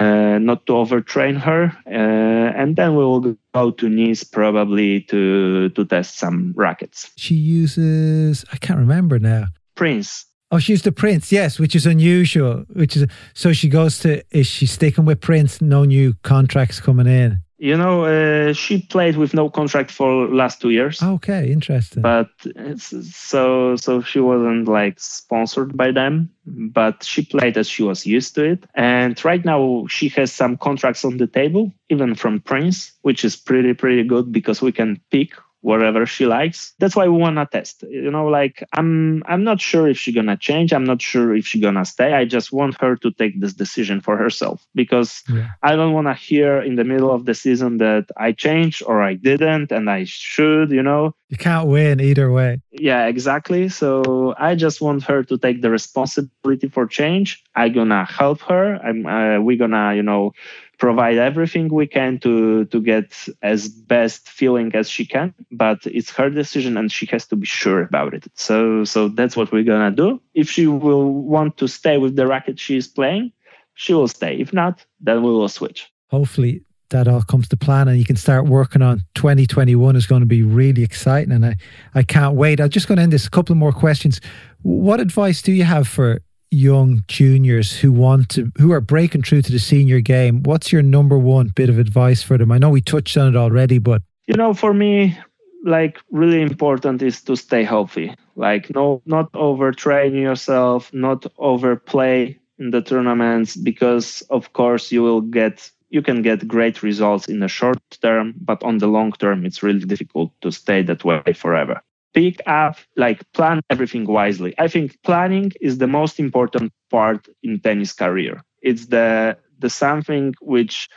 uh, 0.01 0.39
not 0.39 0.65
to 0.67 0.73
overtrain 0.73 1.37
her, 1.37 1.77
uh, 1.87 2.61
and 2.61 2.77
then 2.77 2.97
we 2.97 3.05
will 3.05 3.37
go 3.55 3.71
to 3.71 3.89
Nice 3.89 4.25
probably 4.25 5.03
to 5.03 5.69
to 5.69 5.85
test 5.85 6.19
some 6.19 6.55
rackets. 6.57 7.11
She 7.17 7.35
uses 7.35 8.45
I 8.53 8.57
can't 8.57 8.79
remember 8.79 9.19
now. 9.19 9.47
Prince. 9.75 10.27
Oh, 10.53 10.59
she 10.59 10.73
used 10.73 10.85
the 10.85 10.91
Prince, 10.91 11.31
yes, 11.31 11.61
which 11.61 11.77
is 11.77 11.87
unusual. 11.87 12.65
Which 12.73 12.97
is 12.97 13.07
so 13.35 13.53
she 13.53 13.69
goes 13.69 13.99
to 14.01 14.23
is 14.31 14.47
she 14.47 14.67
sticking 14.67 15.05
with 15.05 15.21
Prince? 15.21 15.61
No 15.61 15.85
new 15.85 16.15
contracts 16.23 16.81
coming 16.81 17.07
in. 17.07 17.39
You 17.61 17.77
know, 17.77 18.07
uh, 18.07 18.55
she 18.55 18.81
played 18.81 19.19
with 19.19 19.35
no 19.35 19.51
contract 19.51 19.91
for 19.91 20.27
last 20.29 20.63
two 20.63 20.71
years. 20.71 21.03
Okay, 21.03 21.53
interesting. 21.53 22.01
But 22.01 22.31
so 22.79 23.77
so 23.77 24.01
she 24.01 24.19
wasn't 24.19 24.67
like 24.67 24.99
sponsored 24.99 25.77
by 25.77 25.93
them, 25.93 26.31
but 26.47 27.05
she 27.05 27.23
played 27.23 27.59
as 27.59 27.69
she 27.69 27.83
was 27.83 28.07
used 28.07 28.35
to 28.37 28.45
it. 28.45 28.65
And 28.75 29.23
right 29.27 29.45
now 29.45 29.85
she 29.91 30.09
has 30.09 30.33
some 30.33 30.57
contracts 30.57 31.05
on 31.05 31.19
the 31.19 31.27
table, 31.27 31.71
even 31.91 32.15
from 32.15 32.41
Prince, 32.41 32.93
which 33.03 33.27
is 33.27 33.37
pretty 33.37 33.75
pretty 33.75 34.05
good 34.05 34.33
because 34.33 34.63
we 34.63 34.73
can 34.73 34.99
pick 35.11 35.35
whatever 35.63 36.07
she 36.07 36.27
likes. 36.27 36.75
That's 36.79 36.97
why 36.97 37.07
we 37.07 37.17
wanna 37.19 37.47
test. 37.51 37.85
You 37.89 38.11
know, 38.11 38.27
like 38.27 38.67
I'm 38.73 39.23
I'm 39.27 39.45
not 39.45 39.61
sure 39.61 39.89
if 39.89 39.99
she's 39.99 40.15
gonna 40.15 40.37
change. 40.37 40.73
I'm 40.73 40.85
not 40.85 41.03
sure 41.03 41.35
if 41.35 41.47
she's 41.47 41.63
gonna 41.63 41.85
stay. 41.85 42.15
I 42.15 42.25
just 42.25 42.53
want 42.53 42.81
her 42.81 42.97
to 42.97 43.11
take 43.13 43.41
this 43.41 43.53
decision 43.53 44.01
for 44.01 44.17
herself 44.17 44.67
because 44.75 45.23
yeah. 45.29 45.51
I 45.63 45.77
don't 45.77 45.93
wanna 45.93 46.15
hear 46.15 46.61
in 46.61 46.77
the 46.77 46.85
middle 46.85 47.13
of 47.13 47.25
the 47.27 47.35
season 47.35 47.79
that 47.79 48.07
I 48.17 48.33
changed 48.33 48.83
or 48.87 49.03
I 49.03 49.15
didn't 49.15 49.73
and 49.73 49.91
I 49.91 50.05
should, 50.05 50.71
you 50.71 50.83
know. 50.83 51.15
You 51.29 51.37
can't 51.37 51.69
win 51.69 52.01
either 52.01 52.33
way. 52.33 52.61
Yeah, 52.73 53.07
exactly. 53.07 53.69
So 53.69 54.35
I 54.39 54.55
just 54.55 54.81
want 54.81 55.05
her 55.05 55.23
to 55.25 55.39
take 55.39 55.63
the 55.63 55.71
responsibility 55.71 56.69
for 56.69 56.87
change. 56.87 57.43
I'm 57.55 57.73
gonna 57.73 58.05
help 58.05 58.41
her. 58.43 58.77
I'm 58.77 59.07
uh, 59.07 59.41
we're 59.41 59.59
gonna, 59.59 59.95
you 59.95 60.03
know, 60.03 60.33
provide 60.81 61.19
everything 61.19 61.69
we 61.69 61.87
can 61.87 62.19
to 62.19 62.65
to 62.73 62.81
get 62.81 63.29
as 63.43 63.69
best 63.69 64.29
feeling 64.29 64.75
as 64.75 64.89
she 64.89 65.05
can 65.05 65.33
but 65.53 65.79
it's 65.85 66.11
her 66.11 66.31
decision 66.31 66.77
and 66.77 66.91
she 66.91 67.07
has 67.07 67.27
to 67.27 67.37
be 67.37 67.47
sure 67.47 67.83
about 67.83 68.15
it 68.15 68.25
so 68.35 68.83
so 68.85 69.09
that's 69.09 69.37
what 69.37 69.53
we're 69.53 69.63
gonna 69.63 69.91
do 69.91 70.21
if 70.35 70.51
she 70.51 70.67
will 70.67 71.13
want 71.13 71.57
to 71.59 71.69
stay 71.69 71.99
with 71.99 72.17
the 72.17 72.27
racket 72.27 72.59
she's 72.59 72.89
playing 72.89 73.31
she 73.75 73.93
will 73.93 74.09
stay 74.09 74.35
if 74.41 74.53
not 74.53 74.85
then 75.01 75.23
we 75.23 75.31
will 75.31 75.49
switch 75.49 75.93
hopefully 76.09 76.65
that 76.89 77.07
all 77.07 77.23
comes 77.23 77.47
to 77.49 77.57
plan 77.57 77.87
and 77.87 77.99
you 77.99 78.05
can 78.05 78.17
start 78.17 78.47
working 78.47 78.83
on 78.83 79.01
2021 79.15 79.95
is 79.95 80.07
going 80.07 80.21
to 80.21 80.27
be 80.27 80.43
really 80.43 80.83
exciting 80.83 81.33
and 81.33 81.47
I, 81.47 81.55
I 81.95 82.03
can't 82.03 82.35
wait. 82.35 82.61
I'm 82.61 82.69
just 82.69 82.89
going 82.89 82.97
to 82.97 83.03
end 83.03 83.13
this 83.13 83.27
a 83.27 83.31
couple 83.31 83.55
more 83.55 83.71
questions. 83.71 84.21
What 84.63 84.99
advice 84.99 85.41
do 85.41 85.53
you 85.53 85.63
have 85.63 85.87
for 85.87 86.21
young 86.51 87.05
juniors 87.07 87.77
who 87.77 87.93
want 87.93 88.29
to 88.31 88.51
who 88.59 88.73
are 88.73 88.81
breaking 88.81 89.23
through 89.23 89.43
to 89.43 89.53
the 89.53 89.59
senior 89.59 90.01
game? 90.01 90.43
What's 90.43 90.73
your 90.73 90.83
number 90.83 91.19
one 91.19 91.49
bit 91.49 91.69
of 91.69 91.79
advice 91.79 92.23
for 92.23 92.37
them? 92.39 92.53
I 92.53 92.59
know 92.59 92.71
we 92.71 92.81
touched 92.81 93.17
on 93.17 93.29
it 93.29 93.37
already, 93.37 93.79
but 93.79 94.03
you 94.27 94.35
know, 94.35 94.55
for 94.55 94.75
me, 94.75 95.19
like 95.65 95.99
really 96.11 96.41
important 96.41 97.03
is 97.03 97.23
to 97.23 97.37
stay 97.37 97.65
healthy. 97.65 98.15
Like 98.37 98.75
no 98.75 99.03
not 99.07 99.33
overtrain 99.33 100.15
yourself, 100.15 100.93
not 100.93 101.27
overplay 101.39 102.39
in 102.59 102.71
the 102.71 102.83
tournaments 102.83 103.57
because 103.57 104.23
of 104.31 104.53
course 104.53 104.93
you 104.93 105.03
will 105.03 105.23
get 105.23 105.71
you 105.91 106.03
can 106.03 106.23
get 106.23 106.47
great 106.47 106.83
results 106.83 107.27
in 107.27 107.41
the 107.41 107.49
short 107.49 107.79
term, 108.01 108.35
but 108.41 108.63
on 108.63 108.79
the 108.79 108.87
long 108.87 109.13
term, 109.13 109.45
it's 109.45 109.63
really 109.63 109.85
difficult 109.85 110.33
to 110.41 110.53
stay 110.53 110.83
that 110.83 111.05
way 111.05 111.33
forever. 111.35 111.83
Pick 112.13 112.41
up, 112.47 112.77
like 112.97 113.21
plan 113.33 113.61
everything 113.71 114.05
wisely. 114.05 114.55
I 114.59 114.69
think 114.69 114.99
planning 115.03 115.53
is 115.61 115.79
the 115.79 115.87
most 115.87 116.19
important 116.19 116.73
part 116.91 117.29
in 117.43 117.61
tennis 117.61 117.93
career. 117.93 118.43
It's 118.63 118.87
the 118.87 119.37
the 119.59 119.71
something 119.71 120.35
which 120.41 120.89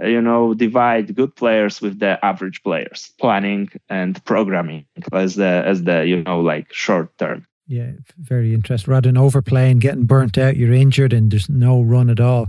uh, 0.00 0.06
you 0.06 0.20
know 0.20 0.54
divide 0.54 1.14
good 1.16 1.34
players 1.34 1.80
with 1.80 1.98
the 1.98 2.24
average 2.24 2.62
players. 2.62 3.12
Planning 3.18 3.70
and 3.88 4.24
programming 4.24 4.86
as 5.12 5.34
the 5.34 5.62
as 5.66 5.82
the 5.82 6.06
you 6.06 6.22
know 6.22 6.40
like 6.40 6.72
short 6.72 7.16
term. 7.18 7.46
Yeah, 7.66 7.92
very 8.18 8.54
interesting. 8.54 8.90
Rather 8.90 9.08
than 9.08 9.16
overplaying, 9.16 9.78
getting 9.78 10.04
burnt 10.04 10.38
out, 10.38 10.56
you're 10.56 10.72
injured, 10.72 11.12
and 11.12 11.30
there's 11.30 11.48
no 11.48 11.82
run 11.82 12.10
at 12.10 12.18
all. 12.18 12.48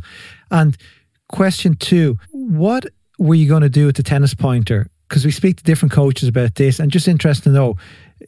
And 0.49 0.78
Question 1.32 1.76
two 1.76 2.19
What 2.32 2.86
were 3.17 3.36
you 3.36 3.47
going 3.47 3.61
to 3.61 3.69
do 3.69 3.86
with 3.86 3.95
the 3.95 4.03
tennis 4.03 4.34
pointer? 4.34 4.88
Because 5.07 5.26
we 5.26 5.32
speak 5.32 5.57
to 5.57 5.63
different 5.63 5.91
coaches 5.91 6.28
about 6.30 6.55
this, 6.55 6.80
and 6.80 6.91
just 6.91 7.07
interested 7.07 7.45
to 7.45 7.49
know. 7.51 7.78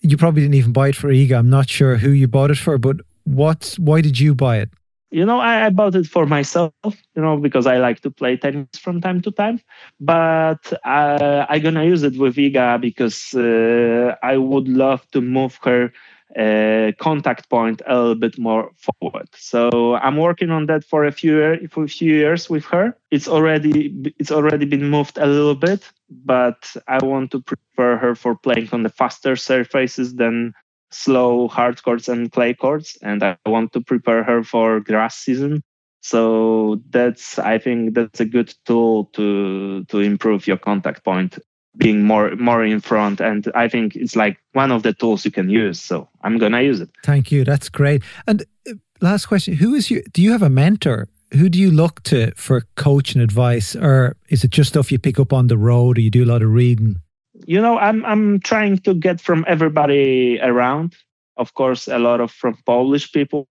You 0.02 0.18
probably 0.18 0.42
didn't 0.42 0.56
even 0.56 0.74
buy 0.74 0.90
it 0.90 0.96
for 0.96 1.10
Iga. 1.10 1.38
I'm 1.38 1.50
not 1.50 1.70
sure 1.70 1.98
who 1.98 2.12
you 2.12 2.28
bought 2.28 2.52
it 2.52 2.58
for, 2.58 2.78
but 2.78 2.98
what? 3.24 3.76
why 3.80 4.02
did 4.02 4.20
you 4.20 4.36
buy 4.36 4.58
it? 4.58 4.70
you 5.14 5.24
know 5.24 5.40
I, 5.40 5.68
I, 5.68 5.70
bought 5.70 5.96
it 5.96 6.08
for 6.08 6.26
myself 6.26 6.74
you 6.84 7.22
know 7.22 7.38
because 7.38 7.68
i 7.68 7.78
like 7.78 8.02
to 8.02 8.10
play 8.10 8.36
tennis 8.36 8.80
from 8.80 9.00
time 9.00 9.22
to 9.22 9.32
time 9.32 9.62
but 10.00 10.64
uh, 10.84 11.46
i'm 11.48 11.62
gonna 11.62 11.86
use 11.86 12.02
it 12.02 12.18
with 12.18 12.36
iga 12.36 12.82
because 12.82 13.34
uh, 13.36 14.16
i 14.24 14.36
would 14.36 14.68
love 14.68 15.06
to 15.12 15.22
move 15.22 15.60
her 15.64 15.94
Uh, 16.36 16.92
contact 16.98 17.48
point 17.48 17.84
a 17.86 17.96
little 17.96 18.16
bit 18.16 18.40
more 18.40 18.72
forward. 18.76 19.30
So 19.36 19.94
I'm 19.98 20.18
working 20.18 20.50
on 20.50 20.66
that 20.66 20.84
for 20.84 21.06
a 21.06 21.12
few 21.12 21.68
for 21.70 21.84
a 21.84 21.88
few 21.88 22.12
years 22.12 22.50
with 22.50 22.66
her. 22.66 22.98
It's 23.12 23.28
already 23.28 23.94
it's 24.18 24.32
already 24.32 24.66
been 24.66 24.90
moved 24.90 25.20
a 25.20 25.28
little 25.28 25.54
bit, 25.54 25.88
but 26.10 26.76
I 26.88 27.06
want 27.06 27.30
to 27.32 27.42
prepare 27.42 27.98
her 27.98 28.16
for 28.16 28.36
playing 28.36 28.70
on 28.72 28.82
the 28.82 28.90
faster 28.90 29.36
surfaces 29.36 30.16
than 30.16 30.56
slow 30.90 31.48
hard 31.50 31.84
courts 31.84 32.08
and 32.08 32.32
clay 32.32 32.56
courts, 32.56 32.98
and 33.04 33.22
I 33.22 33.38
want 33.46 33.74
to 33.74 33.82
prepare 33.82 34.24
her 34.24 34.44
for 34.44 34.80
grass 34.80 35.16
season. 35.16 35.62
So 36.02 36.82
that's 36.90 37.38
I 37.38 37.60
think 37.60 37.94
that's 37.94 38.20
a 38.22 38.26
good 38.26 38.56
tool 38.66 39.06
to 39.14 39.86
to 39.86 40.00
improve 40.00 40.48
your 40.48 40.58
contact 40.58 41.04
point 41.04 41.38
being 41.78 42.04
more 42.04 42.36
more 42.36 42.64
in 42.64 42.80
front. 42.80 43.20
And 43.20 43.52
i 43.56 43.68
think 43.68 43.96
it's 43.96 44.16
like 44.16 44.38
one 44.54 44.72
of 44.72 44.84
the 44.84 44.94
tools 44.94 45.26
you 45.26 45.32
can 45.32 45.50
use. 45.50 45.80
So 45.82 46.08
i'm 46.24 46.38
gonna 46.38 46.62
use 46.62 46.82
it. 46.82 46.90
Thank 47.04 47.32
you. 47.32 47.44
That's 47.44 47.70
great. 47.70 48.04
And 48.28 48.44
uh, 48.70 48.74
last 49.02 49.26
question. 49.26 49.56
Who 49.56 49.74
is 49.74 49.90
you 49.90 50.04
do 50.12 50.22
you 50.22 50.32
have 50.32 50.44
a 50.44 50.50
mentor? 50.50 51.08
Who 51.34 51.50
do 51.50 51.60
you 51.60 51.72
look 51.72 52.04
to 52.04 52.32
for 52.36 52.62
coaching 52.76 53.22
advice? 53.22 53.76
Or 53.76 54.16
is 54.30 54.44
it 54.44 54.52
just 54.52 54.70
stuff 54.70 54.92
you 54.92 55.00
pick 55.00 55.20
up 55.20 55.34
on 55.34 55.48
the 55.48 55.58
road 55.58 55.98
or 55.98 56.02
you 56.02 56.12
do 56.12 56.24
a 56.24 56.32
lot 56.32 56.44
of 56.44 56.50
reading? 56.50 56.98
You 57.46 57.62
know 57.62 57.78
i'm 57.78 58.06
i'm 58.06 58.40
trying 58.40 58.78
to 58.80 58.94
get 58.94 59.20
from 59.22 59.44
everybody 59.48 60.40
around. 60.42 60.96
Of 61.38 61.54
course 61.56 61.88
a 61.88 61.98
lot 61.98 62.22
of 62.22 62.32
from 62.32 62.58
polish 62.66 63.12
people 63.12 63.48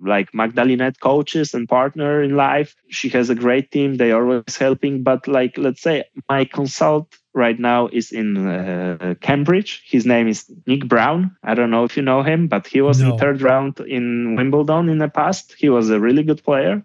like 0.00 0.34
Magda 0.34 0.64
Linette 0.64 1.00
coaches 1.00 1.54
and 1.54 1.68
partner 1.68 2.22
in 2.22 2.36
life. 2.36 2.74
She 2.88 3.08
has 3.10 3.30
a 3.30 3.34
great 3.34 3.70
team. 3.70 3.96
They 3.96 4.12
are 4.12 4.22
always 4.22 4.56
helping. 4.56 5.02
But 5.02 5.26
like, 5.26 5.56
let's 5.58 5.82
say 5.82 6.04
my 6.28 6.44
consult 6.44 7.16
right 7.34 7.58
now 7.58 7.88
is 7.92 8.12
in 8.12 8.46
uh, 8.46 9.14
Cambridge. 9.20 9.82
His 9.86 10.06
name 10.06 10.28
is 10.28 10.50
Nick 10.66 10.88
Brown. 10.88 11.36
I 11.42 11.54
don't 11.54 11.70
know 11.70 11.84
if 11.84 11.96
you 11.96 12.02
know 12.02 12.22
him, 12.22 12.48
but 12.48 12.66
he 12.66 12.80
was 12.80 13.00
no. 13.00 13.12
in 13.12 13.18
third 13.18 13.42
round 13.42 13.80
in 13.80 14.36
Wimbledon 14.36 14.88
in 14.88 14.98
the 14.98 15.08
past. 15.08 15.54
He 15.56 15.68
was 15.68 15.90
a 15.90 16.00
really 16.00 16.22
good 16.22 16.42
player, 16.42 16.82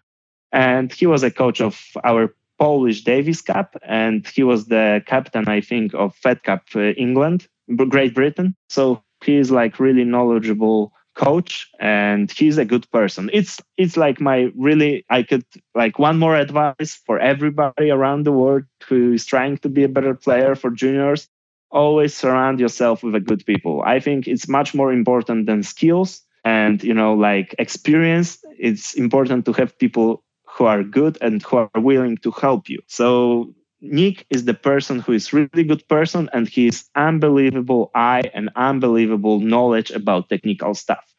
and 0.52 0.92
he 0.92 1.08
was 1.08 1.24
a 1.24 1.32
coach 1.32 1.62
of 1.62 1.82
our 2.04 2.34
Polish 2.60 3.04
Davis 3.04 3.42
Cup, 3.42 3.76
and 3.82 4.28
he 4.28 4.44
was 4.44 4.66
the 4.66 5.02
captain, 5.08 5.48
I 5.48 5.62
think, 5.62 5.94
of 5.96 6.16
Fed 6.16 6.44
Cup 6.44 6.64
uh, 6.76 6.92
England, 6.92 7.48
Great 7.90 8.14
Britain. 8.14 8.56
So 8.70 9.02
he 9.24 9.38
is 9.38 9.52
like 9.52 9.80
really 9.80 10.04
knowledgeable 10.04 10.94
coach 11.16 11.70
and 11.80 12.32
he's 12.32 12.58
a 12.58 12.66
good 12.66 12.90
person. 12.92 13.30
It's 13.34 13.60
it's 13.78 13.98
like 13.98 14.22
my 14.22 14.52
really 14.56 15.06
i 15.10 15.24
could 15.24 15.44
like 15.76 16.00
one 16.00 16.18
more 16.20 16.36
advice 16.36 17.00
for 17.06 17.20
everybody 17.20 17.90
around 17.90 18.24
the 18.24 18.32
world 18.32 18.64
who 18.88 19.14
is 19.14 19.26
trying 19.26 19.58
to 19.58 19.70
be 19.70 19.84
a 19.84 19.90
better 19.90 20.16
player 20.16 20.56
for 20.56 20.72
juniors. 20.72 21.28
Always 21.70 22.16
surround 22.16 22.60
yourself 22.60 23.04
with 23.04 23.16
a 23.16 23.20
good 23.20 23.46
people. 23.46 23.82
I 23.86 24.00
think 24.00 24.28
it's 24.28 24.48
much 24.48 24.74
more 24.74 24.92
important 24.92 25.46
than 25.46 25.64
skills. 25.64 26.22
And 26.44 26.84
you 26.84 26.94
know 26.94 27.14
like 27.14 27.56
experience 27.60 28.40
it's 28.58 28.94
important 28.96 29.46
to 29.46 29.54
have 29.54 29.78
people 29.78 30.24
who 30.46 30.66
are 30.66 30.84
good 30.84 31.18
and 31.22 31.42
who 31.44 31.58
are 31.58 31.70
willing 31.76 32.18
to 32.18 32.32
help 32.32 32.68
you. 32.68 32.80
So 32.88 33.54
Nick 33.82 34.26
is 34.30 34.46
the 34.46 34.54
person 34.54 35.00
who 35.00 35.14
is 35.14 35.34
really 35.34 35.64
good 35.64 35.88
person 35.88 36.30
and 36.34 36.48
he 36.48 36.62
he's 36.66 36.90
unbelievable 36.96 37.92
eye 37.96 38.30
and 38.34 38.50
unbelievable 38.56 39.40
knowledge 39.40 39.92
about 39.92 40.30
technical 40.30 40.74
stuff. 40.76 41.14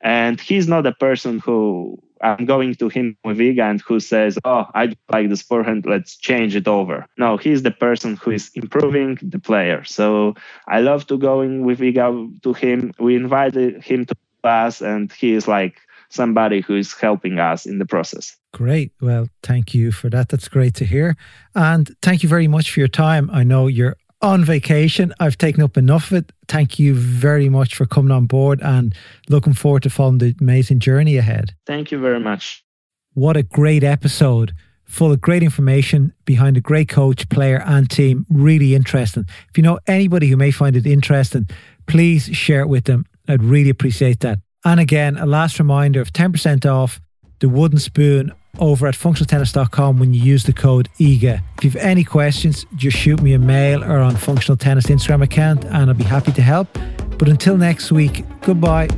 And 0.00 0.40
he's 0.40 0.68
not 0.68 0.86
a 0.86 0.92
person 0.92 1.38
who 1.38 2.02
I'm 2.22 2.46
going 2.46 2.74
to 2.76 2.88
him 2.88 3.16
with 3.24 3.38
Iga 3.38 3.70
and 3.70 3.80
who 3.80 4.00
says, 4.00 4.38
Oh, 4.44 4.66
I 4.74 4.94
like 5.10 5.28
this 5.28 5.42
forehand, 5.42 5.84
let's 5.86 6.16
change 6.16 6.56
it 6.56 6.66
over. 6.66 7.06
No, 7.18 7.36
he's 7.36 7.62
the 7.62 7.70
person 7.70 8.16
who 8.16 8.30
is 8.30 8.50
improving 8.54 9.18
the 9.20 9.38
player. 9.38 9.84
So 9.84 10.34
I 10.66 10.80
love 10.80 11.06
to 11.08 11.18
going 11.18 11.64
with 11.64 11.80
Iga 11.80 12.42
to 12.42 12.52
him. 12.52 12.92
We 12.98 13.16
invited 13.16 13.82
him 13.82 14.06
to 14.06 14.14
class 14.42 14.80
and 14.80 15.12
he 15.12 15.32
is 15.34 15.48
like 15.48 15.80
somebody 16.10 16.60
who 16.60 16.76
is 16.76 16.94
helping 16.94 17.38
us 17.38 17.66
in 17.66 17.78
the 17.78 17.86
process. 17.86 18.36
Great. 18.52 18.92
Well, 19.00 19.28
thank 19.42 19.74
you 19.74 19.92
for 19.92 20.08
that. 20.10 20.28
That's 20.28 20.48
great 20.48 20.74
to 20.76 20.84
hear. 20.84 21.16
And 21.54 21.94
thank 22.02 22.22
you 22.22 22.28
very 22.28 22.48
much 22.48 22.70
for 22.70 22.80
your 22.80 22.88
time. 22.88 23.30
I 23.30 23.44
know 23.44 23.66
you're 23.66 23.96
on 24.22 24.44
vacation. 24.44 25.12
I've 25.20 25.38
taken 25.38 25.62
up 25.62 25.76
enough 25.76 26.10
of 26.10 26.18
it. 26.18 26.32
Thank 26.48 26.78
you 26.78 26.94
very 26.94 27.48
much 27.48 27.74
for 27.74 27.86
coming 27.86 28.10
on 28.10 28.26
board 28.26 28.60
and 28.62 28.94
looking 29.28 29.52
forward 29.52 29.82
to 29.82 29.90
following 29.90 30.18
the 30.18 30.34
amazing 30.40 30.80
journey 30.80 31.16
ahead. 31.16 31.54
Thank 31.66 31.90
you 31.90 31.98
very 31.98 32.20
much. 32.20 32.64
What 33.14 33.36
a 33.36 33.42
great 33.42 33.84
episode. 33.84 34.52
Full 34.84 35.12
of 35.12 35.20
great 35.20 35.42
information 35.42 36.12
behind 36.24 36.56
a 36.56 36.60
great 36.60 36.88
coach, 36.88 37.28
player, 37.28 37.60
and 37.66 37.90
team. 37.90 38.24
Really 38.30 38.74
interesting. 38.74 39.24
If 39.50 39.56
you 39.56 39.62
know 39.62 39.80
anybody 39.86 40.28
who 40.28 40.36
may 40.36 40.52
find 40.52 40.76
it 40.76 40.86
interesting, 40.86 41.48
please 41.86 42.24
share 42.26 42.60
it 42.60 42.68
with 42.68 42.84
them. 42.84 43.04
I'd 43.28 43.42
really 43.42 43.70
appreciate 43.70 44.20
that. 44.20 44.38
And 44.66 44.80
again, 44.80 45.16
a 45.16 45.26
last 45.26 45.60
reminder 45.60 46.00
of 46.00 46.12
10% 46.12 46.66
off 46.66 47.00
the 47.38 47.48
wooden 47.48 47.78
spoon 47.78 48.32
over 48.58 48.88
at 48.88 48.94
functionaltennis.com 48.94 50.00
when 50.00 50.12
you 50.12 50.20
use 50.20 50.42
the 50.42 50.52
code 50.52 50.88
IGA. 50.98 51.40
If 51.58 51.64
you 51.64 51.70
have 51.70 51.80
any 51.80 52.02
questions, 52.02 52.66
just 52.74 52.96
shoot 52.96 53.22
me 53.22 53.32
a 53.34 53.38
mail 53.38 53.84
or 53.84 53.98
on 53.98 54.16
Functional 54.16 54.56
Tennis 54.56 54.86
Instagram 54.86 55.22
account 55.22 55.64
and 55.66 55.88
I'll 55.88 55.94
be 55.94 56.02
happy 56.02 56.32
to 56.32 56.42
help. 56.42 56.66
But 57.16 57.28
until 57.28 57.56
next 57.56 57.92
week, 57.92 58.24
goodbye. 58.40 58.88